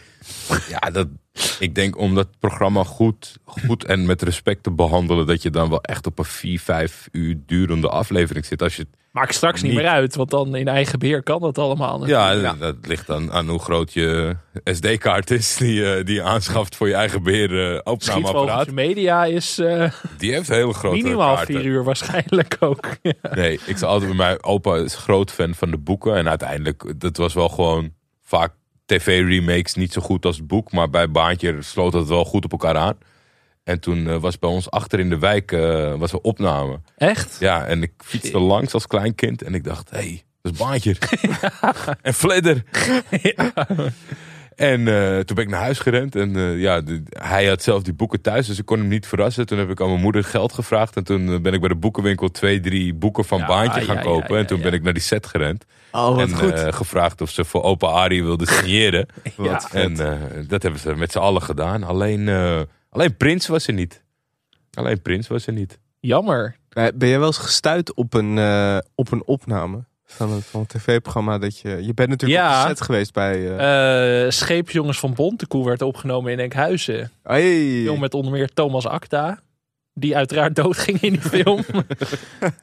[0.69, 1.07] ja, dat,
[1.59, 5.69] ik denk om dat programma goed, goed en met respect te behandelen, dat je dan
[5.69, 8.61] wel echt op een vier, vijf uur durende aflevering zit.
[8.61, 9.81] Als je, Maakt straks niet Niet.
[9.81, 12.07] meer uit, want dan in eigen beheer kan dat allemaal.
[12.07, 16.75] ja, dat ligt dan aan hoe groot je SD-kaart is die, je- die je aanschaft
[16.75, 18.01] voor je eigen beheer eh, opnameapparaat.
[18.03, 21.55] Schietvogeltje Media is eh, Die heeft hele grote minimaal kaarten.
[21.55, 22.87] vier uur waarschijnlijk ook.
[23.35, 26.15] Nee, ik zal altijd bij mijn opa is groot fan van de boeken.
[26.15, 27.91] En uiteindelijk, dat was wel gewoon
[28.23, 28.53] vaak
[28.97, 30.71] tv-remakes niet zo goed als het boek.
[30.71, 32.97] Maar bij Baantje sloot het wel goed op elkaar aan.
[33.63, 36.79] En toen eh, was bij ons achter in de wijk eh, was een opname.
[36.97, 37.37] Echt?
[37.39, 39.41] Ja, en ik fietste langs als klein kind.
[39.41, 40.95] En ik dacht, hé, hey, dat is Baantje.
[42.01, 42.63] en Fledder.
[44.55, 46.15] En eh, toen ben ik naar huis gerend.
[46.15, 48.47] En ja, de- hij had zelf die boeken thuis.
[48.47, 49.45] Dus ik kon hem niet verrassen.
[49.45, 50.95] Toen heb ik aan mijn moeder geld gevraagd.
[50.95, 54.01] En toen ben ik bij de boekenwinkel twee, drie boeken van Ja, Baantje gaan ja,
[54.01, 54.33] kopen.
[54.33, 55.65] ja, en toen ben ik naar die set gerend.
[55.91, 56.51] Oh, wat en goed.
[56.53, 59.05] eh, gevraagd of ze voor opa Arie wilde signeren.
[59.37, 59.67] Vet.
[59.71, 60.17] en eh,
[60.47, 61.83] dat hebben ze met z'n allen gedaan.
[61.83, 64.03] Alleen, eh, alleen Prins was er niet.
[64.73, 65.79] Alleen Prins was er niet.
[65.99, 66.55] Jammer.
[66.69, 70.65] Ben jij wel eens gestuurd op een, eh, op een opname van een, van een
[70.67, 71.37] tv-programma?
[71.37, 72.55] Dat je, je bent natuurlijk Ja.
[72.61, 73.57] op de set geweest bij...
[73.57, 77.11] eh Eh Scheepsjongens van Bontekoe werd opgenomen in Enkhuizen.
[77.23, 77.81] hey.
[77.83, 79.39] Film met onder meer Thomas Acta.
[79.93, 81.63] Die uiteraard doodging in die film.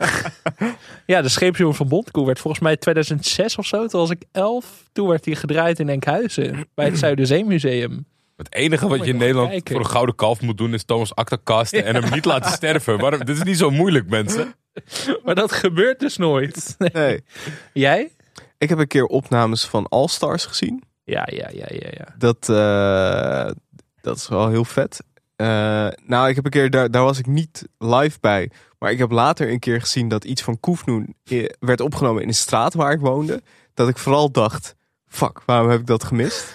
[1.06, 3.86] ja, de Scheepsjongens van Bontekoe werd volgens mij 2006 of zo.
[3.86, 4.84] Toen was ik 11.
[4.92, 6.68] Toen werd hij gedraaid in Enkhuizen.
[6.74, 8.06] Bij het Zuiderzeemuseum.
[8.36, 9.72] Het enige wat je in Nederland kijken.
[9.72, 10.74] voor een gouden kalf moet doen...
[10.74, 12.98] is Thomas Acta casten en hem niet laten sterven.
[12.98, 13.24] Waarom?
[13.24, 14.54] Dit is niet zo moeilijk, mensen.
[15.24, 16.74] Maar dat gebeurt dus nooit.
[16.92, 17.24] Nee.
[17.72, 18.10] Jij?
[18.58, 20.82] Ik heb een keer opnames van All Stars gezien.
[21.04, 22.14] Ja, ja, ja, ja, ja.
[22.18, 23.54] Dat, eh,
[24.00, 25.02] dat is wel heel vet.
[25.38, 28.50] Eh, nou, ik heb een keer, daar, daar was ik niet live bij.
[28.78, 32.28] Maar ik heb later een keer gezien dat iets van Koefnoen eh, werd opgenomen in
[32.28, 33.42] de straat waar ik woonde.
[33.74, 34.74] Dat ik vooral dacht,
[35.06, 36.54] fuck, waarom heb ik dat gemist?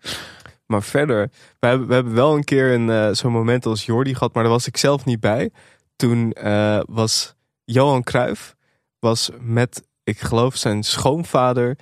[0.66, 4.14] Maar verder, we hebben, we hebben wel een keer een, eh, zo'n moment als Jordi
[4.14, 5.50] gehad, maar daar was ik zelf niet bij.
[5.96, 6.36] Toen
[6.88, 7.34] was
[7.64, 8.56] Johan Cruijff
[8.98, 11.78] was met, ik geloof, zijn schoonvader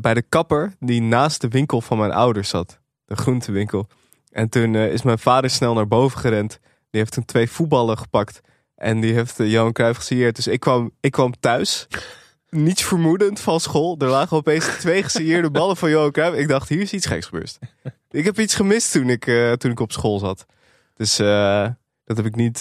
[0.00, 2.80] bij de kapper die naast de winkel van mijn ouders zat.
[3.04, 3.88] De groentewinkel.
[4.32, 6.58] En toen eh, is mijn vader snel naar boven gerend.
[6.90, 8.40] Die heeft toen twee voetballen gepakt.
[8.74, 10.36] En die heeft eh, Johan Cruijff gesigneerd.
[10.36, 11.86] Dus ik kwam, ik kwam thuis.
[12.48, 13.96] Niets vermoedend van school.
[13.98, 16.36] Er lagen opeens twee gesigneerde ballen van Johan Cruijff.
[16.36, 17.58] Ik dacht, hier is iets geks gebeurd.
[18.10, 20.46] Ik heb iets gemist toen ik, eh, toen ik op school zat.
[20.94, 21.16] Dus
[22.04, 22.60] dat heb ik niet...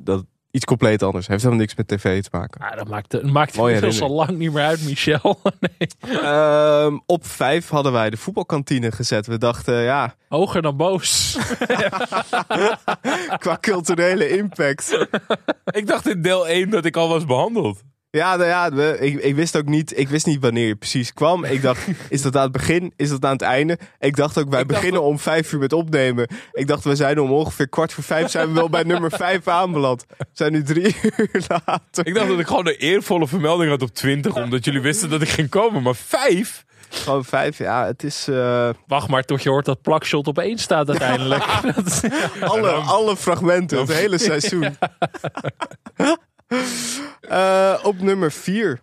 [0.00, 1.26] dat, iets compleet anders.
[1.26, 2.60] Heeft helemaal niks met tv te maken.
[2.60, 5.40] Ah, dat maakt, dat maakt inmiddels al lang niet meer uit, Michel.
[5.60, 6.18] nee.
[6.20, 9.26] Ehm, op vijf hadden wij de voetbalkantine gezet.
[9.26, 11.38] We dachten, ja, Hoger dan boos.
[13.38, 15.06] qua culturele impact.
[15.64, 17.82] Ik dacht in deel 1 dat ik al was behandeld.
[18.12, 21.12] Ja, nou ja, we, ik, ik wist ook niet, ik wist niet wanneer je precies
[21.14, 21.44] kwam.
[21.44, 22.92] Ik dacht, is dat aan het begin?
[22.96, 23.78] Is dat aan het einde?
[23.98, 26.28] Ik dacht ook, wij Ik dacht beginnen om vijf uur met opnemen.
[26.52, 29.48] Ik dacht, we zijn om ongeveer kwart voor vijf zijn we wel bij nummer vijf
[29.48, 30.04] aanbeland.
[30.18, 32.06] We zijn nu drie uur later.
[32.06, 35.22] Ik dacht dat ik gewoon een eervolle vermelding had op 20, omdat jullie wisten dat
[35.22, 35.82] ik ging komen.
[35.82, 36.64] Maar 5?
[36.88, 40.58] Gewoon vijf, ja, het is eh, Wacht maar tot je hoort dat plakshot op één
[40.58, 41.44] staat uiteindelijk.
[41.74, 42.00] Dat is-
[42.40, 44.76] alle, alle fragmenten, het hele seizoen.
[47.30, 48.80] Eh, op nummer vier.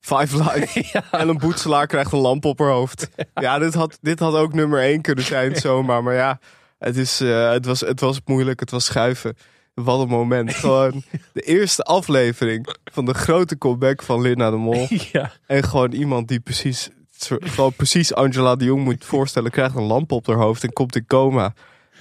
[0.00, 1.02] Five Live.
[1.10, 3.08] Ellen Boetselaar krijgt een lamp op haar hoofd.
[3.34, 6.02] Ja, dit had, dit had ook nummer één kunnen zijn zomaar.
[6.02, 6.38] Maar ja,
[6.78, 8.60] het, is, eh, het, was, het was moeilijk.
[8.60, 9.36] Het was schuiven.
[9.74, 10.54] Wat een moment.
[10.64, 14.86] Gewoon de eerste aflevering van de grote comeback van Linda de Mol.
[15.12, 15.32] ja.
[15.46, 16.90] En gewoon iemand die precies,
[17.28, 19.50] gewoon precies Angela de Jong moet voorstellen.
[19.50, 21.54] Krijgt een lamp op haar hoofd en komt in coma.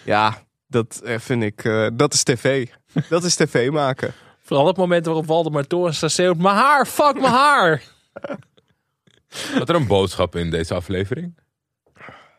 [0.06, 2.68] Ja, dat eh, vind ik, dat is tv.
[3.10, 4.14] Dat is tv maken.
[4.52, 6.38] Vooral het moment waarop Waldemar Torenstra schreeuwt...
[6.38, 7.84] Mijn haar, fuck mijn haar!
[9.58, 11.38] Had er een boodschap in deze aflevering?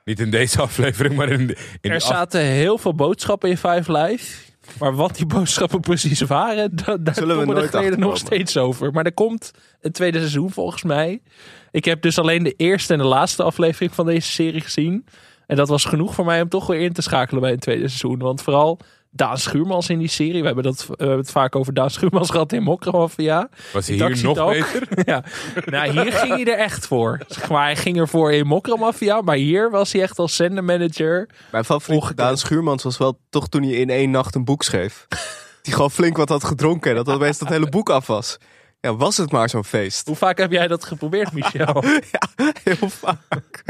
[0.04, 3.50] Niet in deze aflevering, maar in, de, in Er de af- zaten heel veel boodschappen
[3.50, 4.50] in Five Live.
[4.78, 8.00] Maar wat die boodschappen precies waren, da- daar Zullen we komen we nooit er geleden
[8.00, 8.92] nog steeds over.
[8.92, 9.50] Maar er komt
[9.80, 11.22] een tweede seizoen volgens mij.
[11.70, 15.06] Ik heb dus alleen de eerste en de laatste aflevering van deze serie gezien.
[15.46, 17.88] En dat was genoeg voor mij om toch weer in te schakelen bij een tweede
[17.88, 18.18] seizoen.
[18.18, 18.78] Want vooral
[19.14, 20.40] Daan Schuurmans in die serie.
[20.40, 23.48] We hebben, dat, we hebben het vaak over Daan Schuurmans gehad in Mokromafia.
[23.72, 24.88] was hij hier nog beter?
[25.10, 25.24] ja.
[25.64, 27.20] Nou, hier ging hij er echt voor.
[27.28, 29.20] Zeg maar, hij ging ervoor in Mokromafia.
[29.20, 31.28] Maar hier was hij echt als zendermanager.
[31.50, 35.06] Mijn favoriet Daan Schuurmans was wel toch toen hij in één nacht een boek schreef.
[35.62, 38.38] Die gewoon flink wat had gedronken en dat opeens dat hele boek af was.
[38.80, 40.06] Ja, was het maar zo'n feest.
[40.06, 41.84] Hoe vaak heb jij dat geprobeerd, Michel?
[42.12, 43.62] Ja, heel vaak.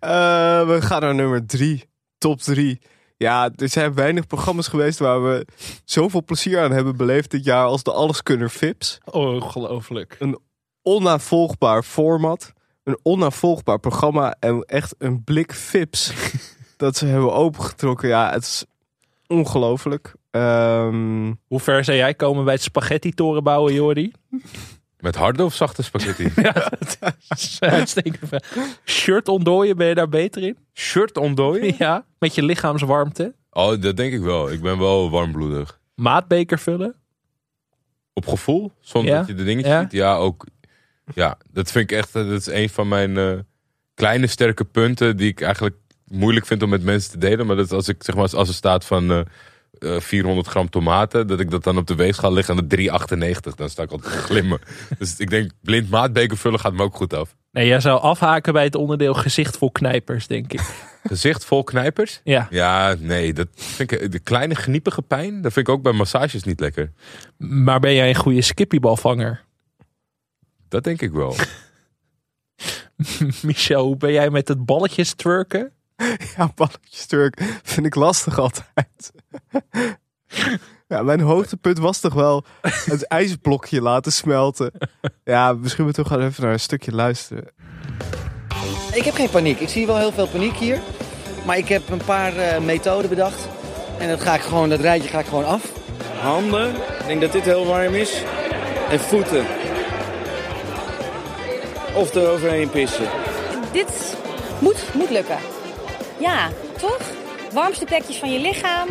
[0.00, 1.84] Eh, we gaan naar nummer drie.
[2.18, 2.80] Top drie.
[3.16, 5.46] Ja, er zijn weinig programma's geweest waar we
[5.84, 8.98] zoveel plezier aan hebben beleefd dit jaar als de Alleskunner Vips.
[9.04, 10.18] Ongelooflijk.
[10.82, 12.52] Onnavolgbaar format.
[12.84, 16.12] Een onnavolgbaar programma en echt een blik Vips
[16.76, 18.08] dat ze hebben opengetrokken.
[18.08, 18.64] Ja, het is
[19.26, 20.14] ongelooflijk.
[20.30, 24.12] Ehm, Hoe ver zou jij komen bij het spaghetti-toren bouwen, Jordi?
[25.04, 26.32] Met harde of zachte spaghetti?
[27.60, 28.46] Uitstekend.
[28.84, 30.56] Shirt ontdooien, ben je daar beter in?
[30.74, 31.74] Shirt ontdooien?
[31.78, 33.34] Ja, met je lichaamswarmte.
[33.50, 34.50] Oh, dat denk ik wel.
[34.50, 35.80] Ik ben wel warmbloedig.
[35.94, 36.94] Maatbeker vullen.
[38.12, 39.18] Op gevoel, zonder Ja?
[39.18, 39.80] dat je de dingetjes Ja?
[39.80, 39.92] ziet.
[39.92, 40.46] Ja, ook.
[41.14, 42.14] Ja, dat vind ik echt.
[42.16, 43.32] eh, Dat is een van mijn eh,
[43.94, 47.46] kleine sterke punten die ik eigenlijk moeilijk vind om met mensen te delen.
[47.46, 49.20] Maar dat is als ik zeg maar als er staat van eh,
[49.78, 53.54] eh, 400 gram tomaten, dat ik dat dan op de weegschaal lig aan de 3,98.
[53.54, 54.60] Dan sta ik altijd te glimmen.
[54.98, 57.34] dus ik denk blind maatbeker vullen gaat me ook goed af.
[57.50, 60.60] Nee, jij zou afhaken bij het onderdeel gezicht vol knijpers, denk ik.
[61.04, 62.20] Gezicht vol knijpers?
[62.24, 65.42] Ja, Ja, nee, dat vind ik de kleine gniepige pijn.
[65.42, 66.92] Dat vind ik ook bij massages niet lekker.
[67.36, 69.44] maar ben jij een goede skippiebalvanger?
[70.68, 71.36] Dat denk ik wel.
[73.42, 75.72] Michel, hoe ben jij met het balletjes twerken?
[76.36, 79.12] Ja, balletjes Turk vind ik lastig altijd.
[80.88, 84.72] Ja, mijn hoogtepunt was toch wel het ijsblokje laten smelten.
[85.24, 87.48] Ja, misschien moeten we gewoon even naar een stukje luisteren.
[88.92, 89.60] Ik heb geen paniek.
[89.60, 90.80] Ik zie wel heel veel paniek hier.
[91.46, 93.48] Maar ik heb een paar eh, methoden bedacht.
[93.98, 95.72] En dat, ga ik gewoon, dat rijtje ga ik gewoon af.
[96.20, 98.22] Handen, ik denk dat dit heel warm is.
[98.90, 99.46] En voeten.
[101.94, 103.08] Of er overheen pissen.
[103.72, 104.16] Dit
[104.58, 105.53] moet, moet lukken.
[106.24, 106.48] Ja,
[106.78, 107.00] toch?
[107.52, 108.88] Warmste plekjes van je lichaam.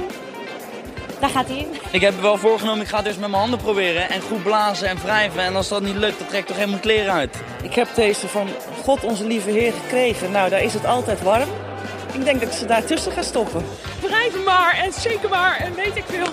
[1.20, 1.68] Daar gaat hij in.
[1.92, 4.10] Ik heb wel voorgenomen, ik ga het dus met mijn handen proberen.
[4.10, 5.42] En goed blazen en wrijven.
[5.42, 7.42] En als dat niet lukt, dan trek ik toch helemaal mijn kleren uit.
[7.64, 8.48] Ik heb deze van
[8.84, 10.32] God onze lieve Heer gekregen.
[10.32, 11.50] Nou, daar is het altijd warm.
[12.14, 13.66] Ik denk dat ik ze daar tussen ga stoppen.
[14.02, 16.28] Wrijven maar en zeker maar en weet ik veel.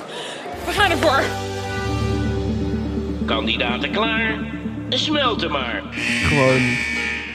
[0.66, 1.22] We gaan ervoor.
[3.26, 4.38] Kandidaten klaar?
[4.88, 5.82] Smelten maar.
[6.24, 6.76] Gewoon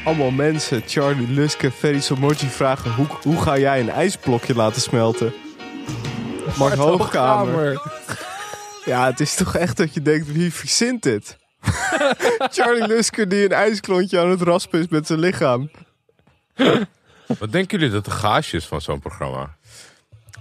[0.06, 2.94] allemaal mensen, Charlie Luske, Ferry Somoji vragen...
[2.94, 5.34] Hoe, hoe ga jij een ijsblokje laten smelten?
[6.58, 7.82] Mark Hoogkamer.
[8.86, 11.38] Ja, het is toch echt dat je denkt, wie verzint dit?
[12.56, 15.72] Charlie Luske die een ijsklontje aan het raspen is met zijn lichaam.
[17.40, 19.56] Wat denken jullie dat de gage is van zo'n programma?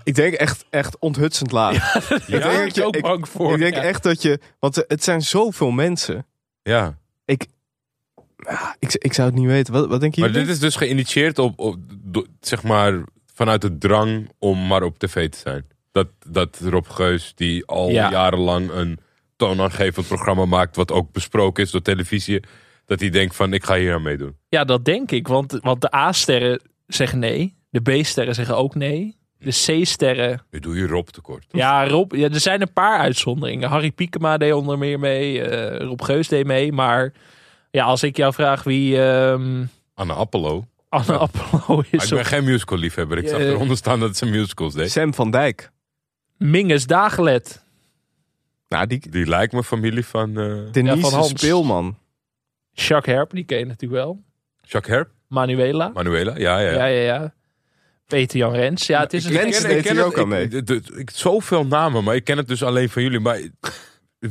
[0.02, 1.94] Ik denk echt, echt onthutsend laag.
[2.10, 3.52] ik ben ik ook ik, bang voor.
[3.52, 3.82] ik denk ja.
[3.82, 4.40] echt dat je...
[4.58, 6.26] Want het zijn zoveel mensen.
[6.62, 6.98] Ja.
[7.24, 7.46] Ik,
[8.48, 9.72] ja, ik, ik zou het niet weten.
[9.72, 10.44] Wat, wat denken Maar jullie?
[10.46, 13.02] dit is dus geïnitieerd op, op do- zeg maar,
[13.34, 15.64] vanuit de drang om maar op tv te zijn.
[15.92, 18.10] Dat, dat Rob Geus, die al Ja.
[18.10, 18.98] jarenlang een
[19.36, 22.40] toonaangevend programma maakt, wat ook besproken is door televisie,
[22.86, 24.36] dat hij denkt van, ik ga hier aan meedoen.
[24.48, 25.28] Ja, dat denk ik.
[25.28, 27.54] Want, want de A-sterren zeggen nee.
[27.70, 29.16] De B-sterren zeggen ook nee.
[29.38, 30.42] De C-sterren...
[30.50, 31.44] Nu doe je Rob tekort.
[31.50, 33.68] Ja, Rob, ja, er zijn een paar uitzonderingen.
[33.68, 35.42] Harry Piekema deed onder meer mee.
[35.42, 36.72] eh, Rob Geus deed mee.
[36.72, 37.12] Maar
[37.74, 39.64] ja, als ik jou vraag wie ehm
[39.94, 40.64] Anne Appelo.
[40.88, 42.04] Anne Appelo Maar is...
[42.10, 43.18] ik ben geen musical liefhebber.
[43.18, 44.90] Ik zag eronder staan dat ze musicals deed.
[44.90, 45.70] Sam van Dijk.
[46.38, 47.64] Mingus Dagelet.
[48.68, 51.28] Nou, die, Die lijkt me familie van eh Denise van Hans.
[51.28, 51.98] Speelman.
[52.72, 54.22] Jacques Herp, die ken je natuurlijk wel.
[54.62, 55.10] Jacques Herp.
[55.28, 55.88] Manuela.
[55.94, 56.70] Manuela, ja, ja.
[56.72, 57.34] Ja, ja, ja.
[58.06, 58.86] Peter Jan Rens.
[58.86, 60.42] Ja, het is Ik een ken- gek- deed hij het- ook aan mee.
[60.44, 63.20] Ik, de- de- ik, zoveel namen, maar ik ken het dus alleen van jullie.
[63.20, 63.40] Maar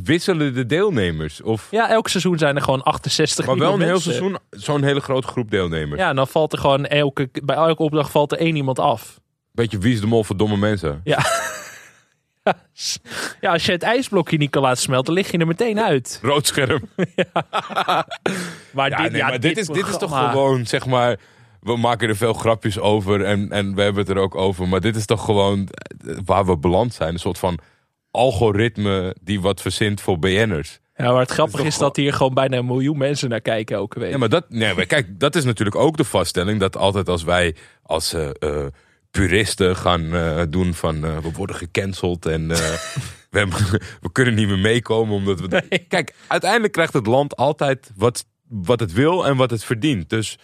[0.03, 1.41] wisselen de deelnemers?
[1.41, 4.11] Of, Ja, elk seizoen zijn er gewoon 68 maar wel een heel mensen.
[4.13, 6.01] seizoen zo'n hele grote groep deelnemers.
[6.01, 9.19] Ja, en dan valt er gewoon elke, bij elke opdracht valt er één iemand af.
[9.51, 11.01] Beetje wie is de mol voor domme mensen?
[11.03, 11.19] Ja.
[13.41, 16.19] ja, als je het ijsblokje niet kan laten smelten, lig je er meteen uit.
[16.21, 16.81] Rood scherm.
[18.71, 21.19] Maar, Ja, dit, nee, ja, maar dit, is, dit is toch gewoon, zeg maar...
[21.59, 24.67] We maken er veel grapjes over en, en we hebben het er ook over.
[24.67, 25.69] Maar dit is toch gewoon
[26.07, 27.13] eh, waar we beland zijn.
[27.13, 27.59] Een soort van
[28.13, 30.79] algoritme die wat verzint voor BN'ers.
[30.95, 33.99] Ja, maar het grappige is dat hier gewoon bijna een miljoen mensen naar kijken elke
[33.99, 34.11] week.
[34.11, 36.59] Ja, maar dat, nee, maar kijk, dat is natuurlijk ook de vaststelling.
[36.59, 38.65] Dat altijd als wij als eh, eh,
[39.11, 42.47] puristen gaan eh, doen van we worden gecanceld en
[43.31, 45.15] we, hebben- we kunnen niet meer meekomen.
[45.15, 49.63] Omdat we, Kijk, uiteindelijk krijgt het land altijd wat, wat het wil en wat het
[49.63, 50.09] verdient.
[50.09, 50.37] Dus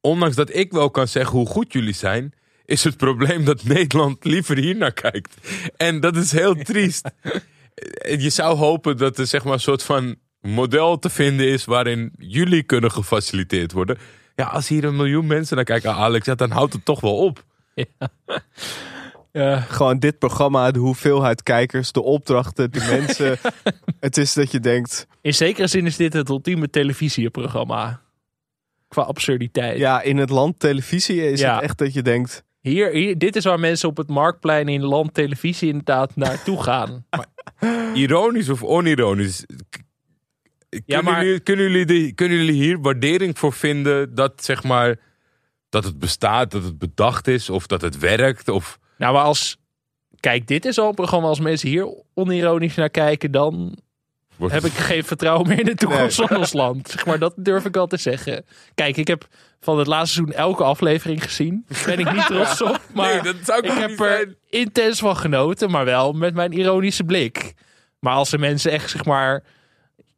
[0.00, 2.32] ondanks dat ik wel kan zeggen hoe goed jullie zijn,
[2.68, 5.34] is het probleem dat Nederland liever hier naar kijkt.
[5.76, 7.10] En dat is heel triest.
[8.18, 12.12] Je zou hopen dat er zeg maar een soort van model te vinden is waarin
[12.18, 13.98] jullie kunnen gefaciliteerd worden.
[14.34, 17.16] Ja, als hier een miljoen mensen naar kijken, Alex, ja, dan houdt het toch wel
[17.16, 17.44] op.
[19.32, 19.60] Ja.
[19.60, 23.38] Gewoon dit programma, de hoeveelheid kijkers, de opdrachten, de mensen.
[24.00, 28.00] Het is dat je denkt, In zekere zin is dit het ultieme televisieprogramma.
[28.88, 29.78] Qua absurditeit.
[29.78, 31.54] ja, in het land televisie is Ja.
[31.54, 34.82] het echt dat je denkt, Hier, hier, dit is waar mensen op het marktplein in
[34.82, 37.06] land televisie inderdaad naartoe gaan.
[37.94, 39.44] Ironisch of onironisch.
[40.86, 44.96] Kunnen, maar- jullie, kunnen, jullie de- kunnen jullie hier waardering voor vinden dat zeg maar
[45.68, 48.48] dat het bestaat, dat het bedacht is of dat het werkt?
[48.48, 48.78] Of...
[48.98, 49.56] Nou, maar als...
[50.20, 51.26] Kijk, dit is al een programma.
[51.28, 53.78] Als mensen hier onironisch naar kijken, dan
[54.38, 56.88] Wordt heb ik geen vertrouwen meer in de toekomst van ons land.
[56.88, 58.44] Zeg maar, dat durf ik al te zeggen.
[58.74, 59.26] Kijk, ik heb
[59.60, 61.64] van het laatste seizoen elke aflevering gezien.
[61.68, 62.80] Daar ben ik niet trots op.
[62.94, 64.36] Maar Nee, dat zou ik heb er zijn.
[64.48, 67.52] intens van genoten, maar wel met mijn ironische blik.
[68.00, 69.44] Maar als de mensen echt, zeg maar...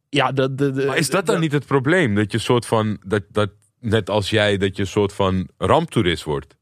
[0.09, 2.15] Ja, de, de, de, Maar is dat dan de- niet het probleem?
[2.15, 3.49] Dat je soort van, dat, dat,
[3.79, 6.55] net als jij, dat je een soort van ramptoerist wordt?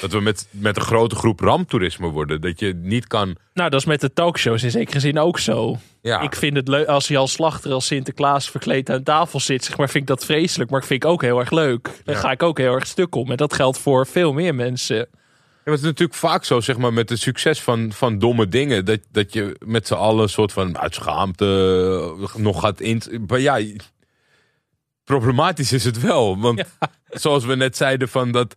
[0.00, 2.40] Dat we met, met een grote groep ramptoerisme worden.
[2.40, 3.36] Dat je niet kan.
[3.54, 5.76] Nou, dat is met de talkshows in zekere zin ook zo.
[6.02, 9.64] Ja, Ik vind het leuk als Jan Slachter als Sinterklaas verkleed aan tafel zit.
[9.64, 11.82] Zeg maar, vind ik dat vreselijk, maar ik vind ik ook heel erg leuk.
[12.04, 12.20] Daar Ja.
[12.20, 13.30] ga ik ook heel erg stuk om.
[13.30, 14.96] En dat geldt voor veel meer mensen.
[14.96, 15.06] Ja,
[15.64, 18.84] maar het is natuurlijk vaak zo, zeg maar, met het succes van, van domme dingen.
[18.84, 23.02] Dat, dat je met z'n allen een soort van uit schaamte eh, nog gaat in.
[23.26, 23.58] Maar ja,
[25.04, 26.38] problematisch is het wel.
[26.40, 26.62] Want
[27.10, 28.54] zoals we net zeiden, van dat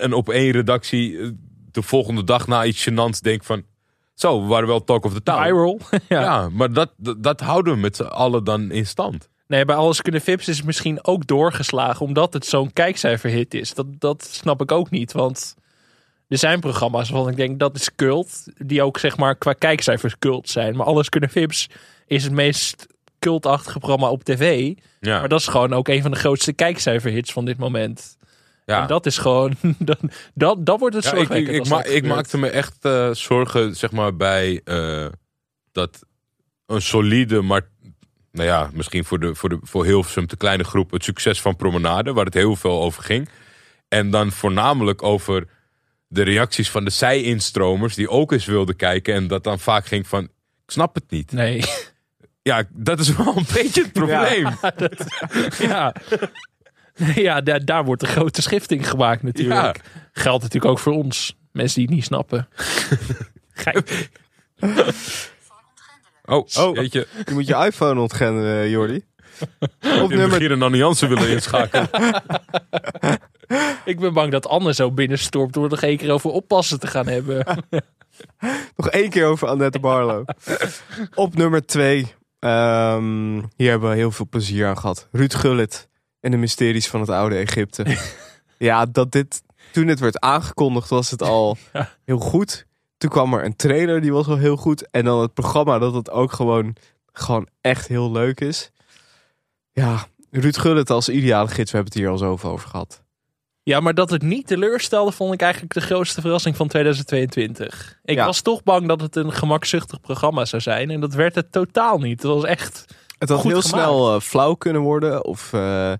[0.00, 1.30] een op één redactie eh,
[1.70, 3.62] de volgende dag na iets gênants denkt van.
[4.14, 5.42] Zo, we waren wel talk of the town.
[5.42, 5.80] Viral.
[6.08, 6.20] ja.
[6.20, 9.30] Ja, maar dat, dat, dat houden we met z'n allen dan in stand.
[9.46, 13.74] Nee, bij Alles Kunnen Vips is het misschien ook doorgeslagen omdat het zo'n kijkcijferhit is.
[13.74, 15.54] Dat, dat snap ik ook niet, want
[16.28, 20.18] er zijn programma's waarvan ik denk dat is cult, die ook zeg maar qua kijkcijfers
[20.18, 20.76] cult zijn.
[20.76, 21.68] Maar Alles Kunnen Vips
[22.06, 22.86] is het meest
[23.18, 24.74] cultachtige programma op tv.
[25.00, 25.18] Ja.
[25.18, 28.16] Maar dat is gewoon ook een van de grootste kijkcijferhits van dit moment.
[28.64, 28.80] Ja.
[28.82, 29.98] En dat is gewoon, dat,
[30.34, 34.16] dat, dat wordt het Ja, ik, ik, ma- maakte me echt eh, zorgen, zeg maar,
[34.16, 35.06] bij eh,
[35.72, 36.02] dat
[36.66, 37.68] een solide, maar
[38.32, 41.56] nou ja, misschien voor, de, voor, de, voor Hilversum te kleine groep, het succes van
[41.56, 43.28] Promenade, waar het heel veel over ging.
[43.88, 45.46] En dan voornamelijk over
[46.08, 49.14] de reacties van de zij-instromers, die ook eens wilden kijken.
[49.14, 50.30] En dat dan vaak ging van, ik
[50.70, 51.32] snap het niet.
[51.32, 51.64] Nee.
[52.42, 54.48] Ja, dat is wel een beetje het probleem.
[55.70, 55.94] ja,
[57.40, 59.80] daar, daar wordt de grote schifting gemaakt natuurlijk.
[60.12, 61.36] Geldt natuurlijk ook voor ons.
[61.52, 62.48] Mensen die het niet snappen.
[66.24, 66.76] Oh, Oh.
[66.76, 69.04] weet je, je moet je iPhone ontgrendelen, Jordi.
[69.40, 69.48] Op
[69.80, 71.88] in nummer, begin een alliantie willen inschakelen.
[73.84, 76.86] Ik ben bang dat Anne zo binnenstormt door er nog één keer over oppassen te
[76.86, 77.44] gaan hebben.
[78.76, 80.24] Nog één keer over Annette Barlo.
[81.14, 82.14] Op nummer twee.
[82.38, 85.08] ehm, hier hebben we heel veel plezier aan gehad.
[85.12, 85.88] Ruud Gullit
[86.22, 87.98] en de mysteries van het oude Egypte.
[88.58, 89.42] ja, dat dit,
[89.72, 91.56] toen het werd aangekondigd was het al
[92.04, 92.66] heel goed.
[92.96, 94.90] Toen kwam er een trailer die was al heel goed.
[94.90, 96.76] En dan het programma dat het ook gewoon,
[97.12, 98.70] gewoon echt heel leuk is.
[99.72, 101.70] Ja, Ruud Gullit als ideale gids.
[101.70, 103.02] We hebben het hier al zoveel over gehad.
[103.62, 107.98] Ja, maar dat het niet teleurstelde, vond ik eigenlijk de grootste verrassing van 2022.
[108.04, 108.26] Ik Ja.
[108.26, 110.90] was toch bang dat het een gemakzuchtig programma zou zijn.
[110.90, 112.22] En dat werd het totaal niet.
[112.22, 112.84] Het was echt.
[113.18, 113.66] Het had heel gemaakt.
[113.68, 115.92] snel eh, flauw kunnen worden of, eh,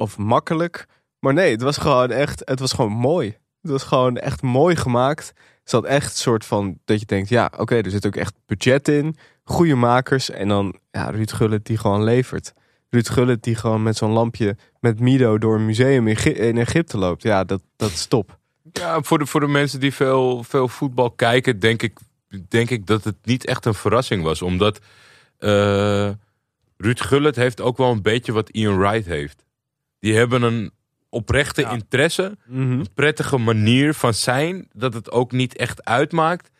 [0.00, 0.86] of makkelijk.
[1.18, 3.36] Maar nee, het was gewoon echt, het was gewoon mooi.
[3.62, 5.32] Het was gewoon echt mooi gemaakt.
[5.36, 8.88] Er zat echt soort van, dat je denkt, ja oké, er zit ook echt budget
[8.88, 9.16] in.
[9.44, 10.30] Goede makers.
[10.30, 12.52] En dan ja, Ruud Gullit die gewoon levert.
[12.90, 17.22] Ruud Gullit die gewoon met zo'n lampje met Mido door een museum in Egypte loopt.
[17.22, 18.38] Ja, dat, dat is top.
[18.72, 21.98] Ja, voor de, voor de mensen die veel, veel voetbal kijken, denk ik,
[22.48, 24.42] denk ik dat het niet echt een verrassing was.
[24.42, 24.78] Omdat
[25.38, 26.10] eh,
[26.76, 29.44] Ruud Gullit heeft ook wel een beetje wat Ian Wright heeft.
[30.00, 30.70] Die hebben een
[31.08, 36.50] oprechte interesse, een prettige manier van zijn, dat het ook niet echt uitmaakt.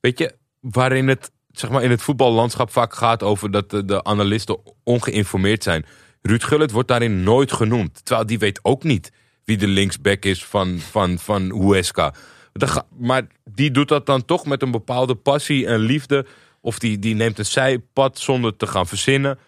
[0.00, 4.04] Weet je, waarin het zeg maar, in het voetballandschap vaak gaat over dat de, de
[4.04, 5.84] analisten ongeïnformeerd zijn.
[6.22, 8.04] Ruud Gullit wordt daarin nooit genoemd.
[8.04, 9.12] Terwijl die weet ook niet
[9.44, 12.14] wie de linksback is van, van, van Huesca.
[12.52, 16.26] Ga- Maar die doet dat dan toch met een bepaalde passie en liefde.
[16.60, 19.38] Of die, die neemt een zijpad zonder te gaan verzinnen.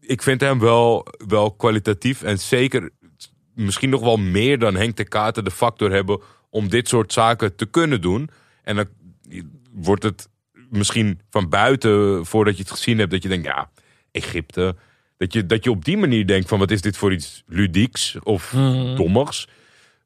[0.00, 2.90] Ik vind hem wel, wel kwalitatief en zeker
[3.54, 6.20] misschien nog wel meer dan Henk de Kater de factor hebben
[6.50, 8.30] om dit soort zaken te kunnen doen.
[8.62, 8.86] En dan
[9.72, 10.28] wordt het
[10.70, 13.70] misschien van buiten, voordat je het gezien hebt, dat je denkt, ja,
[14.10, 14.76] Egypte.
[15.16, 18.16] Dat je, dat je op die manier denkt van wat is dit voor iets ludieks
[18.22, 18.50] of
[18.96, 19.48] dommigs.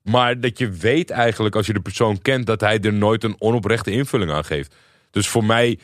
[0.02, 3.40] Maar dat je weet eigenlijk als je de persoon kent dat hij er nooit een
[3.40, 4.74] onoprechte invulling aan geeft.
[5.10, 5.78] Dus voor mij,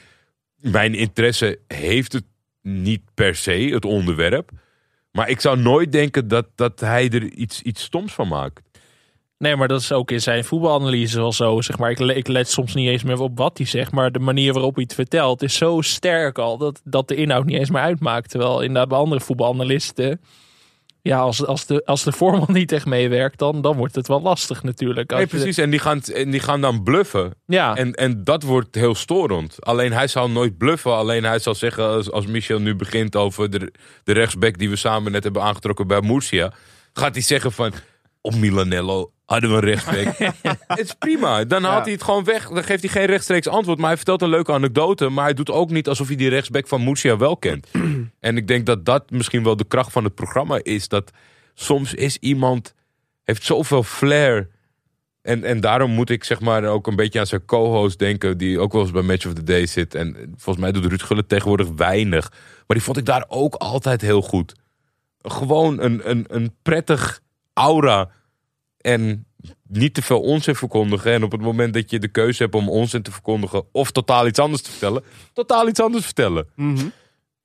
[0.56, 2.24] mijn interesse heeft het
[2.62, 4.50] niet per se, het onderwerp.
[5.12, 8.60] Maar ik zou nooit denken dat, dat hij er iets, iets stoms van maakt.
[9.38, 11.60] Nee, maar dat is ook in zijn voetbalanalyse wel zo.
[11.60, 11.90] Zeg maar.
[11.90, 13.92] ik, ik let soms niet eens meer op wat hij zegt.
[13.92, 16.58] Maar de manier waarop hij het vertelt is zo sterk al.
[16.58, 18.30] Dat, dat de inhoud niet eens meer uitmaakt.
[18.30, 20.20] Terwijl inderdaad bij andere voetbalanalisten.
[21.10, 24.22] Ja, als, als, de, als de voorman niet echt meewerkt, dan, dan wordt het wel
[24.22, 25.10] lastig natuurlijk.
[25.10, 25.58] Nee, precies.
[25.58, 27.34] En die gaan, en die gaan dan bluffen.
[27.46, 27.76] Ja.
[27.76, 29.64] En, en dat wordt heel storend.
[29.64, 30.94] Alleen hij zal nooit bluffen.
[30.94, 33.72] Alleen hij zal zeggen, als, als Michel nu begint over de,
[34.04, 36.52] de rechtsback die we samen net hebben aangetrokken bij Murcia.
[36.92, 37.72] Gaat hij zeggen van,
[38.20, 40.32] op Milanello hadden we een rechtsback.
[40.66, 41.44] het is prima.
[41.44, 41.82] Dan haalt Ja.
[41.82, 42.48] hij het gewoon weg.
[42.48, 43.78] Dan geeft hij geen rechtstreeks antwoord.
[43.78, 45.08] Maar hij vertelt een leuke anekdote.
[45.08, 47.68] Maar hij doet ook niet alsof hij die rechtsback van Murcia wel kent.
[48.20, 50.88] en ik denk dat dat misschien wel de kracht van het programma is.
[50.88, 51.10] Dat
[51.54, 52.74] soms is iemand,
[53.24, 54.48] heeft zoveel flair...
[55.22, 58.58] En, en daarom moet ik zeg maar ook een beetje aan zijn co-host denken, die
[58.58, 59.94] ook wel eens bij Match of the Day zit.
[59.94, 62.30] En volgens mij doet Ruud Gullit tegenwoordig weinig.
[62.30, 64.54] Maar die vond ik daar ook altijd heel goed.
[65.18, 67.20] Gewoon een, een, een prettig
[67.52, 68.10] aura.
[68.80, 69.24] En
[69.68, 71.12] niet te veel onzin verkondigen.
[71.12, 74.26] En op het moment dat je de keuze hebt om onzin te verkondigen of totaal
[74.26, 76.46] iets anders te vertellen, totaal iets anders vertellen.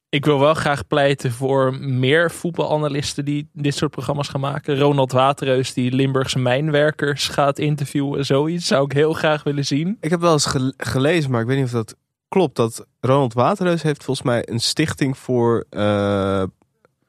[0.09, 4.77] Ik wil wel graag pleiten voor meer voetbalanalisten die dit soort programma's gaan maken.
[4.79, 8.25] Ronald Waterreus die Limburgse mijnwerkers gaat interviewen.
[8.25, 9.97] Zoiets zou ik heel graag willen zien.
[10.01, 11.95] Ik heb wel eens gel- gelezen, maar ik weet niet of dat
[12.27, 12.55] klopt.
[12.55, 16.43] Dat Ronald Waterreus heeft volgens mij een stichting voor, eh,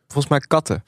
[0.07, 0.85] volgens mij katten.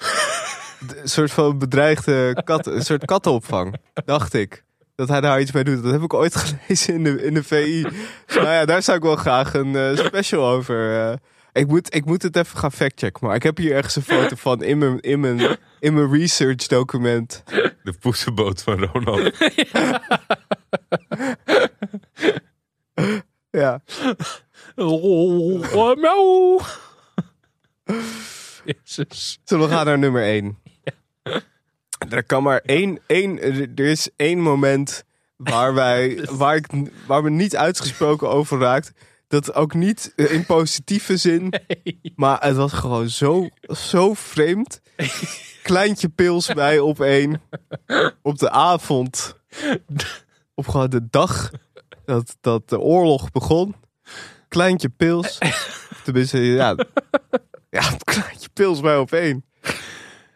[0.80, 3.74] Een soort van bedreigde katten, een soort kattenopvang,
[4.04, 4.64] dacht ik.
[4.94, 5.82] Dat hij daar iets mee doet.
[5.82, 7.82] Dat heb ik ooit gelezen in de, in de VI.
[8.26, 11.08] Dus nou ja, daar zou ik wel graag een eh, special over.
[11.10, 11.16] eh.
[11.52, 13.26] ik, moet, ik moet het even gaan factchecken.
[13.26, 16.66] Maar ik heb hier ergens een foto van in mijn, in mijn, in mijn research
[16.66, 17.42] document.
[17.82, 19.32] De poesenboot van Ronald.
[23.50, 23.82] Ja.
[24.76, 26.60] Oh, miauw.
[28.64, 29.38] Jezus.
[29.44, 30.58] Zullen we gaan naar nummer 1?
[32.08, 33.40] Er kan maar één, één,
[33.76, 35.04] er is één moment
[35.36, 36.66] waar wij, waar, ik,
[37.06, 38.92] waar we niet uitgesproken over raakt.
[39.28, 41.52] Dat ook niet in positieve zin,
[42.16, 44.80] maar het was gewoon zo, zo vreemd.
[45.62, 47.42] Kleintje pils bij op één,
[48.22, 49.36] op de avond,
[50.54, 51.50] op gewoon de dag
[52.04, 53.74] dat, dat de oorlog begon.
[54.48, 55.38] Kleintje pils,
[56.04, 56.76] tenminste ja,
[57.70, 59.44] ja, kleintje pils bij op één.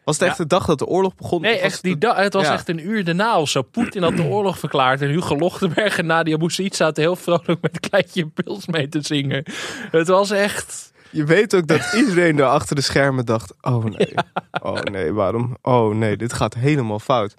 [0.05, 1.41] Was het echt de dag dat de oorlog begon?
[1.41, 3.63] Nee, echt, die da- het was echt een uur daarna of zo.
[3.63, 5.01] Poetin had de oorlog verklaard.
[5.03, 9.45] En Hugo Lochtenberg en Nadia Boussaid zaten heel vrolijk met Kleintje Pils mee te zingen.
[9.91, 10.93] Het was echt...
[11.11, 14.15] Je weet ook dat iedereen daar achter de schermen dacht: oh nee,
[14.63, 15.57] oh nee, waarom?
[15.63, 17.35] Oh nee, dit gaat helemaal fout.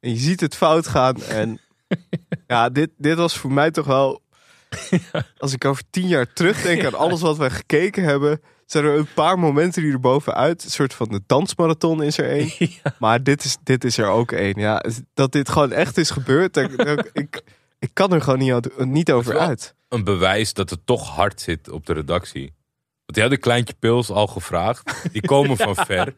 [0.00, 1.22] En je ziet het fout gaan.
[1.22, 1.60] En
[2.46, 4.22] ja, dit, dit was voor mij toch wel...
[5.38, 8.40] Als ik over tien jaar terugdenk aan alles wat we gekeken hebben...
[8.66, 10.64] zijn er een paar momenten die er bovenuit...
[10.64, 12.50] Een soort van de dansmarathon is er één.
[12.98, 14.60] Maar dit is, dit is er ook één.
[14.60, 16.54] Ja, dat dit gewoon echt is gebeurd.
[16.54, 17.42] dat- dat- ik,
[17.78, 19.74] ik kan er gewoon niet, niet over uit.
[19.88, 22.54] Een bewijs dat het toch hard zit op de redactie.
[23.06, 25.02] Want die hadden Kleintje Pils al gevraagd.
[25.12, 26.14] Die komen van ver.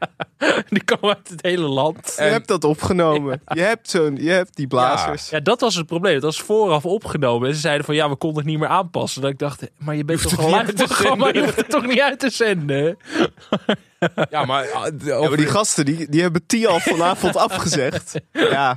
[0.69, 2.15] Die komen uit het hele land.
[2.17, 3.43] Je hebt dat opgenomen.
[3.55, 5.31] Je, hebt zo'n, je hebt die blazers.
[5.31, 6.15] Ja, dat was het probleem.
[6.15, 7.49] Het was vooraf opgenomen.
[7.49, 9.23] En ze zeiden van ja, we konden het niet meer aanpassen.
[9.23, 11.45] Dat ik dacht, maar je bent toch een live te programma, je zenden.
[11.45, 12.97] hoeft het toch niet uit te zenden?
[14.31, 14.67] Ja, maar,
[15.05, 18.15] Ja, maar die gasten die, die hebben T al vanavond afgezegd.
[18.33, 18.77] Ja,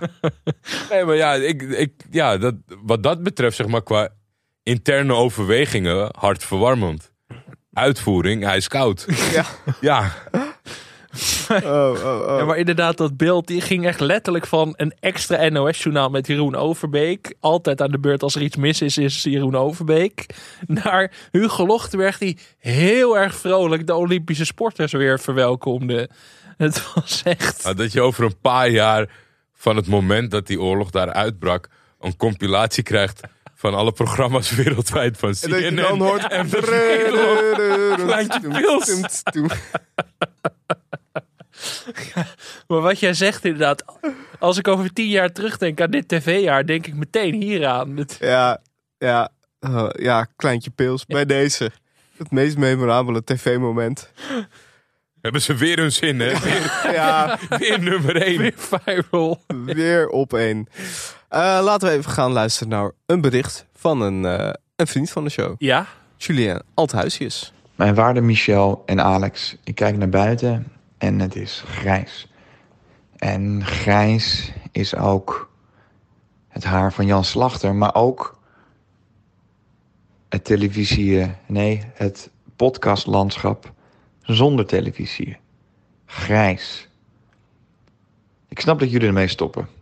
[0.89, 4.09] Nee, maar ja, ik, ik, ja dat, wat dat betreft, zeg maar, qua
[4.63, 7.10] interne overwegingen, hartverwarmend.
[7.73, 9.05] Uitvoering, hij is koud.
[9.31, 9.45] Ja.
[9.81, 10.13] Ja.
[11.49, 12.37] Oh, oh, oh.
[12.37, 16.55] Ja, maar inderdaad, dat beeld die ging echt letterlijk van een extra NOS-journaal met Jeroen
[16.55, 17.35] Overbeek.
[17.39, 20.25] Altijd aan de beurt als er iets mis is, is Jeroen Overbeek.
[20.67, 26.09] Naar Hugo Lochtenberg, die heel erg vrolijk de Olympische sporters weer verwelkomde.
[26.57, 27.63] Het was echt...
[27.63, 29.09] Maar dat je over een paar jaar
[29.53, 31.67] van het moment dat die oorlog daar uitbrak,
[31.99, 33.21] een compilatie krijgt
[33.61, 35.75] van alle programma's wereldwijd van En dat CNN.
[35.75, 36.27] dan hoort...
[36.27, 36.49] en.
[42.67, 43.85] Maar wat jij zegt inderdaad,
[44.39, 48.05] als ik over tien jaar terugdenk aan dit tv-jaar, denk ik meteen hieraan.
[48.19, 48.61] Ja,
[48.97, 49.29] ja,
[49.91, 51.71] ja, kleintje pils bij deze.
[52.17, 54.11] Het meest memorabele tv-moment.
[55.21, 56.39] Hebben ze weer hun zin, hè?
[56.39, 58.37] Weer, Ja, weer nummer één.
[58.37, 59.43] Weer viral.
[59.65, 60.67] weer op één.
[61.31, 65.23] Eh, laten we even gaan luisteren naar een bericht van een, eh, een vriend van
[65.23, 65.55] de show.
[65.57, 65.85] Ja?
[66.17, 67.53] Julien Althuisjes.
[67.75, 72.27] Mijn waarde Michel en Alex, ik kijk naar buiten en het is grijs.
[73.17, 75.51] En grijs is ook
[76.47, 78.39] het haar van Jan Slachter, maar ook
[80.29, 83.73] het televisie, nee, het podcastlandschap
[84.21, 85.37] zonder televisie.
[86.05, 86.87] Grijs.
[88.47, 89.79] Ik snap dat jullie ermee stoppen.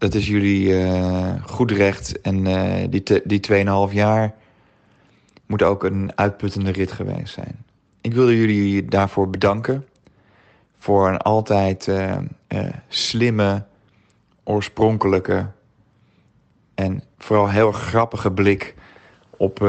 [0.00, 3.40] Dat is jullie eh, goed recht en eh, die, die
[3.88, 4.34] 2,5 jaar
[5.46, 7.64] moet ook een uitputtende rit geweest zijn.
[8.00, 9.86] Ik wilde jullie daarvoor bedanken.
[10.78, 12.18] Voor een altijd eh,
[12.88, 13.64] slimme,
[14.44, 15.46] oorspronkelijke
[16.74, 18.74] en vooral heel grappige blik
[19.36, 19.60] op,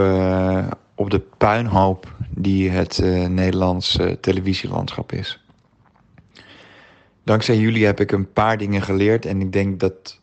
[0.95, 5.43] op de puinhoop die het Nederlands eh, televisielandschap is.
[7.23, 10.20] Dankzij jullie heb ik een paar dingen geleerd en ik denk dat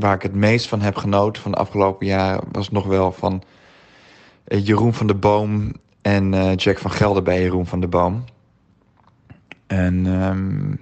[0.00, 3.42] waar ik het meest van heb genoten van de afgelopen jaren was nog wel van
[4.44, 5.72] eh, Jeroen van de Boom
[6.02, 8.24] en eh, Jack van Gelder bij Jeroen van de Boom.
[9.66, 10.74] En ehm,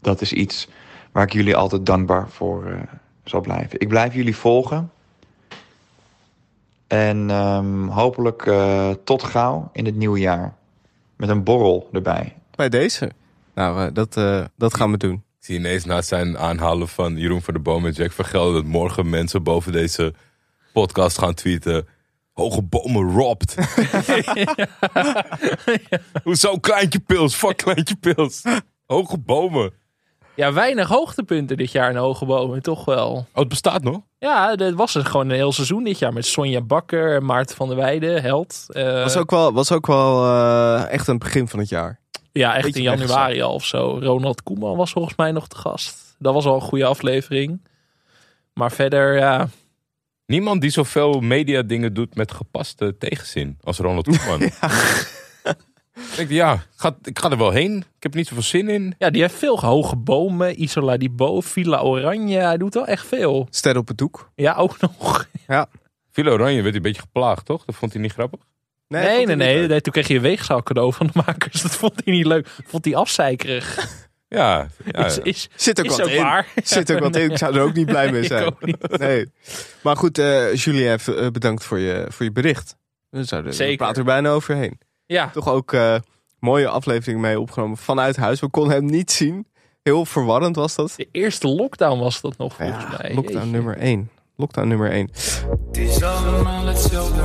[0.00, 0.68] dat is iets
[1.12, 2.80] waar ik jullie altijd dankbaar voor eh,
[3.24, 3.80] zal blijven.
[3.80, 4.90] Ik blijf jullie volgen.
[6.86, 8.52] En ehm, hopelijk
[9.04, 10.54] tot gauw in het nieuwe jaar.
[11.16, 12.36] Met een borrel erbij.
[12.54, 13.10] Bij deze.
[13.54, 14.14] Nou, dat,
[14.56, 15.22] dat gaan we doen.
[15.42, 18.54] Ik zie ineens na zijn aanhalen van Jeroen van der Boom en Jack van Gelder...
[18.54, 20.14] dat morgen mensen boven deze
[20.72, 21.86] podcast gaan tweeten...
[22.32, 23.54] Hoge bomen robbed.
[26.24, 27.34] Hoezo kleintje pils?
[27.34, 28.42] Fuck kleintje pils.
[28.86, 29.72] Hoge bomen.
[30.34, 33.10] Ja, weinig hoogtepunten dit jaar in Hoge Bomen, toch wel.
[33.10, 34.00] Oh, het bestaat nog?
[34.18, 36.12] Ja, dat was het gewoon een heel seizoen dit jaar.
[36.12, 38.66] Met Sonja Bakker en Maarten van der Weijden, held.
[38.68, 42.00] Eh, Was ook wel, was ook wel eh, echt een begin van het jaar.
[42.32, 43.98] Ja, echt in januari al of zo.
[44.00, 46.16] Ronald Koeman was volgens mij nog de gast.
[46.18, 47.66] Dat was al een goede aflevering.
[48.52, 49.48] Maar verder, ja...
[50.26, 54.50] Niemand die zoveel media dingen doet met gepaste tegenzin als Ronald Koeman.
[55.94, 57.76] Ik denk, ja, ga, ik ga er wel heen.
[57.76, 58.94] Ik heb er niet zoveel zin in.
[58.98, 60.62] Ja, die heeft veel hoge bomen.
[60.62, 62.38] Isola die Bo, Villa Oranje.
[62.38, 63.46] Hij doet wel echt veel.
[63.50, 64.30] Ster op het doek.
[64.34, 65.28] Ja, ook nog.
[65.46, 65.68] Ja.
[66.10, 67.64] Villa Oranje werd hij een beetje geplaagd, toch?
[67.64, 68.40] Dat vond hij niet grappig.
[68.92, 69.36] Nee, nee,
[69.66, 69.80] nee.
[69.80, 71.62] Toen kreeg je een weegzaal cadeau van de makers.
[71.62, 72.48] Dat vond hij niet leuk.
[72.66, 73.76] Vond hij afzeikerig.
[74.28, 76.22] Ja, ja, Is, is, Zit ook is wat ook in.
[76.22, 76.46] waar.
[76.64, 77.30] Zit ook wat in.
[77.30, 78.54] Ik zou er ook niet blij mee zijn.
[78.80, 79.30] Nee.
[79.82, 82.76] Maar goed, eh Julien, eh, bedankt voor je, voor je bericht.
[83.08, 83.76] We zouden we Zeker.
[83.76, 84.78] praten er bijna overheen.
[85.06, 85.94] Ja, Toch ook eh,
[86.38, 88.40] mooie aflevering mee opgenomen vanuit huis.
[88.40, 89.46] We konden hem niet zien.
[89.82, 90.94] Heel verwarrend was dat.
[90.96, 93.14] de eerste lockdown was dat nog volgens Ja, mij.
[93.14, 93.50] lockdown Jeetje.
[93.50, 94.10] nummer 1.
[94.36, 95.08] Lockdown nummer 1.
[95.66, 97.22] Het is allemaal hetzelfde.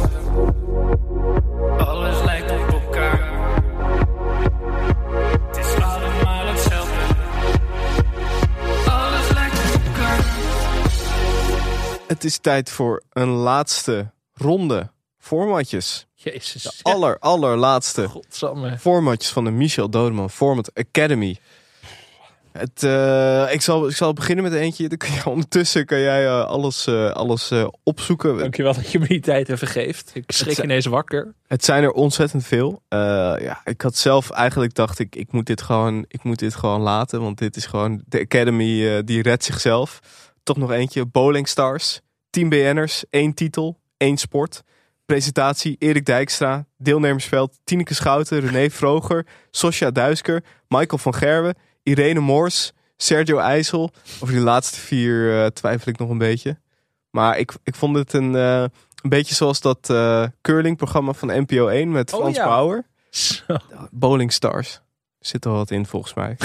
[12.08, 14.90] Het is tijd voor een laatste ronde
[15.20, 16.08] formatjes.
[16.14, 16.64] Jezus.
[16.64, 18.78] De aller, allerlaatste Godsamme.
[18.78, 21.38] formatjes van de Michel Dodeman Format Academy.
[22.52, 24.88] Het, eh, ik, zal, ik zal beginnen met eentje.
[24.88, 27.52] Dan kun je, ondertussen kan jij eh, alles, eh, alles
[27.84, 28.38] opzoeken.
[28.38, 30.12] Dankjewel dat je me die tijd even geeft.
[30.14, 31.34] Ik schrik zijn- ineens wakker.
[31.48, 32.82] Het zijn er ontzettend veel.
[32.90, 36.82] Ja, ik had zelf eigenlijk dacht ik, ik moet dit gewoon, ik moet dit gewoon
[36.82, 37.22] laten.
[37.22, 40.00] Want dit is gewoon de Academy die redt zichzelf.
[40.48, 41.06] Toch nog eentje.
[41.06, 42.02] Bowling Stars.
[42.30, 43.04] 10 BN'ers.
[43.10, 43.80] één titel.
[43.98, 44.64] één sport.
[45.06, 46.66] Presentatie Erik Dijkstra.
[46.78, 48.40] Deelnemersveld Tineke Schouten.
[48.40, 49.26] René Vroger.
[49.52, 50.44] Sosja Duisker.
[50.68, 51.56] Michael van Gerwen.
[51.84, 52.72] Irene Moors.
[52.98, 53.92] Sergio IJssel.
[54.20, 56.60] Over die laatste vier eh, twijfel ik nog een beetje.
[57.10, 58.62] Maar ik, ik vond het een, eh,
[59.02, 62.46] een beetje zoals dat eh curlingprogramma van NPO 1 met Oh, Frans ja.
[62.46, 62.86] Bauer.
[63.92, 64.82] Bowling Stars.
[65.20, 66.38] Zit er wat in volgens mij.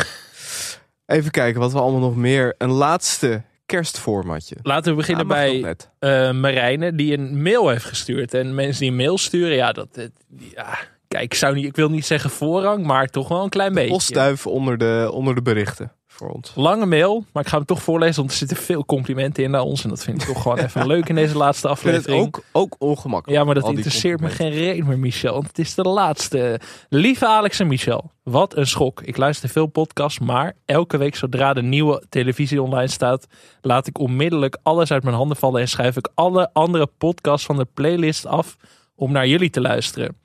[1.17, 2.55] Even kijken wat we allemaal nog meer.
[2.59, 3.43] Een laatste
[3.77, 4.57] kerstformatje.
[4.63, 8.35] Laten we beginnen Ja, bij eh Marijne, die een mail heeft gestuurd.
[8.35, 10.13] En mensen die een mail sturen, ja, dat, het-
[10.55, 13.73] ja kijk, ik, zou niet, ik wil niet zeggen voorrang, maar toch wel een klein
[13.75, 13.91] beetje.
[13.93, 16.53] Postduif onder de, onder de berichten voor ons.
[16.55, 19.63] Lange mail, maar ik ga hem toch voorlezen, want er zitten veel complimenten in naar
[19.63, 19.83] ons.
[19.83, 22.35] En dat vind ik toch gewoon even leuk in deze laatste Ik vind het aflevering.
[22.37, 23.39] ook, ook ongemakkelijk.
[23.39, 25.33] Ja, maar dat interesseert me geen reden meer, Michel.
[25.33, 26.61] Want het is de laatste.
[26.89, 29.03] Lieve Alex en Michel, wat een schok.
[29.03, 33.27] Ik luister veel podcasts, maar elke week zodra de nieuwe televisie online staat,
[33.61, 37.57] laat ik onmiddellijk alles uit mijn handen vallen en schrijf ik alle andere podcasts van
[37.57, 38.57] de playlist af
[38.95, 40.17] om naar jullie te luisteren.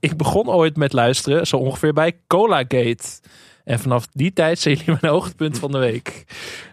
[0.00, 3.20] Ik begon ooit met luisteren, zo ongeveer bij Cola Gate.
[3.64, 6.24] En vanaf die tijd zijn jullie mijn hoogtepunt van de week.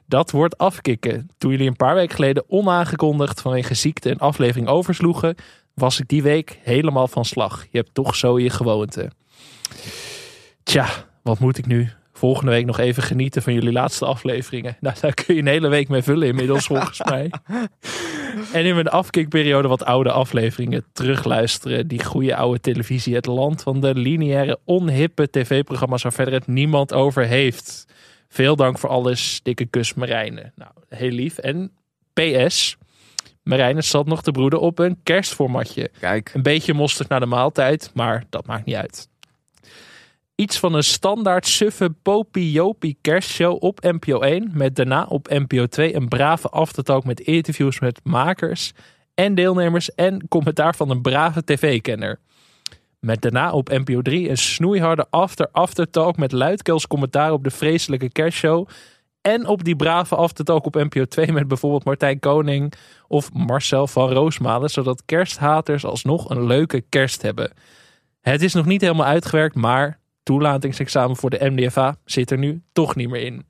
[0.05, 1.29] Dat wordt afkicken.
[1.37, 5.35] Toen jullie een paar weken geleden onaangekondigd vanwege ziekte een aflevering oversloegen,
[5.73, 7.65] was ik die week helemaal van slag.
[7.71, 9.11] Je hebt toch zo je gewoonte.
[10.63, 10.87] Tja,
[11.23, 11.89] wat moet ik nu?
[12.13, 14.77] Volgende week nog even genieten van jullie laatste afleveringen.
[14.79, 17.29] Nou, daar kun je een hele week mee vullen inmiddels volgens mij.
[18.53, 21.87] En in mijn afkikperiode wat oude afleveringen terugluisteren.
[21.87, 23.15] Die goede oude televisie.
[23.15, 27.85] Het land van de lineaire onhippe tv-programma's waar verder het niemand over heeft.
[28.29, 29.39] Veel dank voor alles.
[29.43, 30.51] Dikke kus Marijne.
[30.55, 31.37] Nou, heel lief.
[31.37, 31.71] En
[32.13, 32.77] PS.
[33.43, 35.89] Marijne zat nog te broeden op een kerstformatje.
[35.99, 36.31] Kijk.
[36.33, 39.09] Een beetje mosterd naar de maaltijd, maar dat maakt niet uit.
[40.39, 44.51] Iets van een standaard suffe popie kerstshow op NPO 1.
[44.53, 48.73] Met daarna op NPO 2 een brave aftertalk met interviews met makers
[49.13, 49.95] en deelnemers.
[49.95, 52.19] En commentaar van een brave tv-kenner.
[52.99, 58.67] Met daarna op NPO 3 een snoeiharde after-aftertalk met luidkeels commentaar op de vreselijke kerstshow.
[59.21, 62.73] En op die brave aftertalk op NPO 2 met bijvoorbeeld Martijn Koning
[63.07, 64.69] of Marcel van Roosmalen.
[64.69, 67.51] Zodat kersthaters alsnog een leuke kerst hebben.
[68.21, 69.98] Het is nog niet helemaal uitgewerkt, maar
[70.29, 73.47] toelatingsexamen voor de MDFA zit er nu toch niet meer in.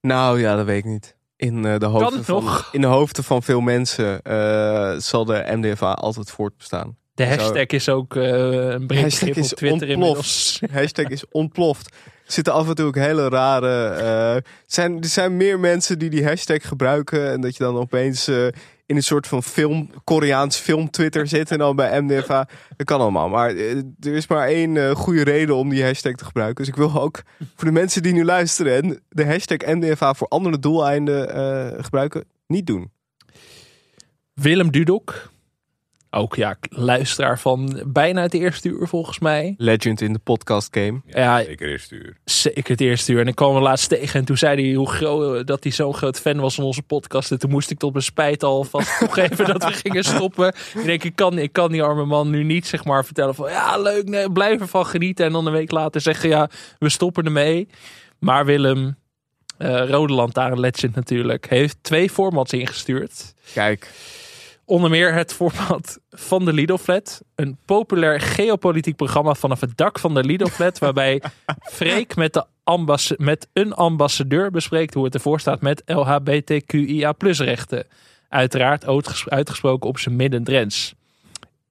[0.00, 1.16] Nou ja, dat weet ik niet.
[1.36, 5.92] In, eh, de, hoofden van, in de hoofden van veel mensen eh, zal de MDFA
[5.92, 6.96] altijd voortbestaan.
[7.14, 8.24] De hashtag is ook eh,
[8.68, 10.60] een breed begrip op Twitter inmiddels.
[10.72, 11.94] Hashtag is ontploft.
[12.26, 14.44] Er zitten af en toe ook hele rare.
[14.66, 17.30] zijn, er zijn meer mensen die die hashtag gebruiken.
[17.30, 18.30] En dat je dan opeens
[18.90, 21.50] in een soort van film, Koreaans film Twitter zit.
[21.50, 22.48] En dan bij MDFA.
[22.76, 23.28] Dat kan allemaal.
[23.28, 26.56] Maar eh, er is maar één eh, goede reden om die hashtag te gebruiken.
[26.56, 28.82] Dus ik wil ook voor de mensen die nu luisteren.
[28.82, 32.24] en de hashtag MDFA voor andere doeleinden eh, gebruiken.
[32.46, 32.90] Niet doen.
[34.34, 35.30] Willem Dudok.
[36.12, 39.54] Ook ja, luisteraar van bijna het eerste uur volgens mij.
[39.56, 41.00] Legend in de podcast game.
[41.06, 42.16] Ja, Zeker eerste uur.
[42.24, 43.20] Zeker het eerste uur.
[43.20, 45.94] En ik kwam hem laatst tegen en toen zei hij hoe groot, dat hij zo'n
[45.94, 47.30] groot fan was van onze podcast.
[47.30, 50.48] En toen moest ik tot mijn spijt alvast toegeven dat we gingen stoppen.
[50.74, 53.50] Ik denk, ik kan, ik kan die arme man nu niet zeg maar vertellen van
[53.50, 55.26] ja leuk, nee, blijf ervan genieten.
[55.26, 57.68] En dan een week later zeggen ja, we stoppen ermee.
[58.18, 58.96] Maar Willem,
[59.58, 63.34] eh Rode Lantaarn Legend natuurlijk, heeft twee formats ingestuurd.
[63.54, 63.88] Kijk.
[64.70, 67.22] Onder meer het format van de Lidl-flat.
[67.34, 70.78] Een populair geopolitiek programma vanaf het dak van de Lidl-flat.
[70.88, 71.22] waarbij
[71.62, 77.86] Freek met, de ambas- met een ambassadeur bespreekt hoe het ervoor staat met LHBTQIA rechten.
[78.28, 80.94] Uiteraard uitges- uitgesproken op zijn midden-Drents.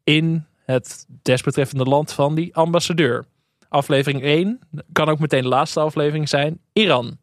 [0.03, 3.25] In het desbetreffende land van die ambassadeur.
[3.69, 4.59] Aflevering 1
[4.91, 6.59] kan ook meteen de laatste aflevering zijn.
[6.73, 7.17] Iran.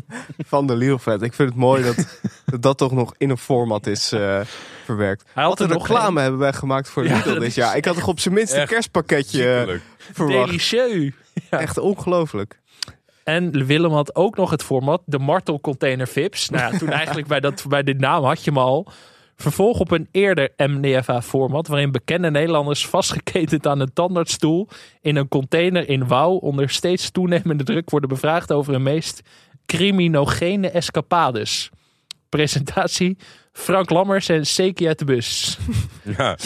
[0.46, 1.22] Van de Lidl-vet.
[1.22, 1.96] Ik vind het mooi dat,
[2.44, 4.40] dat dat toch nog in een format is eh,
[4.84, 5.24] verwerkt.
[5.34, 7.76] Hij had Wat een nog reclame hebben wij gemaakt voor Ja, Lidl dit jaar.
[7.76, 9.74] Ik had toch op zijn minst een kerstpakketje eh,
[10.12, 10.46] verwacht.
[10.46, 11.16] Delicieux.
[11.50, 12.60] Echt ongelooflijk.
[13.24, 16.50] En Willem had ook nog het format de martelcontainer Vips.
[16.50, 18.86] Nou ja, toen eigenlijk bij, dat, bij dit naam had je hem al.
[19.36, 21.66] Vervolg op een eerder MDFA-format...
[21.66, 24.68] waarin bekende Nederlanders vastgeketend aan een tandartsstoel...
[25.00, 27.90] in een container in Wouw onder steeds toenemende druk...
[27.90, 29.22] worden bevraagd over hun meest
[29.66, 31.70] criminogene escapades.
[32.28, 33.16] Presentatie
[33.52, 35.58] Frank Lammers en Seki uit de bus.
[36.18, 36.36] Ja,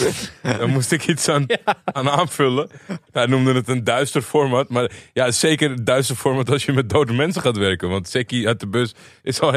[0.41, 1.45] daar moest ik iets aan,
[1.93, 2.69] aan aanvullen.
[3.11, 4.69] Hij noemde het een duister format.
[4.69, 7.89] Maar ja, zeker een duister format als je met dode mensen gaat werken.
[7.89, 9.53] Want Seki uit de bus is al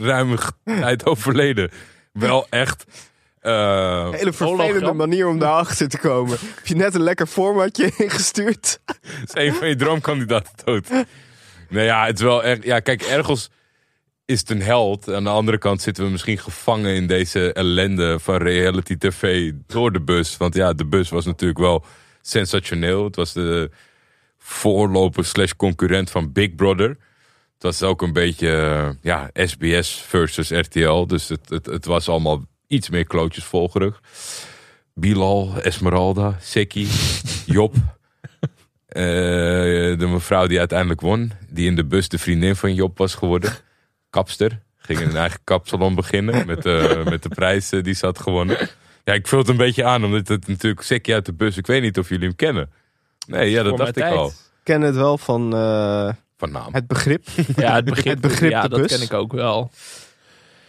[0.00, 1.70] ruim tijd overleden.
[2.12, 2.84] Wel echt...
[3.40, 6.38] eh, Hele vervelende manier om daarachter te komen.
[6.54, 8.80] Heb je net een lekker formatje ingestuurd?
[9.24, 10.88] is een van je droomkandidaten dood.
[11.68, 12.64] Nou ja, het is wel echt...
[12.64, 13.50] Ja, kijk, ergens
[14.24, 15.12] is het een held.
[15.12, 19.92] Aan de andere kant zitten we misschien gevangen in deze ellende van reality tv door
[19.92, 20.36] de bus.
[20.36, 21.84] Want ja, de bus was natuurlijk wel
[22.22, 23.04] sensationeel.
[23.04, 23.70] Het was de
[24.38, 26.88] voorloper slash concurrent van Big Brother.
[27.54, 31.06] Het was ook een beetje ja, SBS versus RTL.
[31.06, 34.00] Dus het, het, het was allemaal iets meer klootjesvolgerig.
[34.94, 36.88] Bilal, Esmeralda, Seki,
[37.46, 37.74] Job.
[38.98, 41.32] Eh, de mevrouw die uiteindelijk won.
[41.48, 43.52] Die in de bus de vriendin van Job was geworden.
[44.10, 44.60] Kapster.
[44.76, 46.46] Ging in een eigen kapsalon beginnen.
[46.46, 48.68] Met, de met de prijs eh, die ze had gewonnen.
[49.04, 50.04] Ja, ik vul het een beetje aan.
[50.04, 51.56] Omdat het natuurlijk Seki uit de bus.
[51.56, 52.70] Ik weet niet of jullie hem kennen.
[53.26, 54.14] Nee, ja, dat dacht ik tijd.
[54.14, 54.26] al.
[54.28, 56.74] Ik ken het wel van, eh, Van naam.
[56.74, 57.26] het begrip.
[57.56, 59.70] Ja, het begrip, Het begrip ja, de dat ken ik ook wel.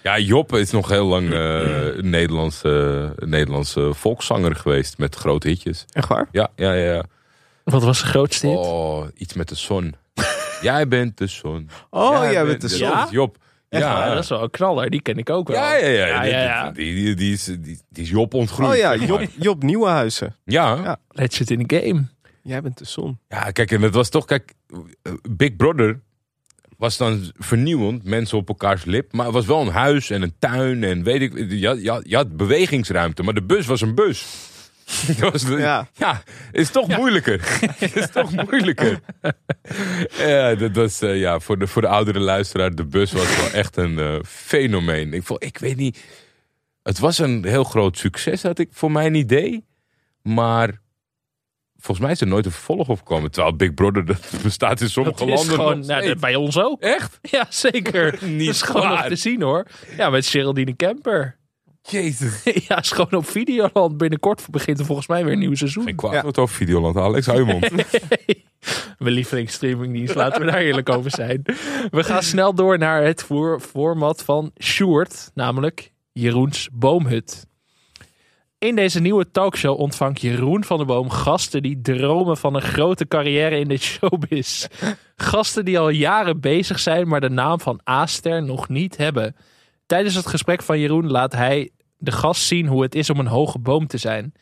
[0.03, 4.97] Ja, Job is nog heel lang eh, een Nederlandse, Nederlandse volkszanger geweest.
[4.97, 5.85] Met grote hitjes.
[5.91, 6.27] Echt waar?
[6.31, 7.03] Ja, ja, ja.
[7.69, 7.77] Ja.
[7.77, 8.57] Wat was de grootste hit?
[8.57, 9.95] Oh, iets met de zon.
[10.61, 11.69] Jij bent de zon.
[11.89, 12.89] Oh, jij bent de ja, zon.
[12.97, 13.37] dat is Job.
[13.69, 14.89] Echt Ja, dat is wel een knaller.
[14.89, 15.57] Die ken ik ook wel.
[15.57, 16.05] ja, ja, ja.
[16.07, 16.71] ja, Die- ja, ja.
[16.71, 17.59] Die, die, die, is, die,
[17.89, 18.71] die is Job ontgroeid.
[18.71, 19.21] Oh ja, Job.
[19.39, 20.35] Job Nieuwenhuizen.
[20.45, 20.75] Ja.
[20.83, 20.97] Ja.
[21.09, 22.05] Legend in the game.
[22.43, 23.19] Jij bent de zon.
[23.27, 24.53] ja, kijk, en het was toch, kijk,
[25.29, 25.99] Big Brother
[26.77, 29.13] was dan vernieuwend, mensen op elkaars lip.
[29.13, 32.15] Maar het was wel een huis en een tuin en weet ik, je had, je
[32.15, 34.25] had bewegingsruimte, maar de bus was een bus.
[35.19, 35.87] Dat was de- Ja.
[35.93, 37.59] ja, is toch moeilijker.
[37.93, 38.99] is toch moeilijker.
[40.17, 43.49] ja, dat was, eh, ja, voor de, voor de oudere luisteraar, de bus was wel
[43.51, 45.13] echt een eh, fenomeen.
[45.13, 46.03] Ik, vond, ik weet niet,
[46.83, 49.65] het was een heel groot succes, had ik voor mijn idee.
[50.21, 50.81] Maar
[51.77, 53.31] volgens mij is er nooit een vervolg op gekomen.
[53.31, 56.57] Terwijl Big Brother dat bestaat in sommige Dat is landen gewoon, nog nou, bij ons
[56.59, 56.81] ook.
[56.81, 57.19] Echt?
[57.21, 58.17] Ja, zeker.
[58.25, 59.65] Niet dat is gewoon nog te zien hoor.
[59.97, 61.37] Ja, met Geraldine Kemper.
[61.81, 62.43] Jezus.
[62.67, 63.97] ja, is gewoon op Videoland.
[63.97, 65.83] Binnenkort begint er volgens mij weer een nieuw seizoen.
[65.83, 66.97] Geen kwaad woord over Videoland.
[66.97, 67.69] Alex, hou je mond.
[68.97, 71.41] Mijn lievelingsstreamingdienst, laten we daar eerlijk over zijn.
[71.89, 77.47] We gaan snel door naar het voor format van Sjoerd, namelijk Jeroens Boomhut.
[78.59, 83.07] In deze nieuwe talkshow ontvangt Jeroen van der Boom gasten die dromen van een grote
[83.07, 84.67] carrière in de showbiz.
[85.15, 89.35] Gasten die al jaren bezig zijn, maar de naam van A-ster nog niet hebben.
[89.89, 93.27] Tijdens het gesprek van Jeroen laat hij de gast zien hoe het is om een
[93.27, 94.33] hoge boom te zijn.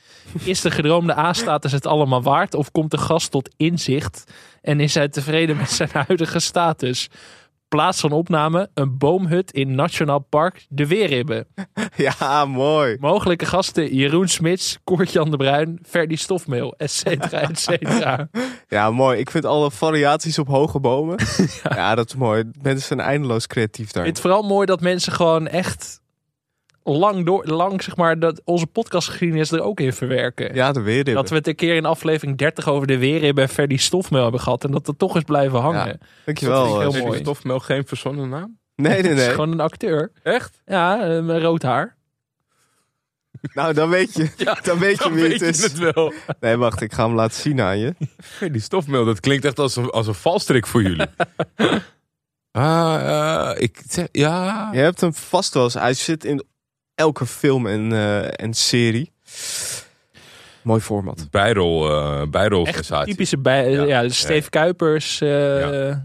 [0.43, 4.23] Is de gedroomde A-status het allemaal waard of komt de gast tot inzicht
[4.61, 7.09] en is hij tevreden met zijn huidige status?
[7.69, 11.47] Plaats van opname, een boomhut in Nationaal Park De Weerribben.
[11.95, 12.97] Ja, mooi.
[12.99, 18.27] Mogelijke gasten Jeroen Smits, Koert-Jan de Bruin, Ferdy Stofmeel, et cetera, et cetera.
[18.67, 19.19] Ja, mooi.
[19.19, 21.17] Ik vind alle variaties op hoge bomen.
[21.63, 21.95] ja.
[21.95, 22.43] dat is mooi.
[22.61, 24.05] Mensen zijn eindeloos creatief daar.
[24.05, 26.01] Ik vind het vooral mooi dat mensen gewoon echt
[26.95, 30.53] lang door, lang zeg maar, dat onze podcastgeschiedenis er ook in verwerken.
[30.53, 31.13] Ja, de weerribben.
[31.13, 34.41] Dat we het een keer in aflevering 30 over de weerribben en Ferdy Stofmeel hebben
[34.41, 34.63] gehad.
[34.63, 35.87] En dat het toch is blijven hangen.
[35.87, 37.19] Ja, dankjewel, Dat eh, Ferdy mooi.
[37.19, 38.57] Stofmeel geen verzonnen naam?
[38.75, 39.33] Nee, nee, Het is nee.
[39.33, 40.11] gewoon een acteur.
[40.23, 40.61] Echt?
[40.65, 41.95] Ja, met rood haar.
[43.53, 44.29] Nou, dan weet je,
[44.63, 45.63] dan weet je wie weet het is.
[45.63, 46.13] het wel.
[46.39, 46.81] Nee, wacht.
[46.81, 47.95] Ik ga hem laten zien aan je.
[48.17, 51.07] Ferdy Stofmeel, dat klinkt echt als een, als een valstrik voor jullie.
[52.51, 54.69] Ah, eh, ik zeg, ja.
[54.71, 55.73] Je hebt hem vast wel eens.
[55.73, 56.43] Hij zit in
[56.97, 59.11] elke film en, eh, en serie.
[60.61, 61.27] Mooi format.
[61.31, 63.11] Bijrol, eh Echt bijrolsensatie.
[63.11, 63.71] typische bij.
[63.71, 64.09] Ja, Ja.
[64.09, 65.21] Steve Kuipers.
[65.21, 65.95] eh,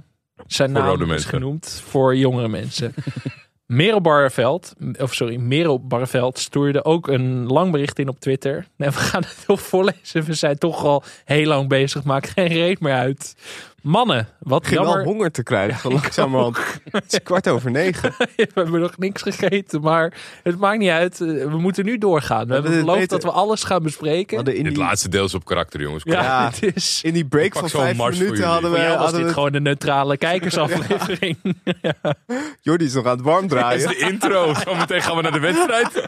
[0.47, 2.94] Zijn Voor naam is genoemd voor jongere mensen.
[3.66, 8.66] Merel Barreveld, of sorry, Merel Barreveld stuurde ook een lang bericht in op Twitter.
[8.77, 10.23] Nee, we gaan het toch voorlezen.
[10.24, 12.05] We zijn toch al heel lang bezig.
[12.05, 13.35] Maakt geen reet meer uit.
[13.83, 15.07] Mannen, wat Ik begin wel jammer.
[15.07, 15.81] honger te krijgen.
[15.81, 16.57] zo langzamerhand.
[16.91, 18.15] Het is kwart over negen.
[18.37, 21.21] we hebben nog niks gegeten, maar het maakt niet uit.
[21.21, 22.47] Eh, We moeten nu doorgaan.
[22.47, 24.45] We hebben beloofd weten- dat we alles gaan bespreken.
[24.45, 26.03] Dit die, laatste deel is op karakter, jongens.
[26.05, 26.51] Ja, Ja.
[26.51, 27.01] het is...
[27.03, 28.85] in die break van zo'n vijf minuten hadden Voor we...
[28.85, 31.37] jou was dit we gewoon een neutrale kijkersaflevering.
[32.61, 33.89] Jordi is nog aan het warm Dit is draaien.
[33.89, 34.55] de intro.
[34.65, 36.05] Zometeen gaan we naar de wedstrijd.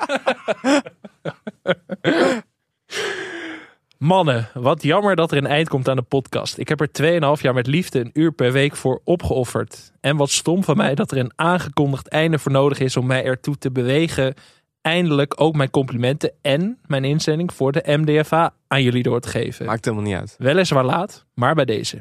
[4.04, 6.58] Mannen, wat jammer dat er een eind komt aan de podcast.
[6.58, 9.92] Ik heb er 2,5 jaar met liefde een uur per week voor opgeofferd.
[10.00, 13.24] En wat stom van mij dat er een aangekondigd einde voor nodig is om mij
[13.24, 14.34] ertoe te bewegen.
[14.80, 19.66] Eindelijk ook mijn complimenten en mijn inzending voor de MDFA aan jullie door te geven.
[19.66, 20.34] Maakt helemaal niet uit.
[20.38, 21.98] Weliswaar laat, maar bij deze.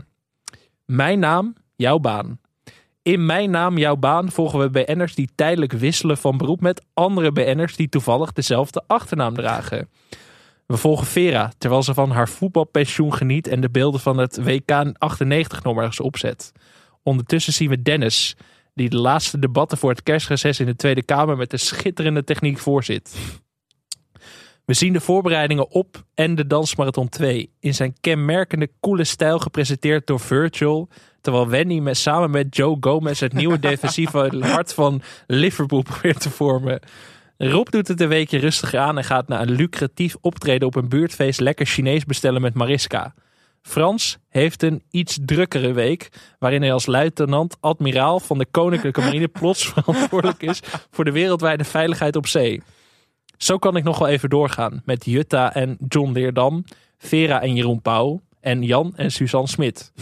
[0.85, 2.39] Mijn naam, jouw baan.
[3.01, 7.31] In mijn naam, jouw baan volgen we BN'ers die tijdelijk wisselen van beroep met andere
[7.31, 9.89] BN'ers die toevallig dezelfde achternaam dragen.
[10.65, 14.71] We volgen Vera terwijl ze van haar voetbalpensioen geniet en de beelden van het WK
[14.97, 16.51] 98 nog maar eens opzet.
[17.03, 18.35] Ondertussen zien we Dennis,
[18.73, 22.59] die de laatste debatten voor het kerstreces in de Tweede Kamer met de schitterende techniek
[22.59, 23.15] voorzit.
[24.65, 30.07] We zien de voorbereidingen op en de Dansmarathon 2 in zijn kenmerkende coole stijl gepresenteerd
[30.07, 30.89] door Virgil.
[31.21, 36.29] Terwijl Wendy met, samen met Joe Gomez het nieuwe defensieve hart van Liverpool probeert te
[36.29, 36.79] vormen.
[37.49, 40.89] Rob doet het een weekje rustig aan en gaat na een lucratief optreden op een
[40.89, 43.13] buurtfeest lekker Chinees bestellen met Mariska.
[43.61, 46.09] Frans heeft een iets drukkere week,
[46.39, 50.59] waarin hij als luitenant-admiraal van de Koninklijke Marine plots verantwoordelijk is
[50.91, 52.61] voor de wereldwijde veiligheid op zee.
[53.37, 56.63] Zo kan ik nog wel even doorgaan met Jutta en John Leerdam,
[56.97, 59.93] Vera en Jeroen Pauw en Jan en Suzanne Smit.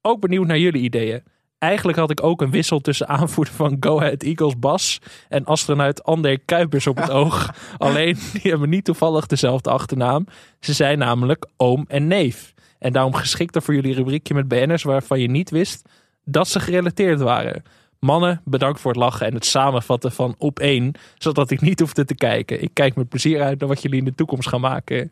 [0.00, 1.22] Ook benieuwd naar jullie ideeën.
[1.64, 6.04] Eigenlijk had ik ook een wissel tussen aanvoerder van Go Ahead Eagles Bas en astronaut
[6.04, 7.54] André Kuipers op het oog.
[7.78, 10.26] Alleen die hebben niet toevallig dezelfde achternaam.
[10.60, 12.54] Ze zijn namelijk oom en neef.
[12.78, 15.88] En daarom geschikter voor jullie rubriekje met BN'ers waarvan je niet wist
[16.24, 17.62] dat ze gerelateerd waren.
[17.98, 22.04] Mannen, bedankt voor het lachen en het samenvatten van op één, zodat ik niet hoefde
[22.04, 22.62] te kijken.
[22.62, 25.10] Ik kijk met plezier uit naar wat jullie in de toekomst gaan maken.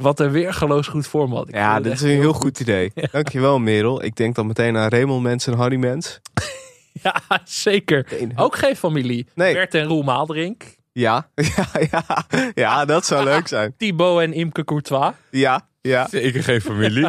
[0.00, 1.48] Wat een weergeloos goed format.
[1.48, 2.92] Ik Ja, dit is een heel goed idee.
[3.12, 4.04] Dankjewel, Merel.
[4.04, 6.20] Ik denk dan meteen aan Raymond Mens en Harry Mens.
[7.02, 8.06] Ja, zeker.
[8.36, 9.26] Ook geen familie.
[9.34, 9.54] Nee.
[9.54, 10.62] Bert en Roel Maalderink.
[10.92, 12.24] Ja, ja, ja.
[12.54, 13.74] Ja, dat zou leuk zijn.
[13.76, 15.14] Thibaut en Imke Courtois.
[15.30, 16.08] Ja, ja.
[16.08, 17.06] Zeker geen familie.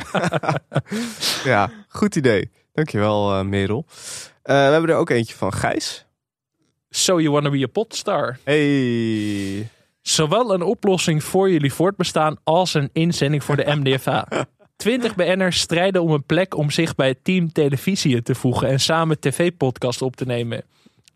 [1.43, 2.51] Ja, goed idee.
[2.73, 3.85] Dankjewel, eh Merel.
[4.43, 6.05] Eh, we hebben er ook eentje van Gijs.
[6.89, 8.37] So you wanna be a potstar.
[8.43, 9.69] Hey.
[10.01, 14.27] Zowel een oplossing voor jullie voortbestaan als een inzending voor de MDFA.
[14.75, 18.79] 20 BN'ers strijden om een plek om zich bij het team televisie te voegen en
[18.79, 20.63] samen tv-podcast op te nemen.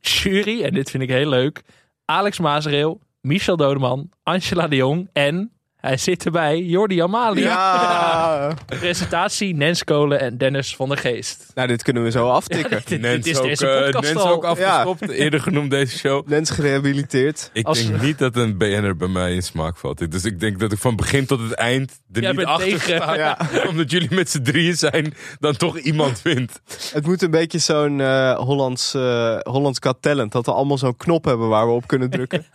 [0.02, 1.62] Jury, en dit vind ik heel leuk,
[2.06, 5.52] Alex Mazereel, Michel Dodeman, Angela de Jong en,
[5.86, 7.42] hij zit erbij, Jordi Amali.
[7.42, 8.54] Ja.
[8.66, 11.52] Presentatie Nens Kolen en Dennis van der Geest.
[11.56, 12.70] Nou, dit kunnen we zo aftikken.
[12.78, 16.28] dit- dit Nens is ook, deze eh, Nens ook afgestopt, eerder genoemd deze show.
[16.28, 17.50] Nens gerehabiliteerd.
[17.54, 20.12] Ik Als- denk niet dat een BN'er bij mij in smaak valt.
[20.12, 22.96] Dus ik denk dat ik van begin tot het eind er Jij niet achter tegen.
[22.96, 23.16] sta.
[23.16, 23.38] Ja.
[23.70, 26.62] Omdat jullie met z'n drieën zijn, dan toch iemand vindt.
[26.94, 28.92] Het moet een beetje zo'n eh, Hollands,
[29.44, 30.32] Hollands Got Talent.
[30.32, 32.46] Dat we allemaal zo'n knop hebben waar we op kunnen drukken.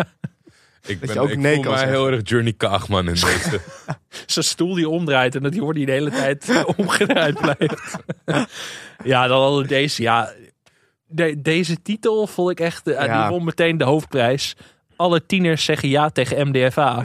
[0.86, 1.98] Ik, Dat ben, je ook ik nee voel kan mij zeggen.
[1.98, 3.60] heel erg Journey Kaagman in deze.
[4.26, 7.96] zijn stoel die omdraait en dat Jordi de hele tijd omgedraaid blijft.
[9.04, 10.02] ja, dan hadden deze.
[10.02, 10.32] Ja,
[11.06, 12.86] de- deze titel vond ik echt.
[12.88, 13.20] eh, Ja.
[13.22, 14.56] Die won meteen de hoofdprijs.
[14.96, 17.02] Alle tieners zeggen ja tegen MDFA.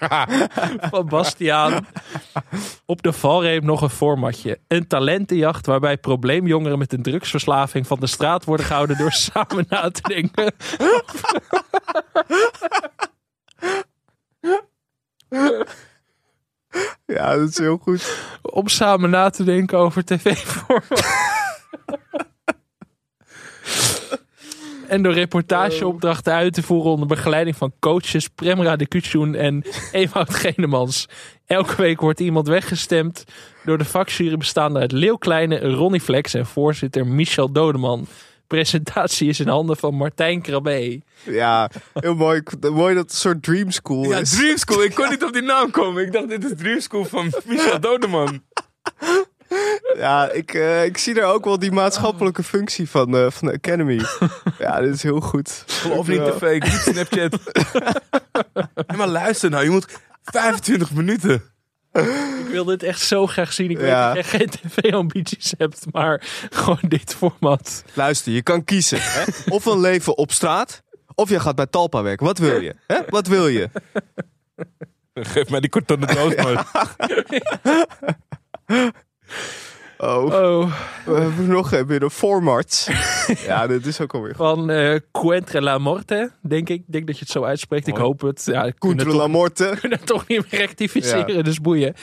[0.90, 1.86] Van Bastiaan.
[2.86, 4.58] Op de valreep nog een formatje.
[4.68, 9.90] Een talentenjacht waarbij probleemjongeren met een drugsverslaving van de straat worden gehouden door samen na
[9.90, 10.54] te denken.
[17.06, 18.16] Ja, dat is heel goed.
[18.42, 21.04] Om samen na te denken over tv-vormen.
[24.90, 30.34] En door reportageopdrachten uit te voeren onder begeleiding van coaches Premra de Kutjoen en Ewout
[30.34, 31.08] Genemans.
[31.46, 33.24] Elke week wordt iemand weggestemd
[33.64, 38.06] door de vakjury bestaande uit Leeuw Kleine, Ronnie Flex en voorzitter Michel Dodeman.
[38.46, 41.00] Presentatie is in handen van Martijn Krabbe.
[41.24, 42.42] Ja, heel mooi.
[42.60, 44.30] Mooi dat het een soort dream school Ja, is.
[44.30, 44.82] Dream School.
[44.82, 46.02] Ik kon niet op die naam komen.
[46.04, 48.42] Ik dacht, dit is Dream School van Michel Dodeman.
[49.96, 53.54] Ja, ik, eh, ik zie er ook wel die maatschappelijke functie van, eh, van de
[53.54, 54.00] Academy.
[54.58, 55.64] Ja, dit is heel goed.
[55.66, 57.38] Geloof niet te fake, niet Snapchat.
[58.86, 61.42] Ja, maar luister nou, je moet 25 minuten.
[61.92, 63.70] Ik wil dit echt zo graag zien.
[63.70, 64.12] Ik Ja.
[64.12, 67.84] weet dat je geen tv-ambities hebt, maar gewoon dit format.
[67.94, 68.98] Luister, je kan kiezen.
[69.00, 69.24] Hè?
[69.48, 70.82] Of een leven op straat,
[71.14, 72.26] of je gaat bij Talpa werken.
[72.26, 72.74] Wat wil je?
[72.86, 72.98] Hè?
[73.08, 73.70] Wat wil je?
[75.14, 76.66] Geef mij die kartonnen doos maar.
[79.98, 80.72] Oh, Oh.
[81.04, 82.88] we hebben nog hebben we een formarts.
[83.46, 84.46] Ja, dit is ook alweer goed.
[84.46, 86.78] Van eh Cuentre la Morte, denk ik.
[86.80, 87.86] Ik denk dat je het zo uitspreekt.
[87.86, 88.42] Ik hoop het.
[88.44, 89.76] Ja, kunnen la toch, morte.
[89.80, 91.94] kunnen toch niet meer rectificeren, dus boeien.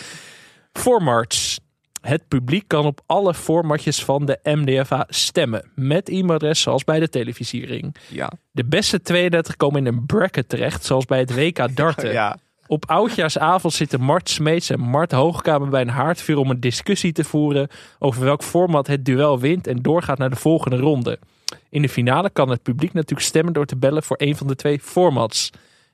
[0.73, 1.59] Formarts.
[2.01, 5.71] Het publiek kan op alle formatjes van de MDFA stemmen.
[5.75, 7.95] Met e-mailadres zoals bij de televisiering.
[8.07, 8.31] Ja.
[8.51, 12.11] De beste 32 komen in een bracket terecht, zoals bij het WK darten.
[12.11, 12.37] Ja.
[12.68, 17.23] Op oudjaarsavond zitten Mart Smeets en Mart Hoogkamer bij een haardvuur om een discussie te
[17.23, 17.68] voeren
[17.99, 21.19] over welk format het duel wint en doorgaat naar de volgende ronde.
[21.69, 24.56] In de finale kan het publiek natuurlijk stemmen door te bellen voor een van de
[24.56, 25.52] twee formats.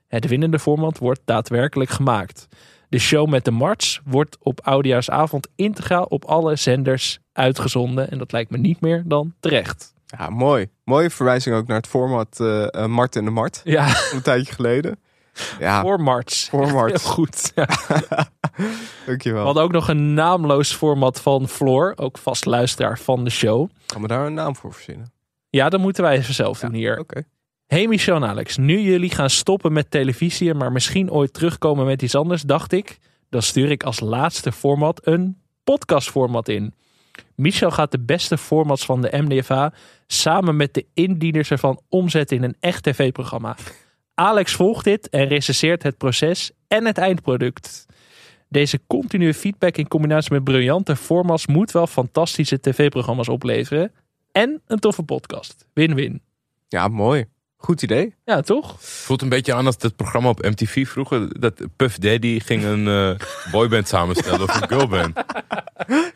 [0.08, 2.48] Het winnende format wordt daadwerkelijk gemaakt.
[2.88, 8.32] De show met de Marts wordt op oudjaarsavond integraal op alle zenders uitgezonden en dat
[8.32, 9.94] lijkt me niet meer dan terecht.
[10.06, 10.68] Ja, mooi.
[10.84, 13.60] Mooie verwijzing ook naar het format eh eh, Mart en de Mart.
[13.64, 13.86] Ja.
[14.12, 14.98] Een tijdje geleden.
[15.58, 16.48] Ja, Voor Marts.
[16.48, 16.90] voor Mart.
[17.02, 17.52] Heel goed.
[17.54, 17.66] Ja.
[19.06, 19.38] Dankjewel.
[19.40, 21.92] We hadden ook nog een naamloos format van Floor.
[21.96, 23.70] Ook vast luisteraar van de show.
[23.86, 25.12] Kan me daar een naam voor verzinnen?
[25.50, 26.98] Ja, dat moeten wij even zelf doen hier.
[26.98, 27.22] Oké.
[27.66, 32.02] Hey Michel en Alex, nu jullie gaan stoppen met televisie, maar misschien ooit terugkomen met
[32.02, 32.98] iets anders, dacht ik,
[33.30, 36.74] dan stuur ik als laatste format een podcastformat in.
[37.34, 39.72] Michel gaat de beste formats van de MDFA
[40.06, 43.56] samen met de indieners ervan omzetten in een echt tv-programma.
[44.14, 47.86] Alex volgt dit en recenseert het proces en het eindproduct.
[48.48, 53.92] Deze continue feedback in combinatie met briljante formats moet wel fantastische tv-programma's opleveren.
[54.32, 55.66] En een toffe podcast.
[55.72, 56.22] Win-win.
[56.68, 57.24] Ja, mooi.
[57.56, 58.14] Goed idee.
[58.24, 58.76] Ja, toch?
[58.78, 61.40] Voelt een beetje aan als het programma op MTV vroeger.
[61.40, 65.16] Dat Puff Daddy ging een eh, boyband samenstellen of een girlband.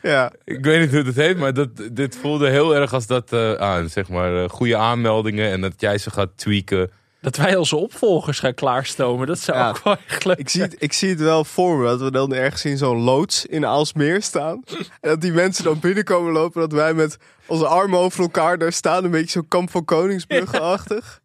[0.02, 0.32] Ja.
[0.44, 3.52] Ik weet niet hoe het heet, maar dat, dit voelde heel erg als dat eh,
[3.52, 3.88] aan.
[3.88, 6.90] Zeg maar eh, goede aanmeldingen en dat jij ze gaat tweaken.
[7.28, 9.26] Dat wij onze opvolgers gaan klaarstomen.
[9.26, 9.68] Dat zou Ja.
[9.68, 12.10] ook wel echt leuk Ik zie, het, ik zie het wel voor me, dat we
[12.10, 14.62] dan ergens in zo'n loods in Aalsmeer staan.
[15.00, 18.72] En dat die mensen dan binnenkomen lopen, dat wij met onze armen over elkaar daar
[18.72, 19.04] staan.
[19.04, 21.20] Een beetje zo kamp van Koningsbrugge-achtig.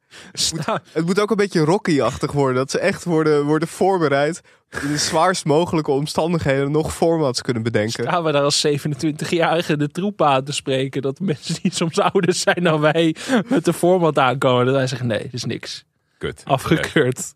[0.91, 2.55] Het moet ook een beetje Rocky-achtig worden.
[2.55, 4.41] Dat ze echt worden, worden voorbereid
[4.81, 8.03] in de zwaarst mogelijke omstandigheden nog formats kunnen bedenken.
[8.03, 11.01] Staan we daar als 27-jarige de troep aan te spreken.
[11.01, 13.15] Dat mensen die soms ouder zijn dan wij
[13.47, 14.65] met de format aankomen.
[14.65, 15.83] Dat wij zeggen nee, dat is niks.
[16.23, 16.41] Kut.
[16.45, 17.33] Afgekeurd.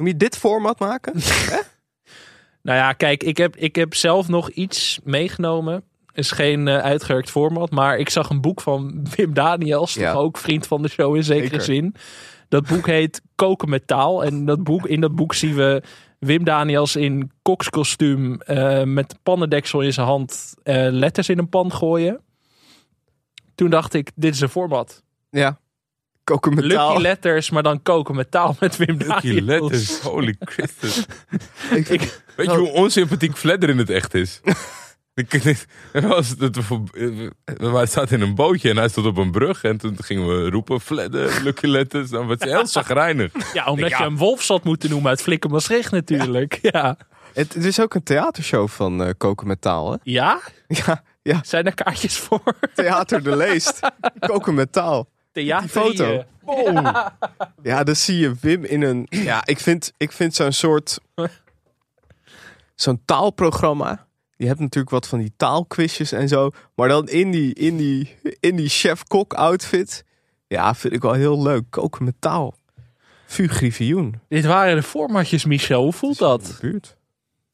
[0.00, 1.12] Moet je dit format maken?
[2.62, 5.84] Nou ja, kijk, ik heb, ik heb zelf nog iets meegenomen.
[6.12, 10.12] Is geen eh, uitgewerkt format, maar ik zag een boek van Wim Daniels, Ja.
[10.12, 11.60] toch ook vriend van de show in zekere Zeker.
[11.62, 11.94] zin.
[12.48, 14.24] Dat boek heet Koken met taal.
[14.24, 15.82] En dat boek, in dat boek zien we
[16.18, 21.48] Wim Daniels in kokskostuum eh, met een pannendeksel in zijn hand eh, letters in een
[21.48, 22.20] pan gooien.
[23.54, 25.02] Toen dacht ik, dit is een format.
[25.30, 25.58] Ja.
[26.24, 26.88] Koken met taal.
[26.88, 29.40] Lucky letters, maar dan koken met taal met Wim Lucky Daniels.
[29.44, 31.06] letters, holy Christus.
[31.70, 34.40] Ik vind- Weet je hoe onsympathiek Fledder in het echt is?
[35.14, 36.58] Ik- ik- was- het-
[37.58, 39.62] Wij zaten in een bootje en hij stond op een brug.
[39.64, 42.10] En toen gingen we roepen, Fledder, Lucky Letters.
[42.10, 43.32] Dan werd hij heel zagrijnig.
[43.52, 43.96] Ja, omdat Ja.
[43.98, 46.58] je hem Wolf zat moeten noemen uit Flikker Maastricht natuurlijk.
[46.62, 46.96] Ja.
[47.32, 49.96] Het, het is ook een theatershow van eh, Koken met taal, hè?
[50.02, 50.40] Ja?
[50.68, 51.40] Ja, ja.
[51.44, 52.42] Zijn er kaartjes voor?
[52.74, 53.80] Theater de Leest.
[54.18, 55.08] Koken met taal.
[55.34, 55.62] Theater.
[55.62, 56.24] Die foto.
[57.62, 59.06] Ja, dan zie je Wim in een...
[59.10, 60.98] Ja, ik vind, ik vind zo'n soort...
[62.74, 64.06] Zo'n taalprogramma.
[64.36, 66.50] Je hebt natuurlijk wat van die taalquizjes en zo.
[66.74, 70.04] Maar dan in die, in die, in die chef-kok outfit.
[70.46, 71.64] Ja, vind ik wel heel leuk.
[71.70, 72.56] Koken met taal.
[73.26, 74.20] Vuur Griffioen.
[74.28, 75.82] Dit waren de formatjes, Michel.
[75.82, 76.58] Hoe voelt dat?
[76.60, 76.96] Buurt.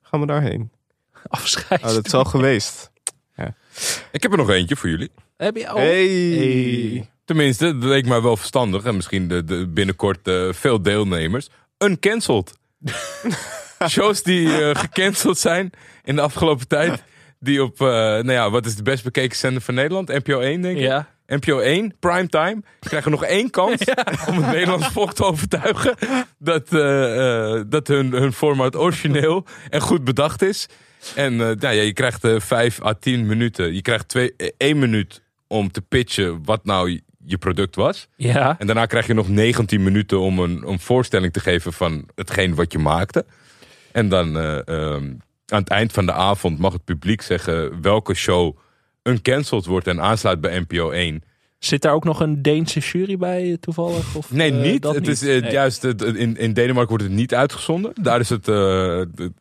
[0.02, 0.70] Gaan we daarheen?
[1.28, 1.82] Afscheid.
[1.82, 2.90] Oh, dat is al geweest.
[4.12, 5.10] Ik heb er nog eentje voor jullie.
[5.36, 5.76] Heb je al?
[5.76, 6.06] Hey.
[6.06, 7.10] Hey.
[7.30, 8.84] Tenminste, dat leek mij wel verstandig.
[8.84, 11.48] En misschien de, de, binnenkort eh, veel deelnemers.
[11.78, 12.52] Uncancelled.
[13.88, 15.70] Shows die eh, gecanceld zijn
[16.04, 17.02] in de afgelopen tijd.
[17.38, 20.08] Die op, eh, nou ja, wat is de best bekeken zender van Nederland?
[20.08, 20.82] NPO 1, denk ik.
[20.82, 21.08] Ja.
[21.26, 23.84] NPO 1, primetime, krijgen nog één kans
[24.28, 25.94] om het Nederlands volk te overtuigen
[26.38, 26.68] dat,
[27.70, 30.68] dat hun, hun format origineel en goed bedacht is.
[31.14, 33.74] En nou ja, je krijgt eh, vijf à tien minuten.
[33.74, 38.08] Je krijgt twee, eh, één minuut om te pitchen wat nou je- product was.
[38.16, 38.56] Ja.
[38.58, 42.54] En daarna krijg je nog 19 minuten om een, een voorstelling te geven van hetgeen
[42.54, 43.24] wat je maakte.
[43.92, 45.04] En dan eh, ehm,
[45.46, 48.56] aan het eind van de avond mag het publiek zeggen welke show
[49.02, 51.22] uncancelled wordt en aansluit bij NPO 1.
[51.58, 54.14] Zit daar ook nog een Deense jury bij eh, toevallig?
[54.16, 54.84] Of, Nee, eh, niet.
[54.84, 55.08] Het niet?
[55.08, 55.42] is Nee.
[55.42, 57.92] juist in, in Denemarken wordt het niet uitgezonden.
[58.02, 58.46] Daar is het,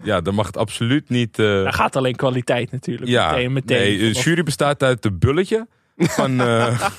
[0.03, 1.35] ja, daar mag het absoluut niet.
[1.35, 3.09] Daar gaat alleen kwaliteit natuurlijk.
[3.11, 5.67] ja, meteen, meteen nee, de jury bestaat uit de bulletje
[5.99, 6.79] van eh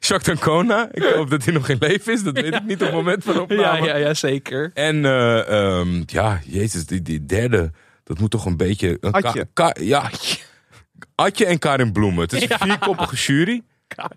[0.00, 0.88] Jacques D'Ancona.
[0.92, 2.22] Ik hoop dat hij nog in leven is.
[2.22, 3.86] Dat weet ik niet op het moment van Ja, opname.
[3.86, 4.70] ja, ja, zeker.
[4.74, 5.48] En eh,
[5.78, 7.70] ehm, ja, jezus, die, die derde,
[8.04, 8.98] dat moet toch een beetje...
[9.00, 9.48] Een Atje.
[9.52, 10.10] Ka- ja,
[11.14, 12.20] Atje en Karin Bloemen.
[12.22, 12.58] Het is een Ja.
[12.58, 13.62] vierkoppige jury.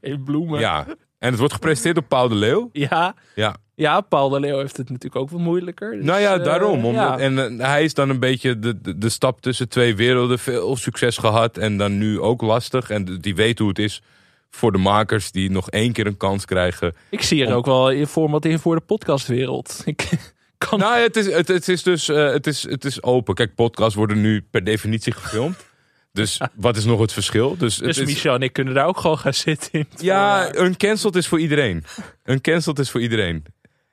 [0.01, 0.59] In bloemen.
[0.59, 0.85] Ja.
[1.21, 2.69] En het wordt gepresenteerd door Paul de Leeuw.
[2.71, 3.15] Ja.
[3.35, 3.55] Ja.
[3.75, 5.91] Ja, Paul de Leeuw heeft het natuurlijk ook wat moeilijker.
[5.95, 6.85] dus, nou ja, eh, daarom.
[6.85, 7.17] Omdat, ja.
[7.17, 10.39] En eh, hij is dan een beetje de, de, de stap tussen twee werelden.
[10.39, 12.89] Veel succes gehad en dan nu ook lastig.
[12.89, 14.01] En die weet hoe het is
[14.49, 16.95] voor de makers die nog één keer een kans krijgen.
[17.09, 19.81] Ik zie er ook wel een format in voor de podcastwereld.
[19.85, 20.79] Ik kan...
[20.79, 23.35] Nou, het is, het, het is dus eh, het is, het is open.
[23.35, 25.57] Kijk, podcasts worden nu per definitie gefilmd.
[26.11, 27.57] Dus wat is nog het verschil?
[27.57, 29.69] Dus, het dus is- Michel en ik kunnen daar ook gewoon gaan zitten.
[29.71, 30.65] In Ja, voorjaar.
[30.65, 31.83] uncancelled is voor iedereen.
[32.25, 33.45] Uncancelled is voor iedereen.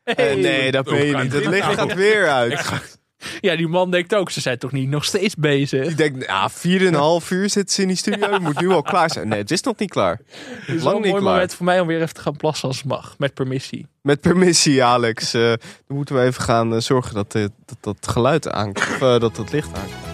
[0.05, 1.33] Eh, nee, dat meen je niet.
[1.33, 2.97] Het licht gaat weer uit.
[3.41, 5.87] Ja, die man denkt ook, ze zijn toch niet nog steeds bezig?
[5.89, 8.39] Ik denk, ja, 4,5 uur zitten ze in die studio.
[8.41, 9.29] Moet nu al klaar zijn.
[9.29, 10.21] Nee, het is nog niet klaar.
[10.67, 11.33] Het is Lang een niet mooi klaar.
[11.35, 13.15] moment voor mij om weer even te gaan plassen als het mag.
[13.19, 13.87] Met permissie.
[14.03, 15.35] Met permissie, Alex.
[15.35, 15.57] eh, dan
[15.97, 18.99] moeten we even gaan eh, zorgen dat, dit- dat dat geluid aankomt.
[19.01, 20.08] Dat het licht aankomt.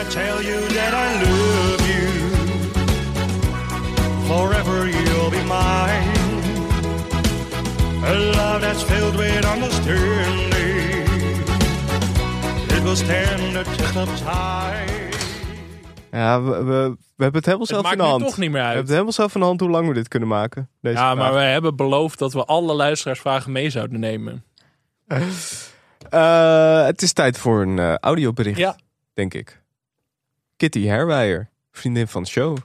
[0.00, 2.08] I tell you that I love you,
[4.26, 6.12] forever you'll be mine.
[8.04, 11.06] A love that's filled with understanding.
[12.76, 14.92] It will stand the test of time.
[16.10, 18.24] Ja, we, we, we hebben het helemaal zelf in de hand.
[18.24, 18.68] toch niet meer uit.
[18.70, 20.68] We hebben het helemaal zelf in de hand hoe lang we dit kunnen maken.
[20.80, 21.32] Deze ja, maar vraag.
[21.32, 24.44] wij hebben beloofd dat we alle luisteraarsvragen mee zouden nemen.
[26.10, 28.76] Eh, het is tijd voor een eh, audiobericht, Ja.
[29.14, 29.62] denk ik.
[30.64, 32.56] Kitty Herwijer, vriendin van de show.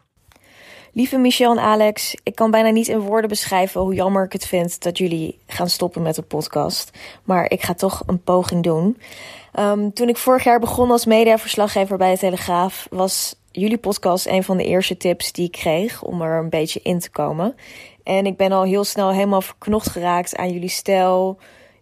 [0.94, 4.46] Lieve Michel en Alex, ik kan bijna niet in woorden beschrijven hoe jammer ik het
[4.46, 6.92] vind dat jullie gaan stoppen met de podcast.
[7.24, 8.98] Maar ik ga toch een poging doen.
[9.52, 14.44] Ehm, toen ik vorig jaar begon als mediaverslaggever bij de Telegraaf, was jullie podcast een
[14.44, 17.56] van de eerste tips die ik kreeg om er een beetje in te komen.
[18.04, 21.40] En ik ben al heel snel helemaal verknocht geraakt aan jullie stijl,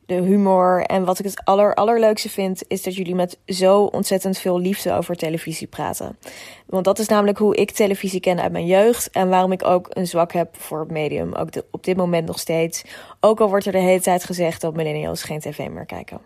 [0.08, 0.82] de humor.
[0.82, 4.94] En wat ik het aller, allerleukste vind, is dat jullie met zo ontzettend veel liefde
[4.94, 6.18] over televisie praten.
[6.66, 9.10] Want dat is namelijk hoe ik televisie ken uit mijn jeugd.
[9.10, 11.34] En waarom ik ook een zwak heb voor het medium.
[11.34, 12.84] Ook op dit moment nog steeds.
[13.20, 16.20] Ook al wordt er de hele tijd gezegd dat millennials geen tv meer kijken.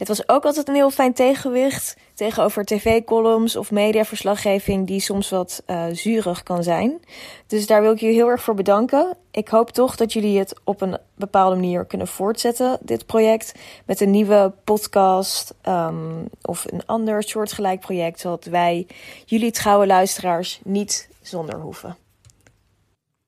[0.00, 5.62] Het was ook altijd een heel fijn tegenwicht tegenover tv-columns of mediaverslaggeving die soms wat
[5.66, 7.00] eh, zurig kan zijn.
[7.46, 9.16] Dus daar wil ik jullie heel erg voor bedanken.
[9.30, 13.54] Ik hoop toch dat jullie het op een bepaalde manier kunnen voortzetten, dit project.
[13.86, 18.86] Met een nieuwe podcast ehm, of een ander soortgelijk project, zodat wij
[19.24, 21.96] jullie trouwe luisteraars niet zonder hoeven.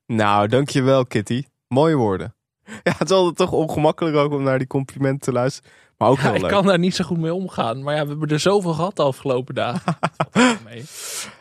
[0.07, 1.45] Nou, dankjewel Kitty.
[1.69, 2.35] Mooie woorden.
[2.83, 5.71] Ja, het is altijd toch ongemakkelijk ook om naar die complimenten te luisteren.
[6.03, 6.51] Maar ook Ja, heel ik leuk.
[6.51, 7.83] kan daar niet zo goed mee omgaan.
[7.83, 9.97] Maar ja, we hebben er zoveel gehad de afgelopen dagen.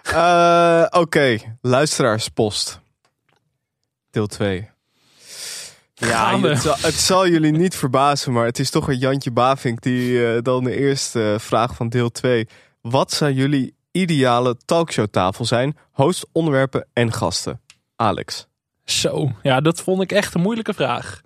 [0.03, 2.79] Eh, Oké, luisteraarspost.
[4.09, 4.69] Deel 2.
[5.93, 10.27] Ja, zal, het zal jullie niet verbazen, maar het is toch een Jantje Bavink die
[10.27, 12.47] eh, dan de eerste vraag van deel 2.
[12.81, 15.77] Wat zou jullie ideale talkshowtafel zijn?
[15.91, 17.61] Host, onderwerpen en gasten.
[17.95, 18.47] Alex.
[18.85, 21.21] Zo, ja, dat vond ik echt een moeilijke vraag.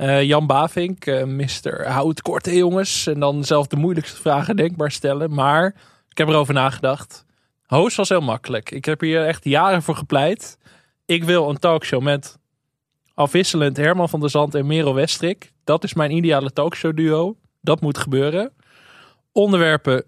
[0.00, 3.06] Eh, Jan Bavink, eh mister, hou kort jongens.
[3.06, 5.34] En dan zelf de moeilijkste vragen denkbaar stellen.
[5.34, 5.66] Maar
[6.08, 7.24] ik heb erover nagedacht.
[7.66, 8.70] Host was heel makkelijk.
[8.70, 10.58] Ik heb hier echt jaren voor gepleit.
[11.06, 12.38] Ik wil een talkshow met
[13.14, 15.52] afwisselend Herman van der Zand en Merel Westrik.
[15.64, 17.36] Dat is mijn ideale talkshow duo.
[17.60, 18.52] Dat moet gebeuren.
[19.32, 20.04] Onderwerpen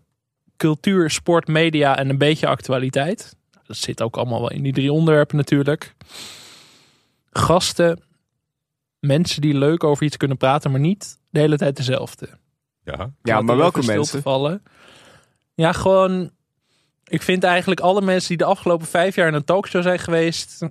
[0.56, 3.36] cultuur, sport, media en een beetje actualiteit.
[3.66, 5.94] Dat zit ook allemaal wel in die drie onderwerpen natuurlijk.
[7.30, 8.02] Gasten,
[9.06, 12.28] mensen die leuk over iets kunnen praten, maar niet de hele tijd dezelfde.
[12.84, 14.22] Ja, Ja, maar welke mensen?
[14.22, 14.62] vallen.
[15.54, 16.30] Ja, gewoon.
[17.04, 20.62] Ik vind eigenlijk alle mensen die de afgelopen vijf jaar in een talkshow zijn geweest,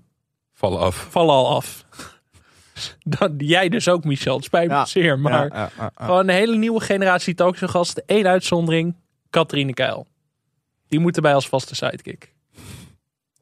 [0.54, 1.08] vallen af.
[1.10, 1.86] vallen al af.
[3.04, 4.36] Dan, jij dus ook, Michel.
[4.36, 5.20] Het spijt me Ja, zeer.
[5.20, 6.06] Maar ja, ja, ja, ja.
[6.06, 8.04] gewoon een hele nieuwe generatie talkshowgasten.
[8.06, 8.96] Eén uitzondering.
[9.30, 10.08] Katrine Keil.
[10.88, 12.34] Die moet erbij als vaste sidekick.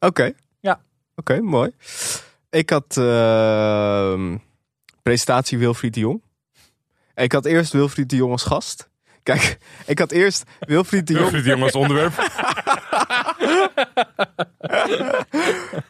[0.00, 0.32] Oké.
[0.60, 0.80] Ja.
[1.16, 1.70] Oké, mooi.
[2.50, 4.36] Ik had ehm,
[5.02, 6.22] presentatie Wilfried de Jong.
[7.14, 8.90] Ik had eerst Wilfried de Jong als gast.
[9.22, 11.30] Kijk, ik had eerst Wilfried de Jong...
[11.30, 12.12] Wilfried de Jong als onderwerp.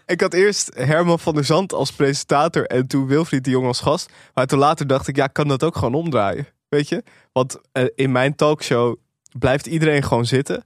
[0.07, 3.81] ik had eerst Herman van der Zand als presentator en toen Wilfried de Jong als
[3.81, 4.13] gast.
[4.35, 6.47] Maar toen later dacht ik, ja, ik kan dat ook gewoon omdraaien.
[6.69, 7.03] Weet je?
[7.33, 8.97] Want eh, in mijn talkshow
[9.39, 10.65] blijft iedereen gewoon zitten.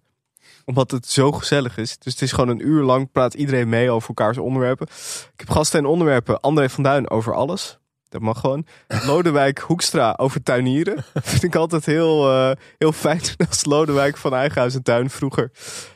[0.65, 1.99] Omdat het zo gezellig is.
[1.99, 4.87] Dus het is gewoon een uur lang praat iedereen mee over elkaars onderwerpen.
[5.33, 6.41] Ik heb gasten en onderwerpen.
[6.41, 7.79] André van Duin over alles.
[8.15, 8.67] Dat mag gewoon.
[9.07, 11.05] Lodewijk Hoekstra over tuinieren.
[11.23, 15.51] Vind ik altijd heel, eh, heel fijn als Lodewijk van Eigenhuis en Tuin vroeger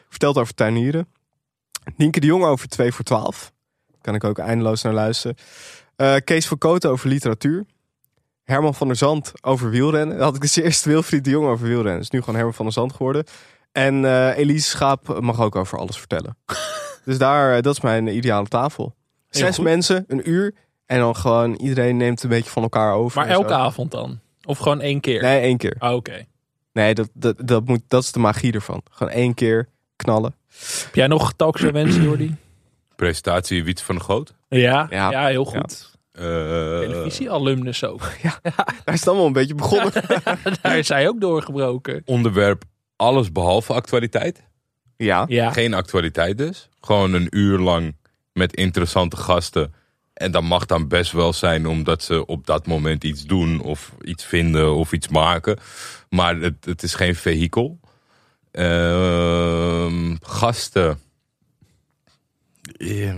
[0.09, 1.09] vertelt over tuinieren.
[1.97, 3.53] Nienke de Jong over 2 voor 12.
[4.01, 5.37] Kan ik ook eindeloos naar luisteren.
[5.97, 7.67] Eh, Kees van Kooten over literatuur.
[8.45, 10.17] Herman van der Zand over wielrennen.
[10.17, 12.01] Dan had ik dus eerst Wilfried de Jong over wielrennen.
[12.01, 13.25] is nu gewoon Herman van der Zand geworden.
[13.73, 16.37] En eh, Elise Schaap mag ook over alles vertellen.
[17.05, 18.95] dus daar, dat is mijn ideale tafel.
[19.29, 20.55] Zes mensen, een uur.
[20.89, 23.19] En dan gewoon iedereen neemt een beetje van elkaar over.
[23.19, 23.33] Maar zo.
[23.33, 24.21] elke avond dan?
[24.45, 25.23] Of gewoon één keer?
[25.23, 25.75] Nee, één keer.
[25.79, 26.27] Ah, Oké.
[26.73, 28.83] Nee, dat, dat, dat, moet, dat is de magie ervan.
[28.91, 30.35] Gewoon één keer knallen.
[30.85, 32.37] Heb jij nog talkshow wensen, Jordi?
[32.97, 34.35] Presentatie Wietse van de Goot.
[34.49, 35.11] Ja, Ja.
[35.11, 35.27] ja.
[35.27, 35.97] heel goed.
[36.13, 36.25] Eh,
[36.79, 38.01] Televisie-alumnus ook.
[38.85, 39.93] Daar is het allemaal een beetje begonnen.
[40.63, 42.03] Daar is hij ook doorgebroken.
[42.05, 42.65] onderwerp
[42.97, 44.43] alles behalve actualiteit.
[44.97, 45.25] ja.
[45.29, 45.51] Ja.
[45.51, 46.69] Geen actualiteit dus.
[46.81, 47.97] Gewoon een uur lang
[48.33, 49.75] met interessante gasten.
[50.19, 53.93] En dat mag dan best wel zijn omdat ze op dat moment iets doen of
[54.01, 55.59] iets vinden of iets maken.
[56.09, 57.81] Maar het, het is geen vehikel.
[58.51, 61.01] Ehm, gasten.
[62.77, 63.15] Eh,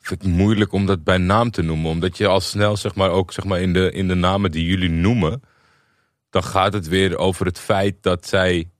[0.00, 1.90] vind ik moeilijk om dat bij naam te noemen.
[1.90, 4.66] Omdat je al snel, zeg maar, ook zeg maar, in, de, in de namen die
[4.66, 5.42] jullie noemen.
[6.30, 8.70] Dan gaat het weer over het feit dat zij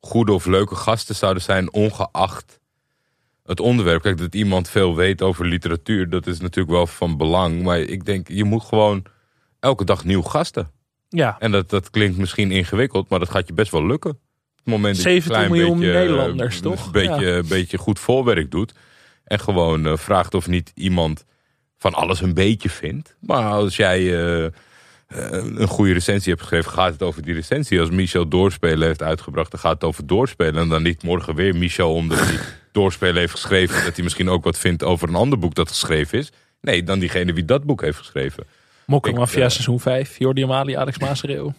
[0.00, 2.59] goede of leuke gasten zouden zijn, ongeacht
[3.50, 4.02] het onderwerp.
[4.02, 7.62] Kijk, dat iemand veel weet over literatuur, dat is natuurlijk wel van belang.
[7.62, 9.04] Maar ik denk, je moet gewoon
[9.60, 10.70] elke dag nieuw gasten.
[11.08, 11.36] Ja.
[11.38, 14.10] En dat, dat klinkt misschien ingewikkeld, maar dat gaat je best wel lukken.
[14.56, 16.86] Het moment dat je een 70 klein miljoen beetje, Nederlanders, eh, toch?
[16.86, 17.42] Een beetje, Ja.
[17.48, 18.74] beetje goed voorwerk doet.
[19.24, 21.24] En gewoon eh, vraagt of niet iemand
[21.76, 23.16] van alles een beetje vindt.
[23.20, 24.46] Maar als jij eh,
[25.14, 27.80] een goede recensie hebt geschreven, gaat het over die recensie.
[27.80, 30.62] Als Michel Doorspelen heeft uitgebracht, dan gaat het over Doorspelen.
[30.62, 32.38] En dan niet morgen weer Michel, omdat hij
[32.72, 33.84] Doorspelen heeft geschreven.
[33.84, 36.30] Dat hij misschien ook wat vindt over een ander boek dat geschreven is.
[36.60, 38.44] Nee, dan diegene wie dat boek heeft geschreven.
[38.86, 40.18] Mokkermafia Ik, seizoen 5.
[40.18, 41.54] Jordi Amali, Alex Maasreel.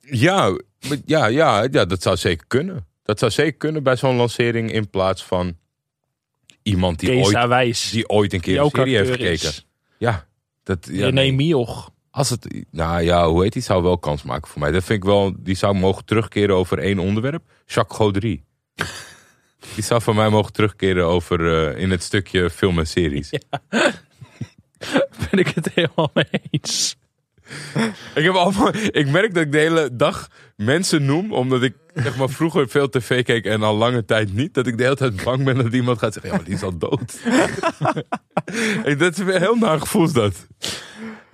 [0.00, 0.58] Ja,
[1.04, 2.86] ja, ja, ja, dat zou zeker kunnen.
[3.02, 5.56] Dat zou zeker kunnen bij zo'n lancering in plaats van
[6.62, 7.90] iemand die, Kees ooit, Wijs.
[7.90, 9.40] die ooit een keer Die een serie heeft is.
[9.42, 9.64] gekeken.
[9.98, 10.26] Ja,
[10.62, 11.32] dat, ja, René nee.
[11.32, 11.90] Mioch.
[12.14, 13.62] Als het, nou ja, hoe heet die?
[13.62, 14.70] Zou wel kans maken voor mij.
[14.70, 17.42] Dat vind ik wel, die zou mogen terugkeren over één onderwerp.
[17.66, 18.42] Jacques Gaudry.
[19.74, 23.30] die zou van mij mogen terugkeren over eh, in het stukje film en series.
[25.30, 26.96] Ben ik het helemaal mee eens.
[28.14, 32.16] Ik, heb allemaal, ik merk dat ik de hele dag mensen noem, omdat ik zeg
[32.16, 34.54] maar, vroeger veel tv keek en al lange tijd niet.
[34.54, 36.62] Dat ik de hele tijd bang ben dat iemand gaat zeggen, ja, maar die is
[36.62, 37.18] al dood.
[38.98, 40.46] Dat is heel naar gevoel dat.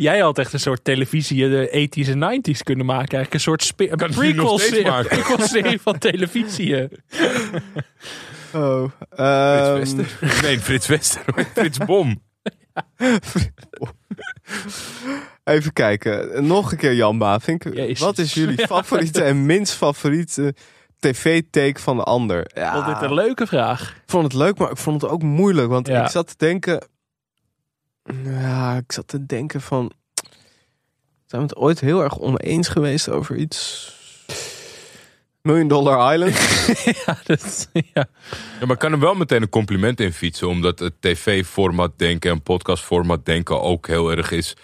[0.00, 3.08] Jij had echt een soort televisie in de 80s en 90s kunnen maken.
[3.18, 5.08] Eigenlijk een soort spe- een maken.
[5.08, 6.76] prequel-serie van televisie.
[6.76, 6.88] eh.
[8.54, 10.18] Oh, Frits ehm, Wester.
[10.42, 11.22] Nee, Frits Wester.
[11.54, 12.22] Frits Bom.
[15.44, 16.46] Even kijken.
[16.46, 17.64] Nog een keer Jan Bavink.
[17.74, 17.98] Jezus.
[18.00, 20.54] Wat is jullie favoriete en minst favoriete
[20.98, 22.50] tv-take van de ander?
[22.54, 23.90] Ja, Vond dit een leuke vraag.
[23.90, 25.68] ik vond het leuk, maar ik vond het ook moeilijk.
[25.68, 26.02] Want Ja.
[26.04, 26.88] ik zat te denken...
[28.24, 29.92] Ja, ik zat te denken van...
[31.26, 33.88] Zijn we het ooit heel erg oneens geweest over iets...
[35.42, 36.36] Million Dollar Island?
[37.06, 37.82] ja, dat, ja.
[38.60, 40.48] Ja, maar ik kan er wel meteen een compliment in fietsen.
[40.48, 44.56] Omdat het tv-format denken en podcast-format denken ook heel erg is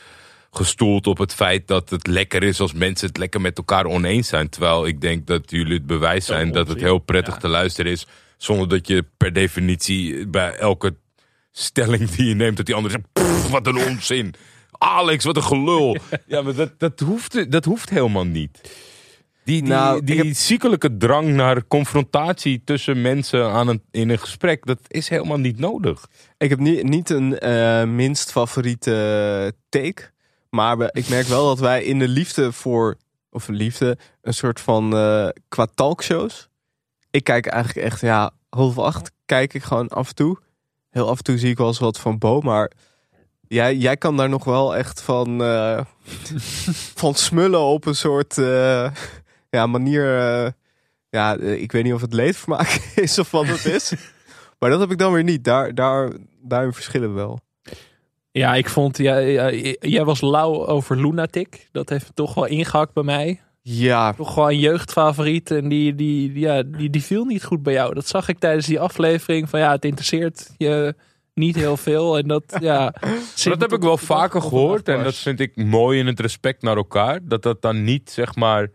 [0.50, 4.28] gestoeld op het feit dat het lekker is als mensen het lekker met elkaar oneens
[4.28, 4.48] zijn.
[4.48, 7.40] Terwijl ik denk dat jullie het bewijs zijn dat het heel prettig Ja.
[7.40, 8.06] te luisteren is.
[8.36, 10.94] Zonder dat je per definitie bij elke
[11.58, 14.34] stelling die je neemt, dat die ander zegt, "Pff, wat een onzin.
[14.78, 15.96] Alex, wat een gelul.
[16.26, 18.60] Ja, maar dat, dat, hoeft, dat hoeft helemaal niet.
[19.44, 24.18] Die, die, Nou, die heb- ziekelijke drang naar confrontatie tussen mensen aan een, in een
[24.18, 26.06] gesprek, dat is helemaal niet nodig.
[26.38, 30.10] Ik heb niet, niet een eh, minst favoriete take.
[30.50, 32.96] Maar we- ik merk wel dat wij in de liefde voor...
[33.30, 34.96] Of liefde, een soort van...
[34.96, 36.48] eh, qua talkshows.
[37.10, 40.38] Ik kijk eigenlijk echt, ja, half acht kijk ik gewoon af en toe.
[40.96, 42.70] Heel af en toe zie ik wel eens wat van Bo, maar...
[43.48, 45.80] Jij, jij kan daar nog wel echt van, eh,
[47.02, 48.90] van smullen op een soort eh,
[49.50, 50.18] ja, manier.
[50.18, 50.50] eh,
[51.10, 53.92] ja, ik weet niet of het leedvermaak is of wat het is.
[54.58, 55.44] maar dat heb ik dan weer niet.
[55.44, 56.12] Daar, daar,
[56.42, 57.40] daarin verschillen we wel.
[58.30, 59.50] Ja, ik vond, ja, ja,
[59.80, 61.68] jij was lauw over Lunatic.
[61.72, 63.40] Dat heeft toch wel ingehakt bij mij.
[63.68, 65.50] Ja, Toch gewoon een jeugdfavoriet.
[65.50, 67.94] En die, die, die, ja, die, die viel niet goed bij jou.
[67.94, 69.48] Dat zag ik tijdens die aflevering.
[69.48, 70.94] Van ja, het interesseert je
[71.34, 72.18] niet heel veel.
[72.18, 72.94] En dat, ja.
[73.44, 76.76] Dat heb ik wel vaker gehoord en dat vind ik mooi in het respect naar
[76.76, 77.20] elkaar.
[77.22, 78.70] Dat dat dan niet, zeg maar...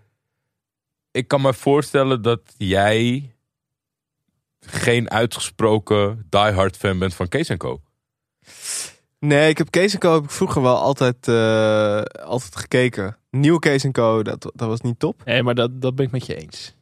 [1.11, 3.33] Ik kan me voorstellen dat jij
[4.59, 7.81] geen uitgesproken diehard fan bent van Kees Co.
[9.19, 13.19] Nee, ik heb Kees Co heb ik vroeger wel altijd, eh, altijd gekeken.
[13.31, 15.21] Nieuwe Kees Co, dat, dat was niet top.
[15.25, 16.75] Nee, maar dat, dat ben ik met je eens.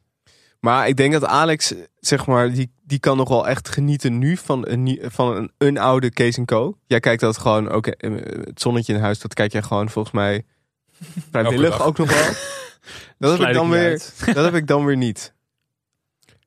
[0.60, 4.38] Maar ik denk dat Alex, zeg maar, die, die kan nog wel echt genieten nu
[4.38, 6.78] van een, van een, een oude Kees Co.
[6.88, 8.12] Jij kijkt dat gewoon, oké, eh,
[8.46, 10.46] het zonnetje in huis, dat kijk jij gewoon volgens mij
[11.32, 12.34] vrijwillig ook nog wel.
[13.18, 14.04] Dat heb, ik dan weer,
[14.34, 15.34] dat heb ik dan weer niet.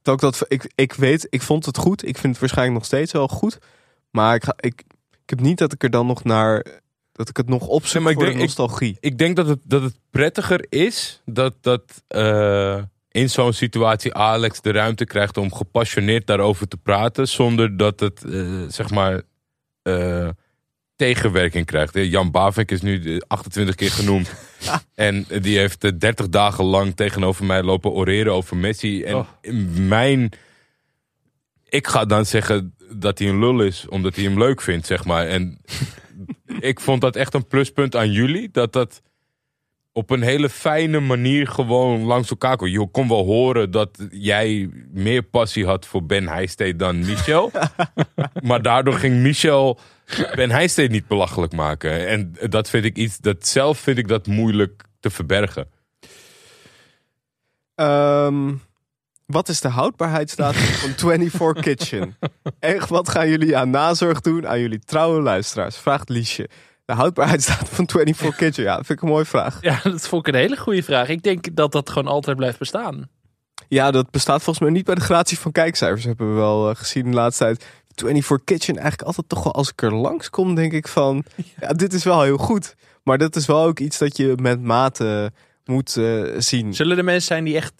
[0.03, 2.07] Dat ik, dat, ik, ik weet, ik vond het goed.
[2.07, 3.59] Ik vind het waarschijnlijk nog steeds wel goed.
[4.11, 4.83] Maar ik, ga, ik,
[5.23, 6.67] ik heb niet dat ik er dan nog naar,
[7.25, 8.97] dat ik het nog Nee, maar ik voor denk- de nostalgie.
[9.01, 14.61] Ik denk dat het, dat het prettiger is dat, dat eh, in zo'n situatie Alex
[14.61, 17.29] de ruimte krijgt om gepassioneerd daarover te praten.
[17.29, 19.23] Zonder dat het, eh, zeg maar,
[19.83, 20.29] eh,
[20.97, 21.95] tegenwerking krijgt.
[21.95, 24.33] Jan Bavink is nu eh, 28 keer genoemd.
[24.95, 29.03] En die heeft eh, 30 dagen lang tegenover mij lopen oreren over Messi.
[29.05, 29.27] En Oh.
[29.79, 30.31] mijn
[31.69, 35.05] ik ga dan zeggen dat hij een lul is, omdat hij hem leuk vindt, zeg
[35.05, 35.27] maar.
[35.27, 35.59] En
[36.61, 39.03] ik vond dat echt een pluspunt aan jullie, dat dat
[39.93, 42.69] op een hele fijne manier gewoon langs elkaar kwam.
[42.69, 47.51] Je kon wel horen dat jij meer passie had voor Ben Heijsteed dan Michel.
[48.49, 49.79] maar daardoor ging Michel
[50.35, 52.09] Ben Heijsteed niet belachelijk maken.
[52.09, 55.69] En dat vind ik iets, dat zelf vind ik dat moeilijk te verbergen.
[57.75, 58.53] Ehm,
[59.27, 62.17] wat is de houdbaarheidsdatum van 24 Kitchen?
[62.59, 65.77] Echt, wat gaan jullie aan nazorg doen aan jullie trouwe luisteraars?
[65.77, 66.49] Vraagt Liesje.
[66.85, 69.59] De houdbaarheidsdatum van 24 Kitchen, ja, dat vind ik een mooie vraag.
[69.61, 71.09] Ja, dat vond ik een hele goede vraag.
[71.09, 73.09] Ik denk dat dat gewoon altijd blijft bestaan.
[73.69, 76.05] Ja, dat bestaat volgens mij niet bij de gratie van kijkcijfers.
[76.05, 77.67] Hebben we wel eh, gezien de laatste tijd.
[77.95, 81.25] 24 Kitchen eigenlijk altijd toch wel als ik er langskom, denk ik van...
[81.61, 82.75] Ja, dit is wel heel goed.
[83.03, 85.33] Maar dat is wel ook iets dat je met mate
[85.65, 86.75] moet eh, zien.
[86.75, 87.73] Zullen er mensen zijn die echt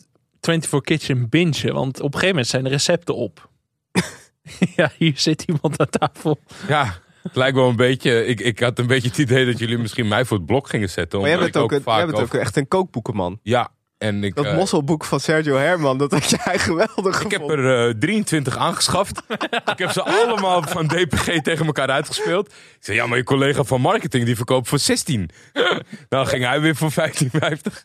[0.47, 1.75] 24 Kitchen bingen?
[1.75, 3.49] Want op een gegeven moment zijn de recepten op.
[4.77, 6.39] ja, hier zit iemand aan tafel.
[6.69, 8.27] Ja, het lijkt wel een beetje.
[8.27, 10.91] Ik, ik had een beetje het idee dat jullie misschien mij voor het blok gingen
[10.91, 11.19] zetten.
[11.21, 13.39] Maar jij omdat bent ik ook, een, vaak jij bent ook over- echt een kookboekenman.
[13.43, 14.35] Ja, en ik.
[14.35, 18.57] Dat eh, mosselboek van Sergio Herman, dat had jij geweldig Ik heb er eh, 23
[18.57, 19.23] aangeschaft.
[19.73, 22.47] ik heb ze allemaal van DPG tegen elkaar uitgespeeld.
[22.47, 25.31] Ik zei, ja, maar je collega van marketing die verkoopt voor 16.
[26.09, 27.85] Dan ging hij weer voor 15,50.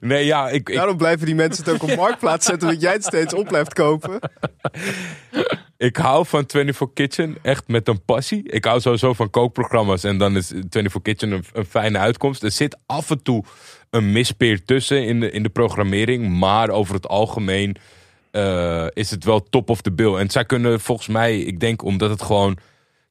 [0.00, 2.92] Nee, ja, ik, ik, Daarom blijven die mensen het ook op marktplaats zetten, dat jij
[2.92, 4.18] het steeds op blijft kopen.
[5.76, 8.48] ik hou van 24 Kitchen echt met een passie.
[8.50, 10.04] Ik hou sowieso van kookprogramma's.
[10.04, 12.42] En dan is 24 Kitchen een, een fijne uitkomst.
[12.42, 13.44] Er zit af en toe
[13.90, 16.38] een mispeer tussen in de, in de programmering.
[16.38, 17.76] Maar over het algemeen
[18.30, 20.14] eh, is het wel top of the bill.
[20.14, 22.56] En zij kunnen volgens mij, ik denk omdat het gewoon...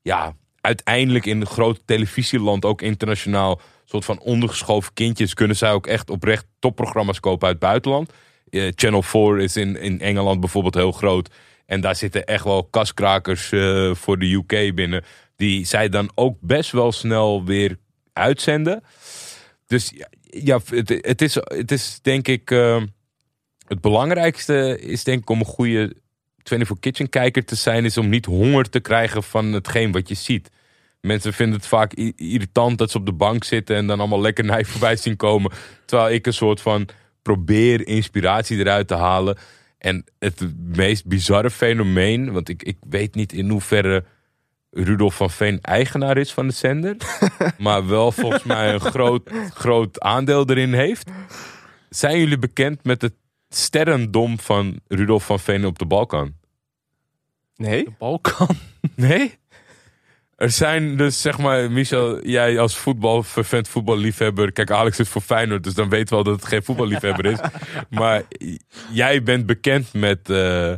[0.02, 3.62] Ja, uiteindelijk in een groot televisieland, ook internationaal...
[3.94, 5.34] soort van ondergeschoven kindjes...
[5.34, 8.14] kunnen zij ook echt oprecht topprogramma's kopen uit het buitenland.
[8.50, 11.30] Eh, Channel 4 is in, in Engeland bijvoorbeeld heel groot.
[11.66, 15.04] En daar zitten echt wel kaskrakers eh, voor de UK binnen.
[15.36, 17.78] Die zij dan ook best wel snel weer
[18.14, 18.84] uitzenden.
[19.68, 19.94] Dus
[20.24, 22.52] ja, het, is, het is denk ik...
[22.52, 22.82] eh,
[23.68, 25.96] het belangrijkste is denk ik om een goede
[26.44, 27.86] 24 Kitchen kijker te zijn...
[27.86, 30.50] is om niet honger te krijgen van hetgeen wat je ziet.
[31.08, 33.76] Mensen vinden het vaak irritant dat ze op de bank zitten...
[33.76, 35.52] en dan allemaal lekkernij voorbij zien komen.
[35.86, 36.88] Terwijl ik een soort van
[37.22, 39.38] probeer inspiratie eruit te halen.
[39.78, 40.42] En het
[40.76, 42.32] meest bizarre fenomeen...
[42.32, 44.04] want ik, ik weet niet in hoeverre
[44.72, 46.96] Rudolf van Veen eigenaar is van de zender...
[47.58, 51.10] maar wel volgens mij een groot, groot aandeel erin heeft.
[51.90, 53.14] Zijn jullie bekend met het
[53.50, 56.34] sterrendom van Rudolf van Veen op de Balkan?
[57.56, 57.84] Nee.
[57.84, 58.56] De Balkan?
[58.96, 59.38] Nee?
[60.44, 64.52] Er zijn dus, zeg maar, Michel, jij als voetbalvervent voetballiefhebber.
[64.52, 67.40] Kijk, Alex is voor Feyenoord, dus dan weet wel dat het geen voetballiefhebber is.
[67.90, 68.24] Maar
[68.92, 70.74] jij bent bekend met eh,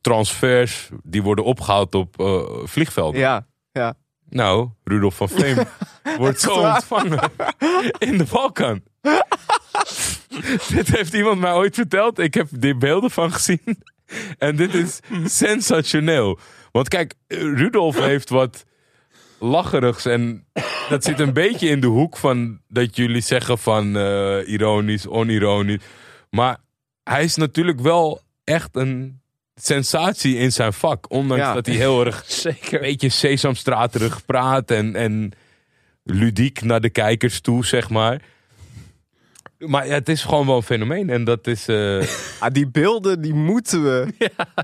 [0.00, 3.20] transfers die worden opgehaald op eh, vliegvelden.
[3.20, 3.94] Ja, ja.
[4.28, 5.66] Nou, Rudolf van Veen
[6.18, 7.30] wordt zo ontvangen
[7.98, 8.82] in de Balkan.
[10.74, 12.18] dit heeft iemand mij ooit verteld.
[12.18, 13.82] Ik heb die beelden van gezien.
[14.38, 16.38] En dit is sensationeel.
[16.74, 18.64] Want kijk, Rudolf heeft wat
[19.38, 20.04] lacherigs.
[20.06, 20.46] En
[20.88, 25.82] dat zit een beetje in de hoek van dat jullie zeggen van eh, ironisch, onironisch.
[26.30, 26.56] Maar
[27.04, 29.20] hij is natuurlijk wel echt een
[29.54, 31.10] sensatie in zijn vak.
[31.10, 31.54] Ondanks Ja.
[31.54, 32.74] dat hij heel erg Zeker.
[32.74, 35.32] een beetje sesamstraterig praat en, en
[36.02, 38.20] ludiek naar de kijkers toe, zeg maar.
[39.66, 41.10] Maar ja, het is gewoon wel een fenomeen.
[41.10, 41.68] En dat is.
[41.68, 42.02] eh,
[42.40, 44.06] Ah, die beelden, die moeten we.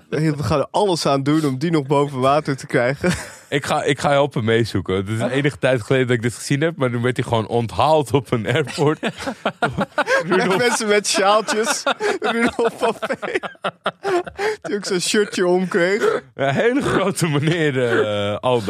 [0.36, 3.12] We gaan er alles aan doen om die nog boven water te krijgen.
[3.48, 4.94] ik, ga, ik ga helpen meezoeken.
[4.96, 6.76] Het is een enige tijd geleden dat ik dit gezien heb.
[6.76, 9.00] Maar toen werd hij gewoon onthaald op een airport.
[10.26, 11.82] Met mensen met sjaaltjes.
[12.20, 13.40] Rudolf van Veen.
[14.62, 16.22] Die ook zo'n shirtje omkreeg.
[16.34, 18.62] Een hele grote meneer eh, al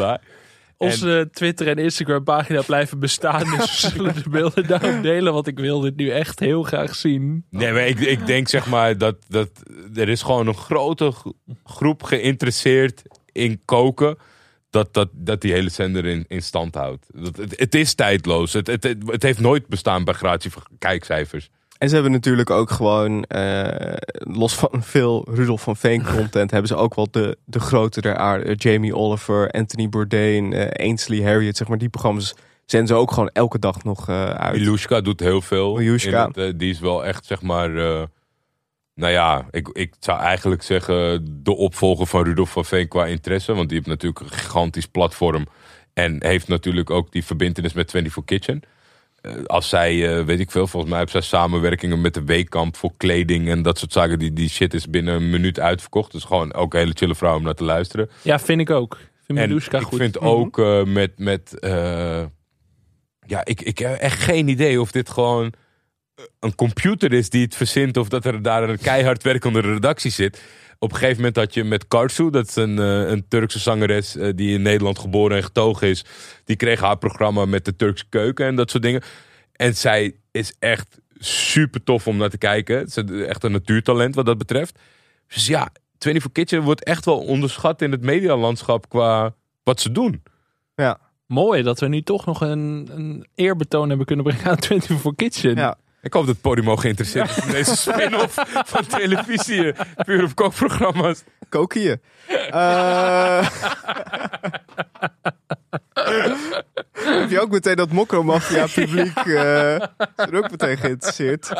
[0.81, 3.57] Onze Twitter en Instagram pagina blijven bestaan.
[3.57, 5.33] Dus we zullen de beelden daarop delen.
[5.33, 7.45] Want ik wil dit nu echt heel graag zien.
[7.49, 9.49] Nee, maar ik, ik denk zeg maar dat, dat
[9.93, 11.13] er is gewoon een grote
[11.63, 13.01] groep geïnteresseerd
[13.31, 14.17] in koken.
[14.69, 17.05] Dat, dat, dat die hele zender in, in stand houdt.
[17.13, 18.53] Dat, het, het is tijdloos.
[18.53, 21.49] Het, het, het, het heeft nooit bestaan bij gratie kijkcijfers.
[21.81, 26.67] En ze hebben natuurlijk ook gewoon, eh, los van veel Rudolf van Veen content, hebben
[26.67, 28.43] ze ook wel de, de grote der aarde.
[28.43, 31.77] Eh, Jamie Oliver, Anthony Bourdain, eh, Ainsley Harriet, zeg maar.
[31.77, 32.35] Die programma's
[32.65, 34.57] zenden ze ook gewoon elke dag nog uit.
[34.57, 35.77] Milushka doet heel veel.
[35.77, 37.69] Het, eh, die is wel echt zeg maar...
[38.93, 43.53] nou ja, ik, ik zou eigenlijk zeggen de opvolger van Rudolf van Veen qua interesse.
[43.53, 45.47] Want die heeft natuurlijk een gigantisch platform.
[45.93, 48.61] En heeft natuurlijk ook die verbindenis met 24 Kitchen.
[49.21, 52.75] Eh, als zij, eh, weet ik veel, volgens mij heeft zij samenwerkingen met de Weekamp
[52.75, 54.19] voor kleding en dat soort zaken.
[54.19, 56.11] Die, die shit is binnen een minuut uitverkocht.
[56.11, 58.09] Dus gewoon ook een hele chille vrouw om naar te luisteren.
[58.21, 58.93] Ja, vind ik ook.
[58.93, 59.99] Ik vind En Miluska ik goed.
[59.99, 61.57] vind ook eh, met, met
[63.25, 65.53] ja, ik, ik heb echt geen idee of dit gewoon
[66.39, 70.41] een computer is die het verzint of dat er daar een keihard werkende redactie zit.
[70.83, 74.15] Op een gegeven moment had je met Karsu, dat is een, eh, een Turkse zangeres
[74.15, 76.05] eh, die in Nederland geboren en getogen is.
[76.43, 79.01] Die kreeg haar programma met de Turkse keuken en dat soort dingen.
[79.51, 82.87] En zij is echt super tof om naar te kijken.
[82.87, 84.79] Ze is echt een natuurtalent wat dat betreft.
[85.27, 89.33] Dus ja, 24 Kitchen wordt echt wel onderschat in het medialandschap qua
[89.63, 90.23] wat ze doen.
[90.75, 90.99] Ja.
[91.25, 95.55] Mooi dat we nu toch nog een, een eerbetoon hebben kunnen brengen aan 24 Kitchen.
[95.55, 95.77] Ja.
[96.01, 99.71] Ik hoop dat Podimo geïnteresseerd is in deze spin-off van televisie.
[99.73, 101.23] eh, Puur op kookprogramma's.
[101.49, 101.99] Koken je.
[102.49, 103.49] Eh,
[106.93, 111.51] heb je ook meteen dat Mokro-mafia publiek eh is er ook meteen geïnteresseerd.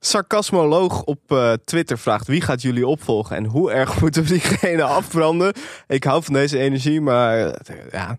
[0.00, 4.82] Sarcasmoloog op eh, Twitter vraagt wie gaat jullie opvolgen en hoe erg moeten we diegene
[4.82, 5.52] afbranden?
[5.86, 7.38] Ik hou van deze energie, maar
[7.90, 8.18] ja.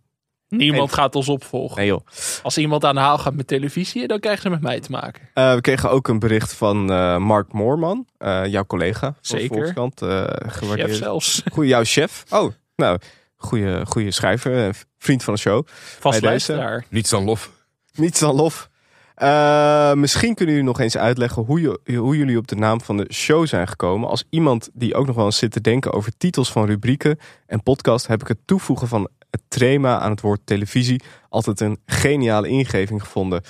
[0.58, 0.98] Niemand Nee.
[1.00, 1.78] gaat ons opvolgen.
[1.78, 2.06] Nee joh.
[2.44, 5.22] Als iemand aan de haal gaat met televisie, dan krijgen ze met mij te maken.
[5.34, 9.06] Eh, we kregen ook een bericht van eh, Mark Moorman, eh, jouw collega.
[9.06, 9.74] van Zeker.
[9.96, 10.28] Eh.
[10.48, 11.44] Chef zelfs.
[11.52, 12.24] Goeie, jouw chef.
[12.30, 13.00] Oh, nou,
[13.36, 15.68] goede, goede schrijver, vriend van de show.
[16.00, 16.86] Vast luisteraar.
[16.90, 17.52] Niets dan lof.
[17.94, 18.70] Niets dan lof.
[19.16, 22.98] Eh, misschien kunnen jullie nog eens uitleggen hoe, je, hoe jullie op de naam van
[22.98, 24.10] de show zijn gekomen.
[24.10, 27.64] Als iemand die ook nog wel eens zit te denken over titels van rubrieken en
[27.64, 32.48] podcast, heb ik het toevoegen van het trema aan het woord televisie altijd een geniale
[32.48, 33.44] ingeving gevonden.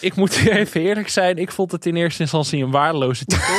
[0.00, 1.36] Ik moet even eerlijk zijn.
[1.38, 3.54] Ik vond het in eerste instantie een waardeloze titel.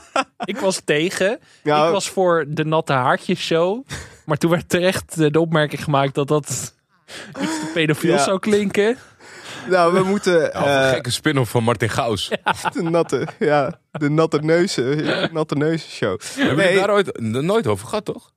[0.52, 1.38] ik was tegen.
[1.62, 1.86] Ja.
[1.86, 3.86] Ik was voor de Natte Haartjes Show.
[4.24, 6.74] Maar toen werd terecht de opmerking gemaakt dat dat
[7.40, 8.22] iets te pedofiel Ja.
[8.24, 8.96] zou klinken.
[9.68, 12.28] Nou, we moeten of een eh, gekke spin-off van Martin Gaus.
[12.72, 16.20] de natte, ja, de natte neuzen, natte neuzen show.
[16.34, 16.70] Hebben we Nee.
[16.72, 18.32] het daar ooit, nooit over gehad, toch?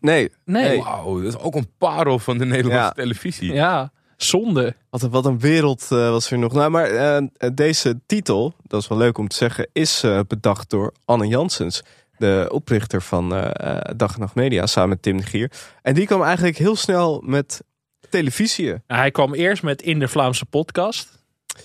[0.00, 0.82] Nee, Nee.
[0.82, 2.90] Wauw, dat is ook een parel van de Nederlandse Ja.
[2.90, 3.52] televisie.
[3.52, 4.74] Ja, zonde.
[4.90, 6.52] Wat een, wat een wereld eh, was er nog.
[6.52, 7.22] Nou, maar eh,
[7.54, 11.82] deze titel, dat is wel leuk om te zeggen, is eh, bedacht door Anne Janssens.
[12.18, 15.50] De oprichter van eh, eh, Dag en Nacht Media, samen met Tim de Gier.
[15.82, 17.62] En die kwam eigenlijk heel snel met
[18.10, 18.66] televisie.
[18.66, 21.14] Nou, hij kwam eerst met In de Vlaamse podcast.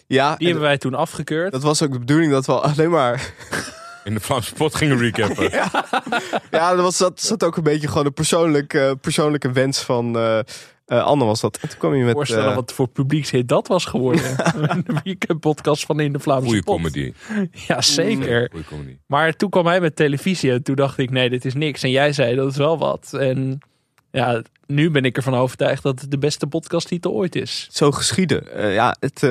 [0.08, 1.52] Ja, Die en hebben wij toen afgekeurd.
[1.52, 3.34] dat was ook de bedoeling dat we alleen maar...
[4.04, 5.50] In de Vlaamse pot gingen recappen.
[6.52, 10.40] ja, dat was, dat zat ook een beetje gewoon een persoonlijke, persoonlijke wens van eh,
[10.92, 11.58] eh, Anne was dat.
[11.62, 12.14] En toen kwam je met...
[12.14, 14.24] voorstellen eh, wat voor publiekshit dat was geworden.
[14.86, 16.76] Een weekend podcast van In de Vlaamse Goeie Pot.
[16.76, 17.14] comedy.
[17.68, 18.48] Ja, zeker.
[18.52, 18.98] Goeie comedy.
[19.08, 21.84] Maar toen kwam hij met televisie en toen dacht ik, nee, dit is niks.
[21.84, 23.14] En jij zei, dat is wel wat.
[23.14, 23.60] En
[24.12, 27.68] ja, nu ben ik ervan overtuigd dat het de beste podcasttitel ooit is.
[27.72, 28.54] zo geschieden.
[28.54, 29.30] Eh, ja, het, eh,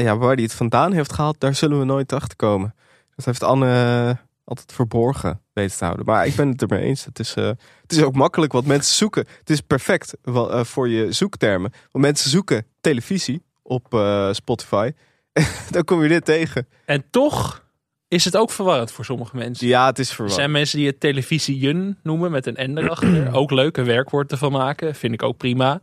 [0.00, 2.74] ja, waar hij het vandaan heeft gehaald, daar zullen we nooit achter komen.
[3.20, 6.06] Dat heeft Anne eh, altijd verborgen weten te houden.
[6.06, 7.04] Maar ik ben het ermee eens.
[7.04, 7.46] Het is, eh,
[7.82, 9.26] het is ook makkelijk wat mensen zoeken.
[9.38, 11.72] Het is perfect wel, eh, voor je zoektermen.
[11.90, 13.86] Want mensen zoeken televisie op
[14.32, 14.90] Spotify.
[15.70, 16.68] dan kom je dit tegen.
[16.84, 17.64] En toch
[18.08, 19.66] is het ook verwarrend voor sommige mensen.
[19.66, 20.40] Ja, het is Er verwarrend.
[20.40, 23.34] zijn mensen die het televisieën noemen met een N erachter.
[23.40, 24.94] ook leuk, een werkwoord ervan maken.
[24.94, 25.80] Vind ik ook prima.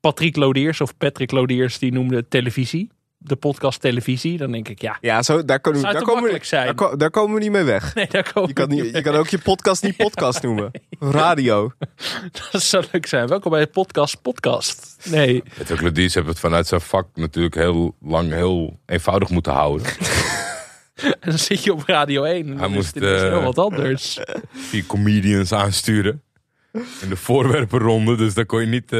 [0.00, 2.90] Patrick Lodiers of Patrick Lodiers, die noemde televisie.
[3.26, 4.38] De podcast televisie.
[4.38, 6.76] Dan denk ik, ja, Ja, zo, daar, kunnen we, daar, komen we, zijn.
[6.76, 7.94] daar, daar komen we niet mee weg.
[7.94, 10.70] nee, daar komen Je kan, we niet, je kan ook je podcast niet podcast noemen.
[10.98, 11.72] Radio.
[12.52, 13.26] Dat zou leuk zijn.
[13.26, 14.96] Welkom bij de podcast podcast.
[15.10, 19.86] Nee, Patrick Lodiers heeft het vanuit zijn vak natuurlijk heel lang heel eenvoudig moeten houden.
[20.94, 22.46] en dan zit je op Radio 1.
[22.46, 24.20] Hij Dan is moest, het heel wat anders.
[24.70, 26.22] Die comedians aansturen.
[26.72, 28.98] In de voorwerpenronde, dus daar kon je niet, eh,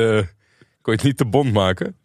[0.83, 1.97] kon je het niet te bond maken.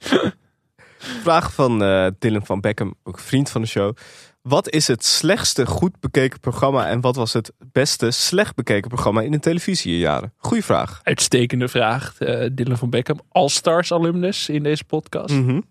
[1.00, 3.96] Vraag van eh Dylan van Beckham, ook vriend van de show.
[4.42, 9.22] Wat is het slechtste goed bekeken programma en wat was het beste slecht bekeken programma
[9.22, 10.34] in de televisiejaren?
[10.38, 11.00] Goeie vraag.
[11.04, 12.16] Uitstekende vraag.
[12.20, 15.34] eh Dylan van Beckham, All-Stars alumnus in deze podcast.
[15.36, 15.62] Mhm.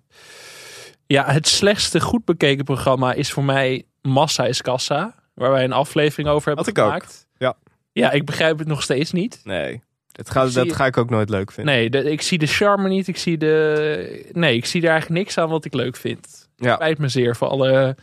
[1.06, 5.14] Ja, het slechtste goed bekeken programma is voor mij Massa is Kassa.
[5.34, 6.86] Waar wij een aflevering over hebben Had ik ook.
[6.90, 7.26] gemaakt.
[7.36, 7.54] Ja.
[7.92, 9.40] Ja, ik begrijp het nog steeds niet.
[9.44, 9.82] Nee,
[10.18, 11.74] dat ga, dat ga ik ook nooit leuk vinden.
[11.74, 13.08] Nee, de- ik zie de charme niet.
[13.08, 14.28] Ik zie de.
[14.32, 16.48] Nee, ik zie er eigenlijk niks aan wat ik leuk vind.
[16.56, 16.74] Ja.
[16.74, 17.96] Spijt me zeer voor alle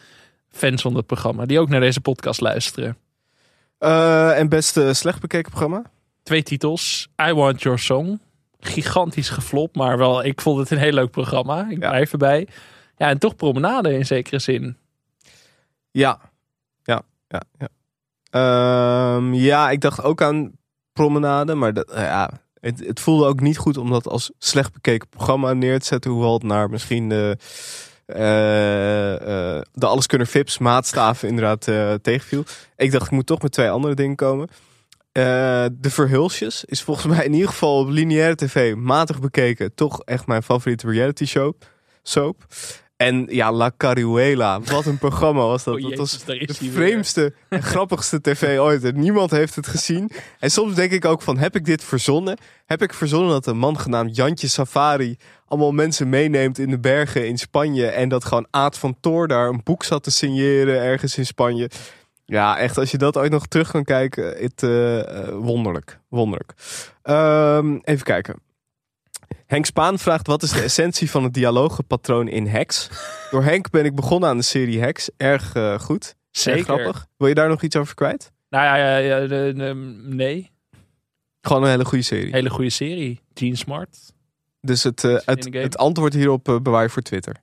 [0.49, 2.97] fans van het programma die ook naar deze podcast luisteren.
[3.77, 5.83] Eh, en beste slecht bekeken programma?
[6.23, 8.19] Twee titels: I Want Your Song.
[8.59, 11.67] Gigantisch geflopt, maar wel, ik vond het een heel leuk programma.
[11.69, 11.89] Ik Ja.
[11.89, 12.47] blijf erbij.
[12.97, 14.77] Ja, en toch promenade in zekere zin.
[15.91, 16.19] Ja.
[16.83, 17.67] Ja, ja, ja.
[18.29, 20.51] Ehm, ja, ik dacht ook aan
[20.95, 24.73] Promenade, maar dat, eh, ja, het, het voelde ook niet goed om dat als slecht
[24.73, 26.11] bekeken programma neer te zetten.
[26.11, 27.38] Hoewel het naar misschien de
[28.05, 31.63] eh, eh, de Alleskunner Vips maatstaven inderdaad
[32.03, 32.43] tegenviel.
[32.76, 34.47] Ik dacht, ik moet toch met twee andere dingen komen.
[35.11, 39.73] De Verhulsjes is volgens mij in ieder geval op lineaire tv matig bekeken.
[39.73, 41.53] Toch echt mijn favoriete reality show.
[42.03, 42.45] Soap.
[42.97, 44.61] En ja, La Caruela.
[44.61, 45.76] Wat een programma was dat.
[45.76, 48.84] Oh, dat was de vreemdste en grappigste tv ooit.
[48.84, 50.11] En niemand heeft het gezien.
[50.39, 52.38] En soms denk ik ook van, heb ik dit verzonnen?
[52.65, 55.17] Heb ik verzonnen dat een man genaamd Jantje Safari...
[55.45, 57.88] allemaal mensen meeneemt in de bergen in Spanje...
[57.88, 61.69] en dat gewoon Aad van Toor daar een boek zat te signeren ergens in Spanje...
[62.26, 65.99] Ja, echt, als je dat ooit nog terug kan kijken, het, eh, eh, wonderlijk.
[66.09, 66.53] Wonderlijk.
[67.01, 68.35] Ehm, even kijken.
[69.45, 72.89] Henk Spaan vraagt, wat is de essentie van het dialoogpatroon in Hex?
[73.31, 75.09] Door Henk ben ik begonnen aan de serie Hex.
[75.17, 76.15] Erg eh, goed.
[76.31, 76.57] Zeker.
[76.59, 77.05] Erg grappig.
[77.17, 78.31] Wil je daar nog iets over kwijt?
[78.49, 80.51] Nou ja, ja, ja, de- de- nee.
[81.41, 82.31] Gewoon een hele goede serie.
[82.31, 83.22] Hele goede serie.
[83.34, 83.97] Gene Smart.
[84.61, 87.35] Dus het, eh, het, het antwoord hierop eh, bewaar je voor Twitter.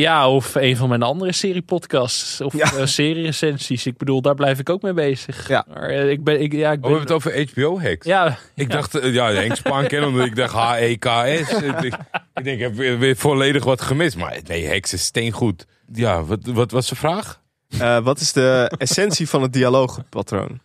[0.00, 2.40] Ja, of een van mijn andere serie-podcasts.
[2.40, 2.72] Of Ja.
[2.76, 3.86] eh, serie-recensies.
[3.86, 5.48] Ik bedoel, daar blijf ik ook mee bezig.
[5.48, 5.64] Ja.
[5.68, 8.06] Maar, eh, ik ben, ik, ja, ik Oh, ben, we hebben het over HBO-hacks.
[8.06, 11.52] Ja, Ik dacht, eh, ja, Henk Spaan kennen omdat ik dacht H-E-K-S.
[11.52, 11.84] ik,
[12.34, 14.16] ik denk, ik heb weer, weer volledig wat gemist.
[14.16, 15.66] Maar nee, Hex is steengoed.
[15.92, 17.40] Ja, wat, wat was de vraag?
[17.78, 20.60] Eh, wat is de essentie van het dialoogpatroon?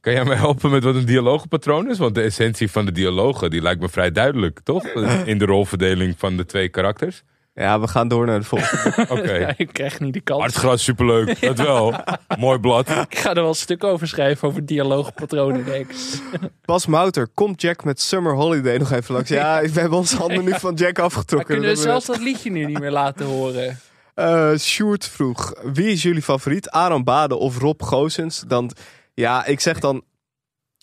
[0.00, 1.98] Kan jij mij helpen met wat een dialoogpatroon is?
[1.98, 4.84] Want de essentie van de dialogen, die lijkt me vrij duidelijk, toch?
[5.24, 7.22] In de rolverdeling van de twee karakters.
[7.54, 9.06] Ja, we gaan door naar de volgende.
[9.14, 9.32] Oké.
[9.34, 10.40] ja, ik krijg niet de kans.
[10.40, 11.40] Hartgras, superleuk.
[11.46, 11.94] Dat wel.
[12.38, 12.88] Mooi blad.
[12.90, 15.64] Ik ga er wel een stuk over schrijven over dialoogpatronen.
[15.64, 15.96] denk ik.
[16.64, 19.28] Bas Mouter, komt Jack met Summer Holiday nog even langs?
[19.30, 21.48] Ja, we hebben onze handen nu van Jack Maar afgetrokken.
[21.48, 23.78] kunnen we Dat zelfs dat liedje nu niet meer laten horen?
[24.14, 26.70] Eh, Sjoerd vroeg, wie is jullie favoriet?
[26.70, 28.44] Aram Bade of Rob Goossens?
[28.46, 28.70] Dan,
[29.14, 30.02] ja, ik zeg dan,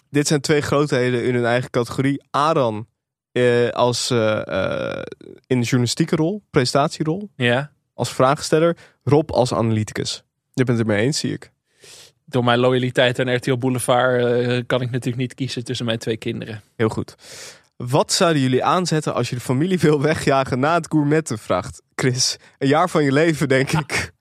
[0.09, 2.23] dit zijn twee grootheden in hun eigen categorie.
[2.29, 2.87] Aran
[3.31, 5.01] eh, als eh, eh,
[5.47, 7.71] in de journalistieke rol, presentatierol, Ja.
[7.93, 8.77] als vraagsteller.
[9.03, 10.23] Rob als analyticus.
[10.53, 11.51] Je bent het ermee eens, zie ik.
[12.25, 16.17] Door mijn loyaliteit aan RTL Boulevard eh, kan ik natuurlijk niet kiezen tussen mijn twee
[16.17, 16.61] kinderen.
[16.75, 17.15] Heel goed.
[17.77, 21.37] Wat zouden jullie aanzetten als je de familie wil wegjagen na het gourmetten?
[21.39, 22.37] Vraagt Chris.
[22.57, 24.11] Een jaar van je leven, denk ik.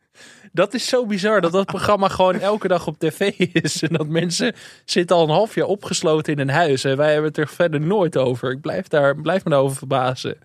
[0.56, 3.20] Dat is zo bizar dat dat programma gewoon elke dag op tv
[3.62, 3.82] is.
[3.82, 4.54] En dat mensen
[4.84, 6.84] zitten al een half jaar opgesloten in een huis.
[6.84, 8.50] En wij hebben het er verder nooit over.
[8.50, 10.38] Ik blijf, daar, blijf me daarover verbazen.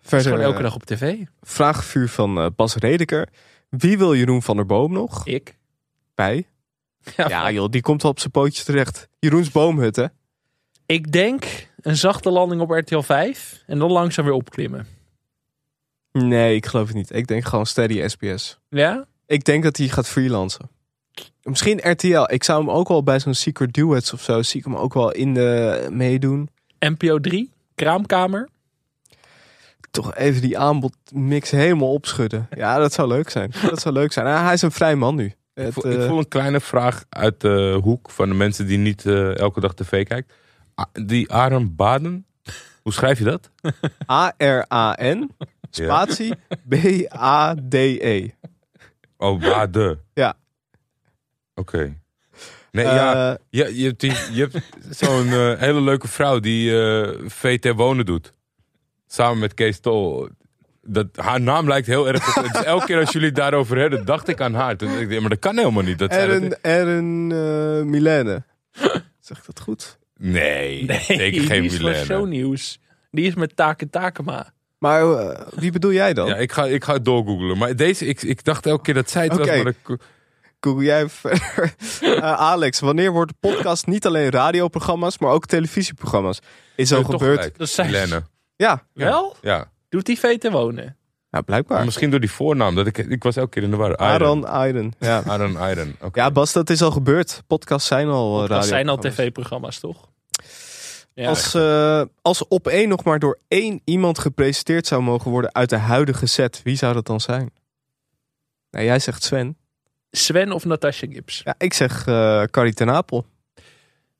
[0.00, 1.14] Verder, gewoon elke eh, dag op tv.
[1.40, 3.28] Vraagvuur van eh, Bas Redeker.
[3.68, 5.26] Wie wil Jeroen van der Boom nog?
[5.26, 5.58] Ik.
[6.14, 6.46] Bij?
[7.16, 9.08] Ja, Ja joh, die komt wel op zijn pootjes terecht.
[9.18, 10.06] Jeroens Boomhut, hè?
[10.86, 13.62] Ik denk een zachte landing op RTL 5.
[13.66, 14.86] En dan langzaam weer opklimmen.
[16.12, 17.14] Nee, ik geloof het niet.
[17.14, 18.58] Ik denk gewoon steady SBS.
[18.68, 19.06] Ja?
[19.32, 20.70] Ik denk dat hij gaat freelancen.
[21.42, 22.32] Misschien RTL.
[22.32, 24.42] Ik zou hem ook wel bij zo'n Secret Duets of zo...
[24.42, 26.48] zie ik hem ook wel in de meedoen.
[26.78, 27.50] NPO 3.
[27.74, 28.48] Kraamkamer.
[29.90, 32.48] Toch even die aanbodmix helemaal opschudden.
[32.56, 33.52] Ja, dat zou leuk zijn.
[33.70, 34.26] Dat zou leuk zijn.
[34.26, 35.24] Ah, hij is een vrij man nu.
[35.24, 38.66] Ik Het, voel, ik eh, voel een kleine vraag uit de hoek van de mensen
[38.66, 40.34] die niet eh, elke dag tv kijken.
[40.74, 42.26] Ah, Die Aaron Baden,
[42.82, 43.50] hoe schrijf je dat?
[44.10, 45.30] A-R-A-N,
[45.70, 46.34] spatie,
[46.68, 48.28] B-A-D-E.
[49.22, 50.00] Oh, Baden.
[50.14, 50.34] Ja.
[51.54, 51.96] Oké.
[52.70, 54.58] Nee, Eh, ja, je, je hebt, die- je hebt
[54.90, 58.32] zo'n eh, hele leuke vrouw die eh VT Wonen doet.
[59.06, 60.28] Samen met Kees Tol.
[60.82, 62.36] Dat, haar naam lijkt heel erg...
[62.38, 64.76] op- dus elke keer als jullie het daarover hebben, dacht ik aan haar.
[64.76, 65.98] Toen dacht ik, maar dat kan helemaal niet.
[65.98, 68.42] Dat Erin, Erin eh, Milene.
[69.20, 69.98] Zeg ik dat goed?
[70.18, 72.04] nee, Nee, zeker geen die is van Milena.
[72.04, 72.80] shownieuws.
[73.10, 74.52] Die is met Take Takema.
[74.82, 76.26] Maar eh, wie bedoel jij dan?
[76.26, 77.58] Ja, ik ga, ik ga het doorgoogelen.
[77.58, 79.46] Maar deze, ik, ik dacht elke keer dat zij het Oké.
[79.46, 79.62] was.
[79.62, 79.98] Maar ik,
[80.60, 81.74] Google jij verder.
[82.00, 86.38] Eh, Alex, wanneer wordt de podcast niet alleen radioprogramma's, maar ook televisieprogramma's?
[86.76, 87.58] Is al toch gebeurd.
[87.58, 88.22] Dat Milena.
[88.56, 89.36] Ja, Wel?
[89.40, 89.70] Ja.
[89.88, 90.96] Doet die VT wonen?
[91.30, 91.84] ja, blijkbaar.
[91.84, 92.74] Misschien door die voornaam.
[92.74, 93.96] Dat ik, ik was elke keer in de war.
[93.96, 94.92] Aaron Aiden.
[94.98, 95.22] Ja.
[95.26, 95.96] Aaron Iron.
[96.00, 96.20] Oké.
[96.20, 97.42] ja, Bas, dat is al gebeurd.
[97.46, 100.11] Podcasts zijn al eh, Dat zijn al tv-programma's, toch?
[101.14, 101.28] Ja.
[101.28, 105.70] Als, eh, als op één nog maar door één iemand gepresenteerd zou mogen worden uit
[105.70, 107.50] de huidige set, wie zou dat dan zijn?
[108.70, 109.56] Nou, jij zegt Sven.
[110.10, 111.40] Sven of Natasha Gibbs?
[111.44, 113.26] Ja, ik zeg eh Carrie ten Apel.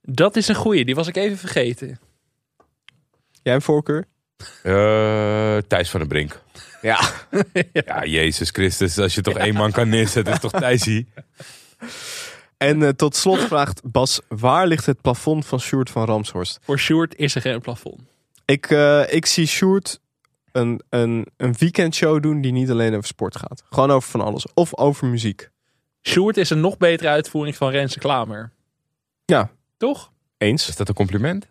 [0.03, 1.99] Dat is een goeie, die was ik even vergeten.
[3.43, 4.05] Jij een voorkeur?
[4.63, 6.41] Eh, Thijs van den Brink.
[6.83, 7.01] Ja.
[7.73, 8.99] Ja, Jezus Christus.
[8.99, 11.07] Als je toch één man kan neerzetten, is toch Thijsie?
[12.63, 16.59] En eh, tot slot vraagt Bas, waar ligt het plafond van Sjoerd van Ramshorst?
[16.63, 18.01] Voor Sjoerd is er geen plafond.
[18.45, 20.01] Ik, eh, ik zie Sjoerd
[20.53, 23.63] een, een, een weekendshow doen die niet alleen over sport gaat.
[23.71, 24.47] Gewoon over van alles.
[24.55, 25.51] Of over muziek.
[26.03, 28.53] Sjoerd is een nog betere uitvoering van Renze Klamer.
[29.25, 29.51] Ja.
[29.77, 30.13] Toch?
[30.39, 30.69] Eens.
[30.69, 31.49] Is dat een compliment?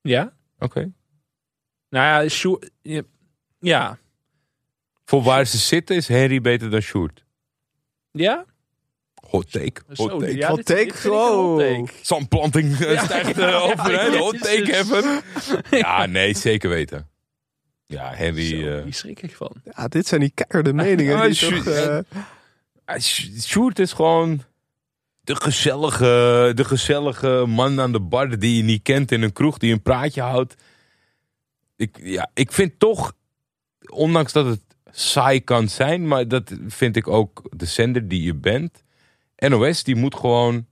[0.00, 0.32] Ja.
[0.58, 0.92] Oké.
[1.88, 2.70] Nou ja, Sjoerd...
[2.82, 3.02] ja,
[3.60, 3.98] Ja.
[5.04, 7.24] Voor waar ze zitten is Henry beter dan Sjoerd.
[8.10, 8.44] Ja?
[9.30, 9.80] Hot take.
[9.86, 10.36] Hot Zo, take.
[10.36, 11.86] ja, Hot take, dit hot take.
[12.02, 15.22] Zandplanting eh, Ja, stijgt ja, eh, ja, Hot take even.
[15.80, 17.08] Ja, nee, zeker weten.
[17.86, 18.46] Ja, Henry...
[18.60, 19.52] Zo, eh, hier schrik ik van.
[19.76, 21.16] Ja, dit zijn die keiharde meningen.
[21.16, 21.98] Ja, die Sjoerd- toch, eh,
[22.84, 22.96] Ah,
[23.78, 24.42] is gewoon
[25.20, 29.58] de gezellige, de gezellige man aan de bar die je niet kent in een kroeg,
[29.58, 30.54] die een praatje houdt.
[31.76, 33.12] Ik, ja, ik vind toch,
[33.92, 38.34] ondanks dat het saai kan zijn, maar dat vind ik ook de zender die je
[38.34, 38.82] bent.
[39.48, 40.66] NOS, die moet gewoon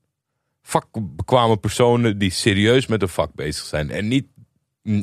[0.63, 4.27] vakbekwame personen die serieus met een vak bezig zijn en niet,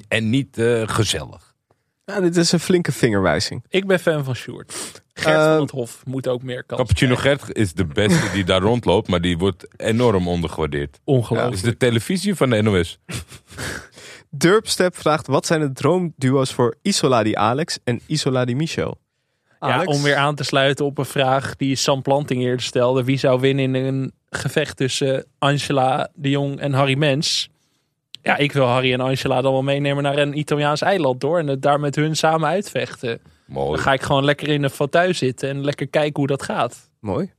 [0.07, 1.55] en niet eh, gezellig.
[2.05, 3.65] ja, dit is een flinke vingerwijzing.
[3.69, 5.01] Ik ben fan van Sjoerd.
[5.13, 8.43] Gert Eh, van het Hof moet ook meer kans Cappuccino Gert is de beste die
[8.43, 10.99] daar rondloopt, maar die wordt enorm ondergewaardeerd.
[11.03, 11.55] Ongelooflijk.
[11.55, 12.99] Dat is de televisie van de NOS.
[14.29, 18.99] Durpstep vraagt, wat zijn de droomduo's voor Isola die Alex en Isola die Michel?
[19.67, 23.03] Ja, om weer aan te sluiten op een vraag die Sam Planting eerder stelde.
[23.03, 27.49] Wie zou winnen in een gevecht tussen Angela de Jong en Harry Mens?
[28.21, 31.39] Ja, ik wil Harry en Angela dan wel meenemen naar een Italiaans eiland door.
[31.39, 33.19] En het daar met hun samen uitvechten.
[33.45, 33.75] Mooi.
[33.75, 36.89] Dan ga ik gewoon lekker in een fauteuil zitten en lekker kijken hoe dat gaat.
[36.99, 37.31] Mooi.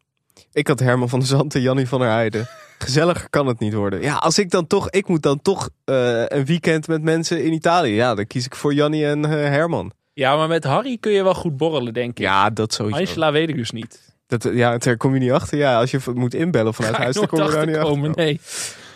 [0.53, 2.49] Ik had Herman van der Zand en Jannie van der Heijden.
[2.79, 4.03] Gezelliger kan het niet worden.
[4.03, 7.53] Ja, als ik dan toch, ik moet dan toch eh, een weekend met mensen in
[7.53, 7.95] Italië.
[7.95, 9.93] Ja, dan kies ik voor Jannie en eh, Herman.
[10.19, 12.19] Ja, maar met Harry kun je wel goed borrelen, denk ik.
[12.19, 13.01] Ja, dat sowieso.
[13.01, 14.15] Angela weet ik dus niet.
[14.27, 15.59] Dat, ja, daar kom je niet achter.
[15.59, 18.11] Ja, als je moet inbellen vanuit huis, dan kom je daar niet achter.
[18.15, 18.41] nee.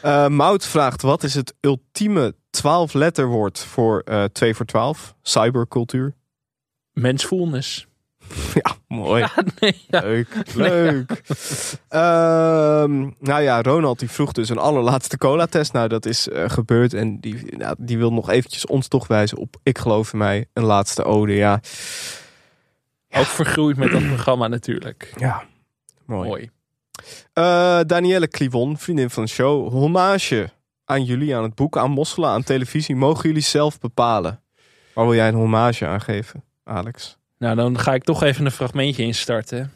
[0.03, 5.15] Eh, Mout vraagt, wat is het ultieme 12 letterwoord voor eh 2 voor 12?
[5.23, 6.15] Cybercultuur.
[6.93, 7.87] Mensvoelnis.
[8.55, 9.21] Ja, mooi.
[9.21, 10.01] Ja, nee, ja.
[10.01, 11.23] Leuk, leuk.
[11.89, 15.73] Ehm, nou ja, Ronald die vroeg dus een allerlaatste cola-test.
[15.73, 19.39] Nou, dat is eh, gebeurd en die, nou, die wil nog eventjes ons toch wijzen
[19.39, 21.35] op, ik geloof in mij, een laatste ode.
[21.35, 21.61] Ja,
[23.11, 25.13] Ook vergroeid met dat programma natuurlijk.
[25.17, 25.43] ja.
[26.07, 26.29] mooi.
[26.29, 26.51] Mooi.
[27.33, 29.71] Eh, Danielle Clivon, vriendin van de show.
[29.71, 30.51] Hommage
[30.85, 32.97] aan jullie, aan het boek, aan Mosselen, aan televisie.
[32.97, 34.43] Mogen jullie zelf bepalen?
[34.95, 37.19] Waar wil jij een hommage aan geven, Alex?
[37.41, 39.73] Nou, dan ga ik toch even een fragmentje instarten.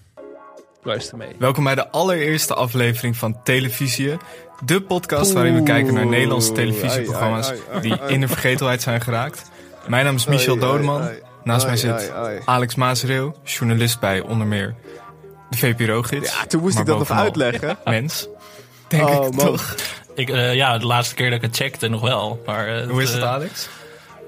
[0.83, 1.29] Luister mee.
[1.39, 4.17] Welkom bij de allereerste aflevering van Televisie.
[4.65, 8.13] De podcast waarin we kijken naar Nederlandse televisieprogramma's Ai, ai, ai, die ai.
[8.13, 9.43] in de vergetelheid zijn geraakt.
[9.87, 11.03] Mijn naam is Michel Dodeman.
[11.03, 11.19] ai.
[11.45, 12.41] Naast mij zit ai, ai.
[12.45, 14.75] Alex Maasreel, journalist bij onder meer
[15.51, 16.35] de VPRO-gids.
[16.39, 17.79] Ja, toen moest ik dat nog uitleggen.
[17.85, 18.29] Mens,
[18.89, 19.47] denk Oh, ik man.
[19.47, 19.75] toch.
[20.15, 22.43] Ik, eh, ja, de laatste keer dat ik het checkte nog wel.
[22.47, 23.69] Maar, eh, Hoe is het, eh, Alex?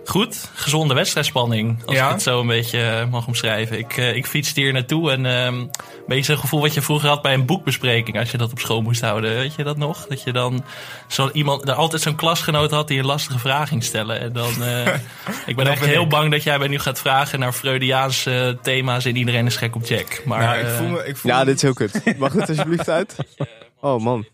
[0.07, 1.83] Goed, gezonde wedstrijdspanning.
[1.87, 2.07] Als Ja?
[2.07, 3.79] ik het zo een beetje eh, mag omschrijven.
[3.79, 5.71] Ik, eh, ik fietste hier naartoe en ehm, een
[6.07, 8.19] beetje zo'n gevoel wat je vroeger had bij een boekbespreking.
[8.19, 9.35] Als je dat op school moest houden.
[9.35, 10.07] Weet je dat nog?
[10.07, 10.65] Dat je dan
[11.07, 14.21] zo iemand, er altijd zo'n klasgenoot had die een lastige vraag ging stellen.
[14.21, 14.87] En dan, eh,
[15.47, 16.09] ik ben echt heel ik.
[16.09, 19.87] bang dat jij mij nu gaat vragen naar Freudiaanse thema's en iedereen is gek op
[19.87, 20.23] Jack.
[20.25, 22.19] Maar, Nou, ik voel me, ik voel Ja, me- dit is heel kut.
[22.19, 23.17] Mag het alsjeblieft uit?
[23.81, 24.27] Oh man.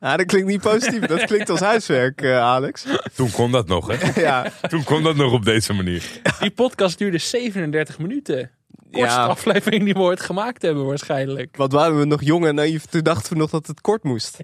[0.00, 1.00] Ja, dat klinkt niet positief.
[1.06, 2.84] Dat klinkt als huiswerk, eh, Alex.
[3.14, 4.20] Toen kon dat nog, hè?
[4.22, 4.50] Ja.
[4.68, 6.20] Toen kon dat nog op deze manier.
[6.40, 8.50] Die podcast duurde 37 minuten.
[8.92, 9.26] Kortste Ja.
[9.26, 11.56] aflevering die we ooit gemaakt hebben waarschijnlijk.
[11.56, 12.84] Wat waren we nog jong en naïef.
[12.84, 14.36] Toen dachten we nog dat het kort moest.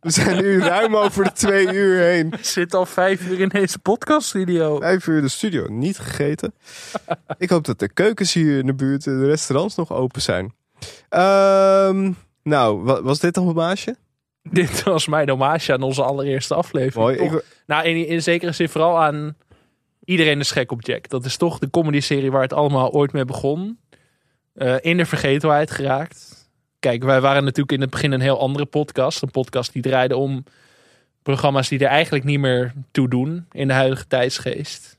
[0.00, 2.32] We zijn nu ruim over de twee uur heen.
[2.32, 4.78] Ik zit al vijf uur in deze podcaststudio.
[4.78, 6.54] Vijf uur de studio niet gegeten.
[7.38, 10.54] Ik hoop dat de keukens hier in de buurt, en de restaurants nog open zijn.
[11.08, 12.12] Ehm,
[12.42, 13.96] nou, wa- was dit een hommage?
[14.50, 16.94] Dit was mijn hommage aan onze allereerste aflevering.
[17.16, 17.16] Mooi.
[17.30, 19.36] Toch- Ik- nou, in, in zekere zin vooral aan
[20.04, 21.08] Iedereen is gek op Jack.
[21.08, 23.78] Dat is toch de comedy-serie waar het allemaal ooit mee begon.
[24.54, 26.48] Eh, in de vergetelheid geraakt.
[26.78, 29.22] Kijk, wij waren natuurlijk in het begin een heel andere podcast.
[29.22, 30.44] Een podcast die draaide om
[31.22, 34.98] programma's die er eigenlijk niet meer toe doen in de huidige tijdsgeest.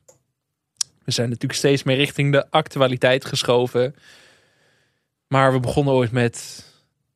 [1.03, 3.95] We zijn natuurlijk steeds meer richting de actualiteit geschoven.
[5.27, 6.65] Maar we begonnen ooit met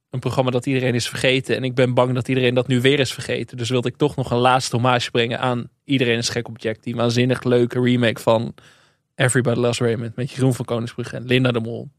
[0.10, 1.56] een programma dat iedereen is vergeten.
[1.56, 3.57] En ik ben bang dat iedereen dat nu weer is vergeten.
[3.57, 6.84] Dus wilde ik toch nog een laatste hommage brengen aan Iedereen is gek op Jack.
[6.84, 8.53] Die waanzinnig leuke remake van
[9.15, 10.15] Everybody Loves Raymond.
[10.15, 11.90] Met Jeroen van Koningsbrugge en Linda de Mol.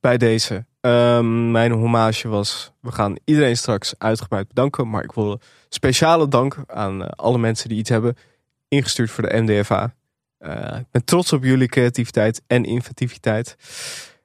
[0.00, 0.64] bij deze.
[0.80, 4.90] Ehm, mijn hommage was, we gaan iedereen straks uitgebreid bedanken.
[4.90, 8.16] Maar ik wil speciale dank aan eh, alle mensen die iets hebben
[8.68, 9.94] ingestuurd voor de MDFA.
[10.38, 13.56] Eh, ik ben trots op jullie creativiteit en inventiviteit.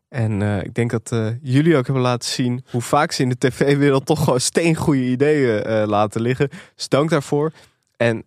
[0.10, 3.30] En eh, ik denk dat eh, jullie ook hebben laten zien hoe vaak ze in
[3.30, 6.50] de tv-wereld toch gewoon steengoede ideeën eh, laten liggen.
[6.76, 7.52] Dus dank daarvoor.
[7.98, 8.26] En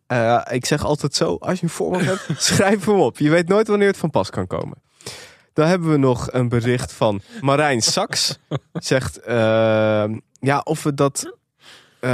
[0.50, 3.18] ik zeg altijd zo, als je een voorbeeld hebt, schrijf hem op.
[3.18, 4.82] Je weet nooit wanneer het van pas kan komen.
[5.52, 8.38] Dan hebben we nog een bericht van Marijn Saks.
[8.72, 9.20] Zegt,
[10.40, 11.36] ja, of we dat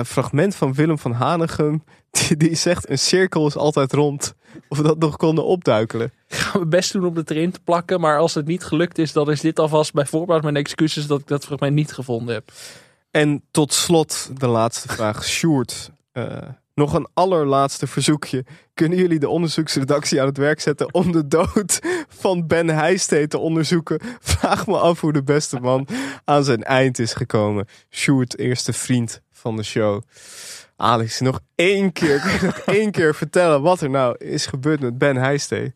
[0.04, 1.84] fragment van Willem van Hanegem.
[2.10, 4.34] Die, die zegt: Een cirkel is altijd rond.
[4.68, 6.12] Of we dat nog konden opduikelen.
[6.28, 8.00] Ik ga mijn best doen om het erin te plakken.
[8.00, 11.20] Maar als het niet gelukt is, dan is dit alvast bij voorbaat mijn excuses dat
[11.20, 12.52] ik dat fragment niet gevonden heb.
[13.10, 15.24] En tot slot de laatste vraag.
[15.36, 16.26] Sjoerd, eh,
[16.74, 18.44] nog een allerlaatste verzoekje.
[18.74, 23.38] Kunnen jullie de onderzoeksredactie aan het werk zetten om de dood van Ben Heijstee te
[23.38, 24.00] onderzoeken?
[24.20, 25.88] Vraag me af hoe de beste man
[26.24, 27.66] aan zijn eind is gekomen.
[27.90, 30.02] Sjoerd, eerste vriend van de show.
[30.76, 35.16] Alex, nog één keer, nog één keer vertellen wat er nou is gebeurd met Ben
[35.16, 35.74] Heijstee?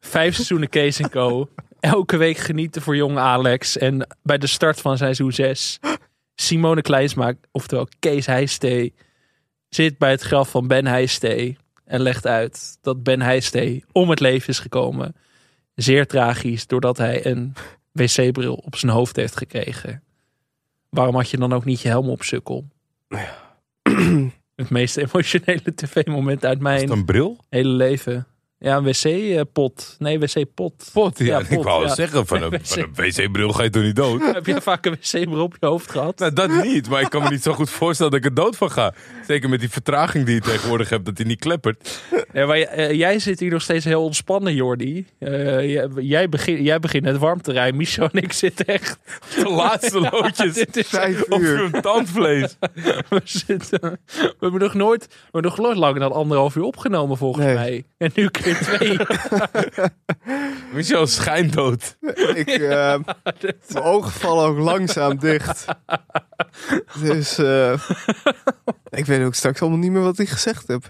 [0.00, 1.48] Vijf seizoenen Kees en Co.
[1.80, 3.76] Elke week genieten voor jonge Alex.
[3.76, 5.78] En bij de start van seizoen 6.
[6.34, 8.94] Simone Kleinsma, oftewel Kees Heijstee,
[9.68, 11.56] zit bij het graf van Ben Heijstee.
[11.84, 15.16] En legt uit dat Ben Heijstee om het leven is gekomen.
[15.74, 17.54] Zeer tragisch, doordat hij een
[17.92, 20.02] wc-bril op zijn hoofd heeft gekregen.
[20.88, 22.68] Waarom had je dan ook niet je helm op, sukkel?
[24.60, 26.88] Het meest emotionele tv-moment uit mijn
[27.48, 28.26] hele leven.
[28.62, 29.96] Ja, een wc-pot.
[29.98, 30.90] Nee, wc-pot.
[30.92, 31.38] Pot, ja.
[31.38, 31.94] ik pot, wou ja.
[31.94, 34.20] zeggen, van een, van een wc-bril ga je toch niet dood?
[34.34, 36.18] Heb je vaak een wc-bril op je hoofd gehad?
[36.18, 38.56] Nou, dat niet, maar ik kan me niet zo goed voorstellen dat ik er dood
[38.56, 38.94] van ga.
[39.26, 42.00] Zeker met die vertraging die je tegenwoordig hebt, dat hij niet kleppert.
[42.32, 45.06] Ja, maar, eh, jij zit hier nog steeds heel ontspannen, Jordi.
[45.18, 47.76] Eh, jij, jij, begint, jij begint het warm te rijden.
[47.76, 48.98] Michel en ik zitten echt...
[49.36, 51.58] De laatste loodjes Dit is Vijf op uur.
[51.58, 52.56] hun tandvlees.
[53.08, 57.16] we, zitten, we hebben nog nooit, we hebben nog nooit langer dan anderhalf uur opgenomen,
[57.16, 57.54] volgens Nee.
[57.54, 57.84] mij.
[57.98, 58.98] En nu keer twee.
[60.74, 61.96] Michel is schijndood.
[62.34, 62.98] Ik, eh,
[63.68, 65.64] mijn ogen vallen ook langzaam dicht.
[67.00, 67.72] Dus eh,
[69.00, 70.84] ik weet ook straks allemaal niet meer wat ik gezegd heb.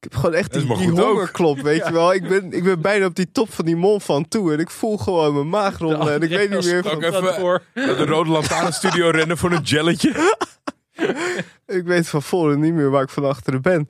[0.00, 0.98] Ik heb gewoon echt die, ook.
[0.98, 2.14] hongerklop, weet je wel.
[2.14, 4.52] Ik ben, ik ben bijna op die top van die mond van toe.
[4.52, 6.12] En ik voel gewoon mijn maag ronden.
[6.12, 7.02] En ik weet niet meer van...
[7.02, 7.62] even voor.
[7.72, 10.36] de Rode Lantaarnstudio rennen voor een jelletje?
[11.66, 13.88] Ik weet van voren niet meer waar ik van achteren ben.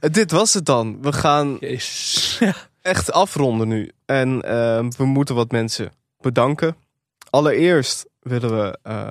[0.00, 1.02] Eh, dit was het dan.
[1.02, 2.40] We gaan Jezus.
[2.82, 3.90] echt afronden nu.
[4.06, 6.76] En eh, we moeten wat mensen bedanken.
[7.30, 9.10] Allereerst willen we eh,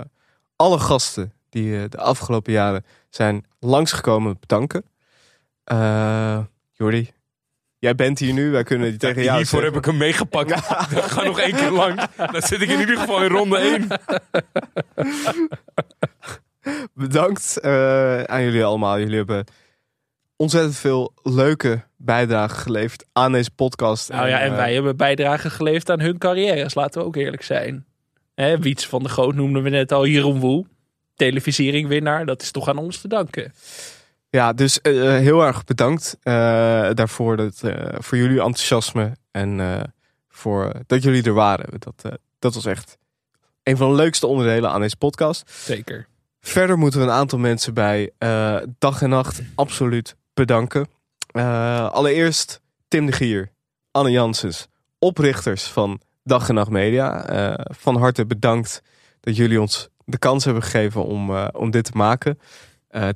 [0.56, 4.84] alle gasten die eh, de afgelopen jaren zijn langsgekomen bedanken.
[6.72, 7.12] Jordi,
[7.80, 8.52] jij bent hier nu.
[8.52, 9.92] Wij kunnen die tegen jou Hiervoor heb zeggen.
[9.92, 10.52] ik hem meegepakt.
[10.98, 12.02] Ik ga nog één keer lang.
[12.32, 13.88] Dan zit ik in ieder geval in ronde 1.
[16.94, 17.62] Bedankt
[18.28, 19.00] aan jullie allemaal.
[19.00, 19.46] Jullie hebben
[20.38, 24.10] ontzettend veel leuke bijdragen geleverd aan deze podcast.
[24.10, 26.74] Nou ja, en eh, wij hebben bijdrage geleverd aan hun carrières.
[26.76, 27.86] Laten we ook eerlijk zijn.
[28.36, 30.06] Hè, Wiets van de Goot noemden we net al.
[30.06, 30.66] Jeroen Woe,
[31.16, 32.26] televisieringwinnaar.
[32.26, 33.54] Dat is toch aan ons te danken.
[34.30, 36.34] Ja, dus eh, heel erg bedankt eh,
[36.94, 37.38] daarvoor.
[37.38, 39.82] Dat, eh, voor jullie enthousiasme en eh,
[40.30, 41.80] voor dat jullie er waren.
[41.80, 42.98] Dat, eh, dat was echt
[43.64, 45.52] een van de leukste onderdelen aan deze podcast.
[45.52, 46.08] Zeker.
[46.42, 50.88] Verder moeten we een aantal mensen bij eh, dag en nacht absoluut bedanken.
[51.32, 53.52] Eh, allereerst Tim de Gier,
[53.92, 54.68] Anne Janssens,
[55.00, 57.26] oprichters van Dag en Nacht Media.
[57.26, 58.82] Eh, van harte bedankt
[59.20, 62.40] dat jullie ons de kans hebben gegeven om, eh, om dit te maken.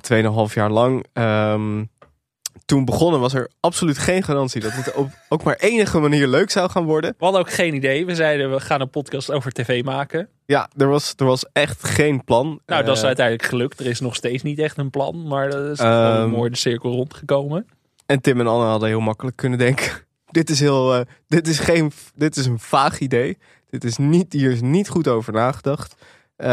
[0.00, 1.06] Tweeënhalf jaar lang.
[1.12, 1.84] Ehm,
[2.64, 6.50] toen begonnen was er absoluut geen garantie dat het op ook maar enige manier leuk
[6.50, 7.14] zou gaan worden.
[7.18, 8.06] We hadden ook geen idee.
[8.06, 10.28] We zeiden we gaan een podcast over tv maken.
[10.46, 12.60] Ja, er was, er was echt geen plan.
[12.66, 13.80] Nou, dat is Eh, uiteindelijk gelukt.
[13.80, 15.26] Er is nog steeds niet echt een plan.
[15.26, 17.66] Maar dat is Ehm, gewoon mooi de cirkel rondgekomen.
[18.06, 19.92] En Tim en Anne hadden heel makkelijk kunnen denken.
[20.30, 20.94] dit is heel.
[20.94, 21.92] eh, dit is geen.
[22.14, 23.38] Dit is een vaag idee.
[23.70, 24.32] Dit is niet.
[24.32, 25.94] Hier is niet goed over nagedacht.
[26.36, 26.48] Eh,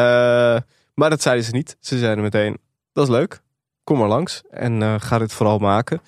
[0.94, 1.78] maar dat zeiden ze niet.
[1.80, 2.58] Ze zeiden meteen:
[2.94, 3.42] dat is leuk.
[3.90, 4.42] Kom maar langs.
[4.52, 6.02] En eh, ga dit vooral maken.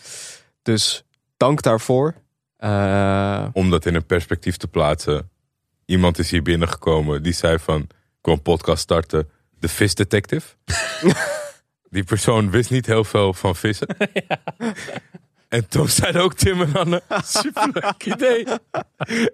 [0.62, 1.04] Dus
[1.38, 2.14] dank daarvoor.
[2.58, 5.30] Eh, Om dat in een perspectief te plaatsen.
[5.86, 7.82] Iemand is hier binnengekomen die zei van...
[7.82, 7.88] Ik
[8.22, 9.30] wil een podcast starten.
[9.60, 10.48] De Vis Detective.
[11.90, 13.88] Die persoon wist niet heel veel van vissen.
[15.50, 18.46] En toen zeiden ook Tim en Anne, superleuk idee.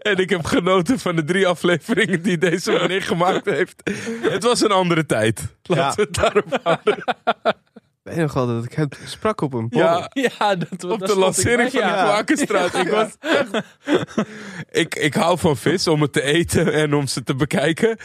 [0.02, 3.92] En ik heb genoten van de drie afleveringen die deze meneer gemaakt heeft.
[4.22, 5.42] Het was een andere tijd.
[5.64, 7.04] Laten we het daarop houden.
[8.10, 9.98] ik weet nog wel dat ik hem sprak op een borrel.
[9.98, 10.10] Ja,
[10.40, 12.76] Ja, dat, op de lancering van de Kwakenstraat.
[12.76, 13.64] Ik, was echt-
[14.84, 17.98] ik, ik hou van vis om het te eten en om ze te bekijken.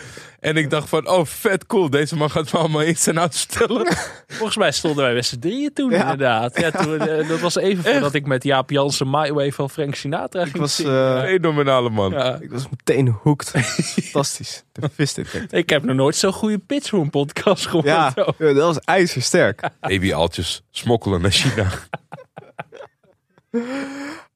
[0.43, 3.97] En ik dacht van, oh vet cool, deze man gaat me allemaal ins en vertellen.
[4.27, 6.01] Volgens mij stonden wij met z'n drieën toen Ja.
[6.01, 6.61] inderdaad.
[6.61, 9.95] Ja, toen, eh, dat was even voordat ik met Jaap Jansen My Way van Frank
[9.95, 12.11] Sinatra ging Ik was, eh, Fenomenale man.
[12.11, 12.39] Ja.
[12.41, 13.49] ik was meteen hooked.
[14.03, 14.65] Fantastisch.
[14.73, 15.57] De vis detective.
[15.57, 17.87] Ik heb nog nooit zo'n goede pitch voor een podcast gehoord.
[17.87, 19.69] Ja, dat was ijzersterk.
[19.81, 21.67] Babyaltjes smokkelen naar China.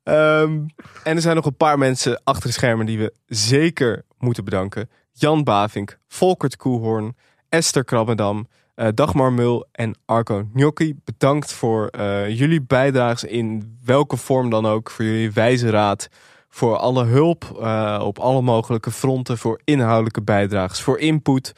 [0.03, 0.59] Ehm,
[1.05, 4.91] en er zijn nog een paar mensen achter de schermen die we zeker moeten bedanken.
[5.19, 7.17] Jan Bavink, Volkert Koehoorn,
[7.49, 14.17] Esther Krabbendam, Eh, Dagmar Mul en Arco Gnocchi, bedankt voor eh, jullie bijdrages in welke
[14.17, 14.91] vorm dan ook.
[14.91, 16.09] Voor jullie wijze raad,
[16.49, 21.53] voor alle hulp eh, op alle mogelijke fronten, voor inhoudelijke bijdrages, voor input.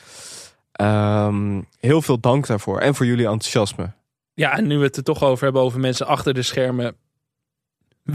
[0.72, 3.92] Ehm, heel veel dank daarvoor en voor jullie enthousiasme.
[4.34, 6.96] Ja, en nu we het er toch over hebben, over mensen achter de schermen.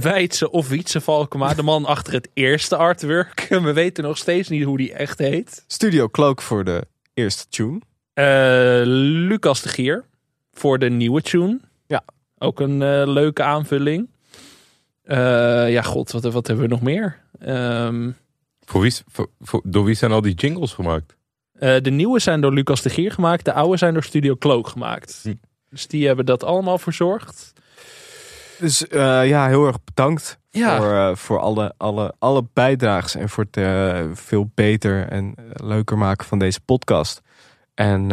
[0.02, 3.46] Weidse of Wietse Valkema, de man achter het eerste artwork.
[3.50, 5.64] We weten nog steeds niet hoe die echt heet.
[5.68, 7.82] Studio Cloak voor de eerste tune.
[8.14, 8.82] Eh,
[9.28, 10.04] Lucas de Gier
[10.54, 11.60] voor de nieuwe tune.
[11.88, 12.04] Ja.
[12.38, 14.10] Ook een eh, leuke aanvulling.
[15.04, 17.20] Eh, ja, god, wat, wat hebben we nog meer?
[17.40, 18.12] Ehm,
[18.66, 21.16] Voor wie, voor, voor- door wie zijn al die jingles gemaakt?
[21.54, 23.46] eh, de nieuwe zijn door Lucas de Gier gemaakt.
[23.46, 25.20] De oude zijn door Studio Cloak gemaakt.
[25.24, 25.34] Hm.
[25.70, 27.54] Dus die hebben dat allemaal verzorgd.
[28.64, 30.78] Dus eh, ja, heel erg bedankt Ja.
[30.78, 35.98] voor, eh, voor alle, alle, alle bijdrages en voor het eh, veel beter en leuker
[35.98, 37.22] maken van deze podcast.
[37.74, 38.10] En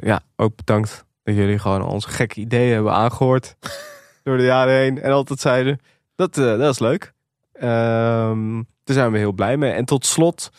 [0.00, 3.56] ja, ook bedankt dat jullie gewoon onze gekke ideeën hebben aangehoord
[4.24, 5.80] door de jaren heen en altijd zeiden
[6.16, 7.12] dat, dat is leuk.
[7.52, 9.72] Ehm, daar zijn we heel blij mee.
[9.72, 10.50] En tot slot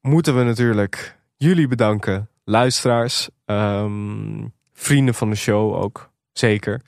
[0.00, 6.82] moeten we natuurlijk jullie bedanken, luisteraars, ehm, vrienden van de show ook, zeker.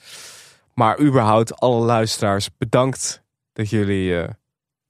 [0.75, 3.23] Maar überhaupt alle luisteraars, bedankt
[3.53, 4.29] dat jullie eh,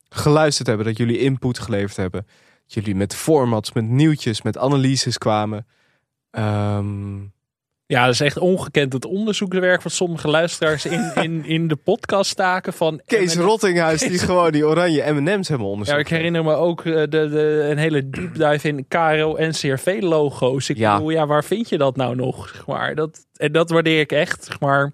[0.09, 2.25] geluisterd hebben, dat jullie input geleverd hebben.
[2.65, 5.67] Dat jullie met formats, met nieuwtjes, met analyses kwamen.
[6.31, 7.19] Ehm,
[7.85, 12.31] Ja, dat is echt ongekend het onderzoekswerk van sommige luisteraars in, in, in de podcast
[12.31, 13.01] staken van...
[13.05, 15.99] Kees Rottinghuis, die gewoon die oranje M&M's hebben Ja, onderzocht.
[15.99, 19.97] ik herinner me ook eh, de, de, een hele deep dive in KRO en CRV
[20.01, 20.69] logo's.
[20.69, 20.93] Ik Ja.
[20.93, 22.49] bedoel, ja, waar vind je dat nou nog?
[22.49, 22.95] Zeg maar.
[22.95, 24.43] dat, en dat waardeer ik echt.
[24.43, 24.93] Zeg maar,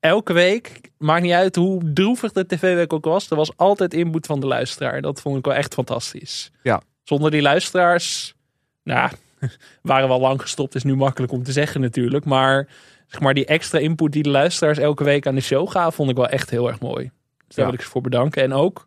[0.00, 4.26] elke week, maakt niet uit hoe droevig de tv-week ook was, er was altijd input
[4.26, 5.00] van de luisteraar.
[5.02, 6.50] Dat vond ik wel echt fantastisch.
[6.62, 6.82] Ja.
[7.02, 8.34] Zonder die luisteraars,
[8.82, 9.10] nou,
[9.82, 10.74] waren we al lang gestopt.
[10.74, 12.24] Is nu makkelijk om te zeggen natuurlijk.
[12.24, 12.68] Maar,
[13.06, 16.10] zeg maar die extra input die de luisteraars elke week aan de show gaven, vond
[16.10, 17.10] ik wel echt heel erg mooi.
[17.46, 17.70] Dus daar Ja.
[17.70, 18.42] wil ik ze voor bedanken.
[18.42, 18.86] En ook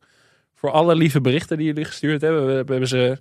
[0.56, 2.42] voor alle lieve berichten die jullie gestuurd hebben.
[2.46, 3.20] We, we hebben ze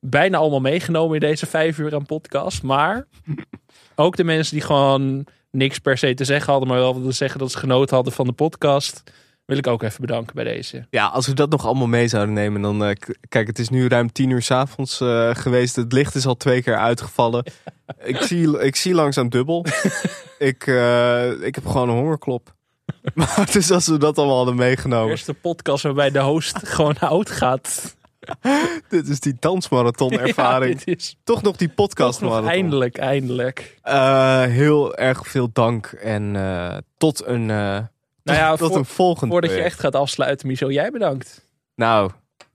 [0.00, 2.62] bijna allemaal meegenomen in deze vijf uur aan podcast.
[2.62, 3.06] Maar
[3.94, 5.26] ook de mensen die gewoon
[5.58, 8.26] niks per se te zeggen hadden, maar wel wilden zeggen dat ze genoten hadden van
[8.26, 9.02] de podcast,
[9.44, 10.86] wil ik ook even bedanken bij deze.
[10.90, 12.84] Ja, als we dat nog allemaal mee zouden nemen, dan...
[12.84, 12.96] eh,
[13.28, 15.76] kijk, het is nu ruim tien uur s'avonds eh geweest.
[15.76, 17.44] Het licht is al twee keer uitgevallen.
[18.02, 19.66] ik, zie, ik zie langzaam dubbel.
[20.38, 22.54] ik, eh, ik heb gewoon een hongerklop.
[23.14, 25.10] maar dus als we dat allemaal hadden meegenomen...
[25.10, 27.96] Eerste podcast waarbij de host gewoon oud gaat.
[28.88, 30.78] Dit is die dansmarathon ervaring.
[30.78, 32.52] Ja, dit is Toch nog die podcast nog marathon.
[32.52, 33.78] eindelijk, eindelijk.
[33.82, 37.78] Eh, heel erg veel dank en eh, tot een, eh,
[38.22, 41.44] Nou ja, tot voor- een volgend Voordat je echt gaat afsluiten, Michel, jij bedankt.
[41.74, 42.10] Nou,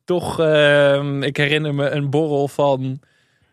[0.06, 3.00] Toch, ehm, ik herinner me een borrel van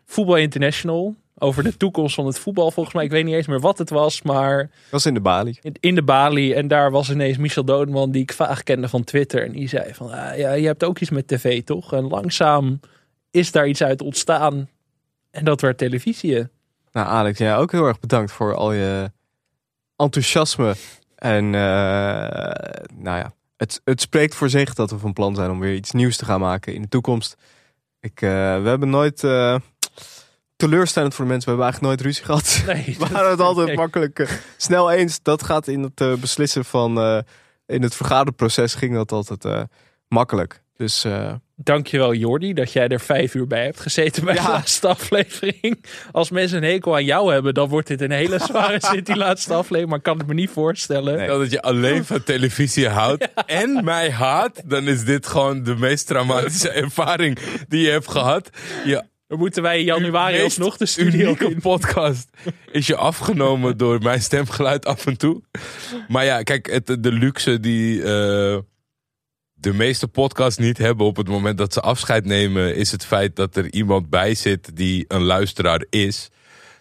[0.05, 1.15] Voetbal International.
[1.43, 3.03] Over de toekomst van het voetbal, volgens mij.
[3.03, 5.57] Ik weet niet eens meer wat het was, maar was in de Bali.
[5.61, 6.53] in- in de Bali.
[6.53, 9.45] En daar was ineens Michel Dodeman, die ik vaag kende van Twitter.
[9.45, 11.93] En die zei van, ah, ja, je hebt ook iets met tv, toch?
[11.93, 12.79] En langzaam
[13.31, 14.69] is daar iets uit ontstaan.
[15.31, 16.47] En dat werd televisie.
[16.91, 19.11] Nou, Alex, jij ook heel erg bedankt voor al je
[19.95, 20.75] enthousiasme.
[21.15, 25.59] En eh, nou ja, het, het spreekt voor zich dat we van plan zijn om
[25.59, 27.35] weer iets nieuws te gaan maken in de toekomst.
[27.99, 28.29] Ik, eh,
[28.61, 29.55] we hebben nooit eh,
[30.61, 31.55] teleurstellend voor de mensen.
[31.55, 32.63] We hebben eigenlijk nooit ruzie gehad.
[32.65, 33.75] Nee, we waren het altijd nee.
[33.75, 35.19] makkelijk eh, snel eens.
[35.21, 37.17] Dat gaat in het eh, beslissen van eh,
[37.65, 39.61] in het vergaderproces ging dat altijd eh,
[40.07, 40.61] makkelijk.
[40.81, 44.87] Dus eh, Dankjewel Jordi dat jij er vijf uur bij hebt gezeten bij de laatste
[44.87, 45.85] aflevering.
[46.11, 49.15] Als mensen een hekel aan jou hebben, dan wordt dit een hele zware zit, die
[49.15, 49.89] laatste aflevering.
[49.89, 51.23] Maar ik kan het me niet voorstellen.
[51.23, 55.75] Stel dat je alleen van televisie houdt en mij haat, dan is dit gewoon de
[55.75, 58.49] meest traumatische ervaring die je hebt gehad.
[58.85, 61.59] Je Dan moeten wij in januari alsnog de studio unieke in.
[61.59, 62.29] podcast
[62.71, 65.41] is je afgenomen door mijn stemgeluid af en toe.
[66.07, 68.57] Maar ja, kijk, het, de luxe die eh,
[69.53, 73.35] de meeste podcasts niet hebben op het moment dat ze afscheid nemen, is het feit
[73.35, 76.29] dat er iemand bij zit die een luisteraar is.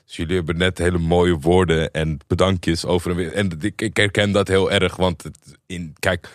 [0.06, 3.32] Dus jullie hebben net hele mooie woorden en bedankjes over en weer.
[3.32, 6.28] En ik, ik herken dat heel erg, want het, in, kijk,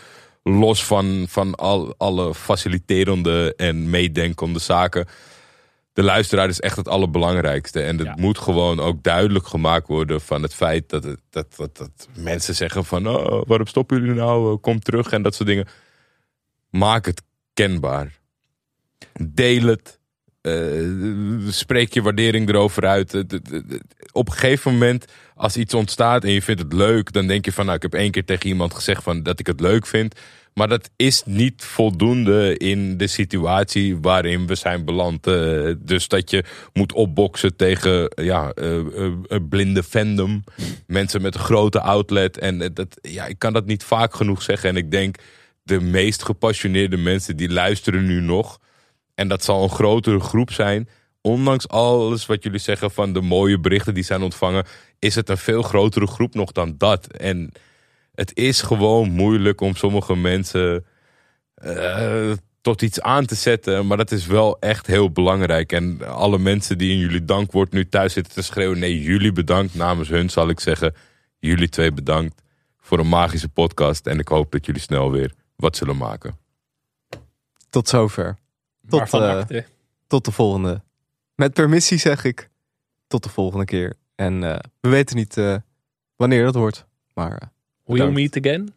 [0.44, 5.08] los van, van al, alle faciliterende en meedenkende zaken
[5.96, 7.82] de luisteraar is echt het allerbelangrijkste.
[7.82, 11.78] En het moet gewoon ook duidelijk gemaakt worden van het feit dat, het, dat, dat,
[11.78, 14.52] dat mensen zeggen van oh, waarom stoppen jullie nou?
[14.52, 15.68] Eh, Kom terug en dat soort dingen.
[16.70, 17.22] Maak het
[17.54, 18.20] kenbaar.
[19.14, 20.00] Deel het.
[20.42, 23.14] Eh, spreek je waardering erover uit.
[24.12, 25.06] Op een gegeven moment,
[25.36, 27.94] als iets ontstaat en je vindt het leuk, dan denk je van, nou, ik heb
[27.94, 30.20] één keer tegen iemand gezegd van dat ik het leuk vind.
[30.56, 35.28] Maar dat is niet voldoende in de situatie waarin we zijn beland.
[35.28, 39.12] Eh, dus dat je moet opboksen tegen ja, eh,
[39.50, 40.44] blinde fandom.
[40.88, 42.38] Mensen met een grote outlet.
[42.38, 44.70] En dat, ja, ik kan dat niet vaak genoeg zeggen.
[44.70, 45.18] En ik denk
[45.64, 48.60] de meest gepassioneerde mensen die luisteren nu nog.
[49.16, 50.90] En dat zal een grotere groep zijn.
[51.22, 54.66] Ondanks alles wat jullie zeggen van de mooie berichten die zijn ontvangen,
[55.00, 57.08] is het een veel grotere groep nog dan dat.
[57.08, 57.52] En
[58.16, 60.86] het is gewoon moeilijk om sommige mensen
[61.56, 62.32] eh,
[62.62, 63.88] tot iets aan te zetten.
[63.88, 65.72] Maar dat is wel echt heel belangrijk.
[65.72, 68.80] En alle mensen die in jullie dankwoord nu thuis zitten te schreeuwen.
[68.80, 69.76] Nee, jullie bedankt.
[69.76, 70.96] Namens hun zal ik zeggen.
[71.40, 72.42] Jullie twee bedankt
[72.80, 74.08] voor een magische podcast.
[74.08, 76.38] En ik hoop dat jullie snel weer wat zullen maken.
[77.70, 78.38] Tot zover.
[78.88, 79.44] Tot, eh,
[80.08, 80.82] tot de volgende.
[81.36, 82.50] Met permissie zeg ik.
[83.08, 83.94] Tot de volgende keer.
[84.16, 85.56] En eh, we weten niet eh,
[86.16, 86.86] wanneer dat wordt.
[87.14, 87.52] Maar
[87.86, 88.74] We'll meet again.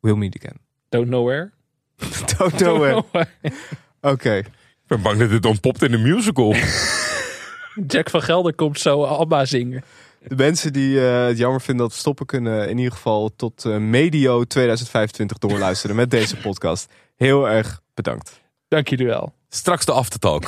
[0.00, 0.58] We'll meet again.
[0.88, 1.52] Don't know where.
[2.38, 3.28] Don't know where.
[4.12, 4.34] Oké.
[4.36, 6.54] Ik ben bang dat dit ontpopt in de musical.
[7.86, 9.84] Jack van Gelder komt zo Abba zingen.
[10.28, 13.64] De mensen die eh, het jammer vinden dat we stoppen kunnen in ieder geval tot
[13.64, 16.92] eh, medio 2025 doorluisteren met deze podcast.
[17.16, 18.40] Heel erg bedankt.
[18.68, 19.34] Dank jullie wel.
[19.48, 20.44] Straks de aftertalk.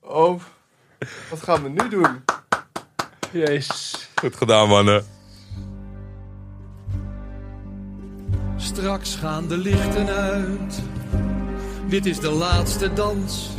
[0.00, 0.40] Oh,
[1.30, 2.24] wat gaan we nu doen?
[3.32, 4.05] Jezus.
[4.20, 5.04] Goed gedaan, mannen.
[8.56, 10.82] Straks gaan de lichten uit.
[11.88, 13.50] Dit is de laatste dans.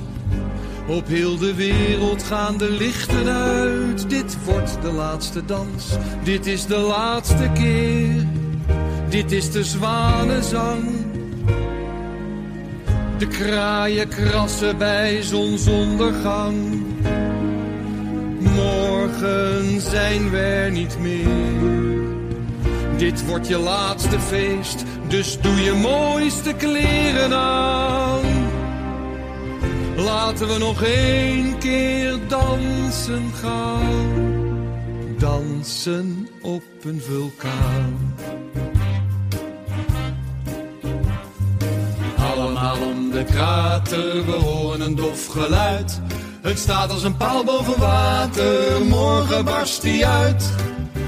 [0.87, 4.09] Op heel de wereld gaan de lichten uit.
[4.09, 5.97] Dit wordt de laatste dans.
[6.23, 8.27] Dit is de laatste keer.
[9.09, 11.05] Dit is de zwanenzang.
[13.17, 16.85] De kraaien krassen bij zonsondergang.
[19.07, 21.27] Morgen zijn we er niet meer.
[22.97, 28.21] Dit wordt je laatste feest, dus doe je mooiste kleren aan.
[29.95, 34.25] Laten we nog één keer dansen gaan.
[35.17, 38.15] Dansen op een vulkaan.
[42.17, 46.01] Allemaal om de krater, we horen een dof geluid.
[46.41, 50.53] Het staat als een paal boven water, morgen barst die uit.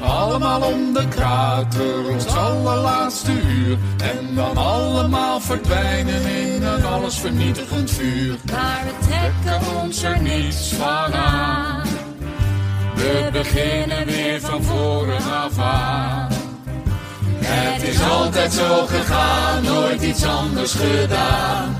[0.02, 3.78] Allemaal om de krater, ons allerlaatste uur.
[4.04, 8.36] En dan allemaal verdwijnen in een allesvernietigend vuur.
[8.52, 11.88] Maar we trekken ons er niets van aan.
[12.96, 16.28] We beginnen weer van voren af aan.
[17.42, 21.79] Het is altijd zo gegaan, nooit iets anders gedaan.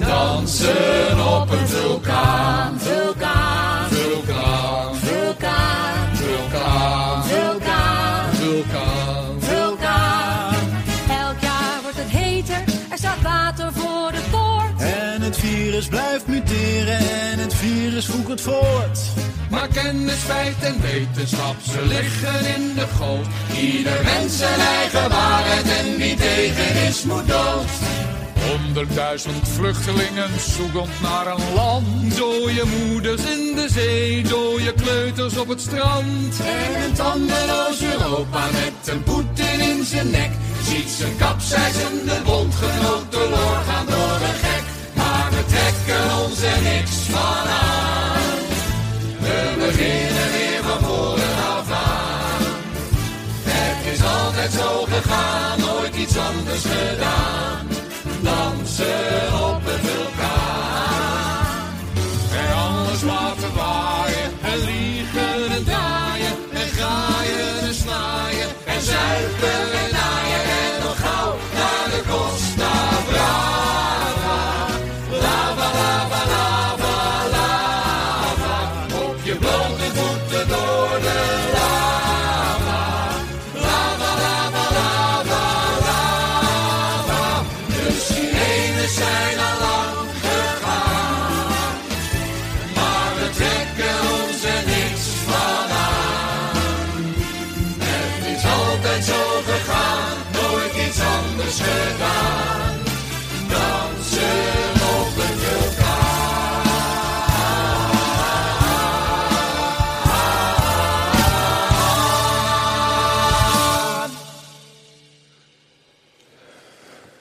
[0.00, 2.80] Dansen op een vulkaan.
[2.80, 9.40] Vulkaan, Vulkaan, vulkaan, vulkaan, vulkaan, vulkaan.
[9.40, 10.54] vulkaan.
[11.10, 14.80] Elk jaar wordt het heter, er staat water voor de poort.
[14.82, 18.98] En het virus blijft muteren en het virus voert voort.
[19.50, 23.26] Maar kennis, feit en wetenschap, ze liggen in de goot.
[23.60, 27.68] Ieder mens zijn eigen waarheid en wie tegen is moet dood.
[28.50, 32.16] Honderdduizend vluchtelingen zoekend naar een land.
[32.16, 36.40] Dode moeders in de zee, dode kleuters op het strand.
[36.40, 40.30] En een tandeloos Europa met een Poetin in zijn nek.
[40.62, 44.64] Ziet zijn kapseizende bondgenoot doorgaan door een gek.
[44.94, 48.38] Maar we trekken ons er niks van aan.
[49.20, 52.42] We beginnen weer van voren af aan.
[53.44, 57.59] Het is altijd zo gegaan, nooit iets anders gedaan.
[58.24, 59.29] Dansen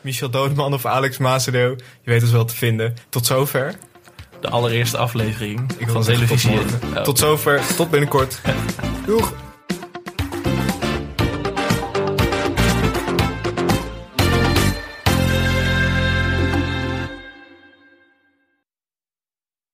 [0.10, 1.70] Michel Dodeman of Alex Mazereel.
[2.02, 2.94] Je weet ons wel te vinden.
[3.10, 3.76] Tot zover.
[4.42, 6.50] De allereerste aflevering Ik van tot televisie.
[6.52, 6.80] morgen.
[6.96, 7.02] Oh.
[7.04, 7.62] Tot zover.
[7.76, 8.42] Tot binnenkort.
[9.06, 9.34] Doeg.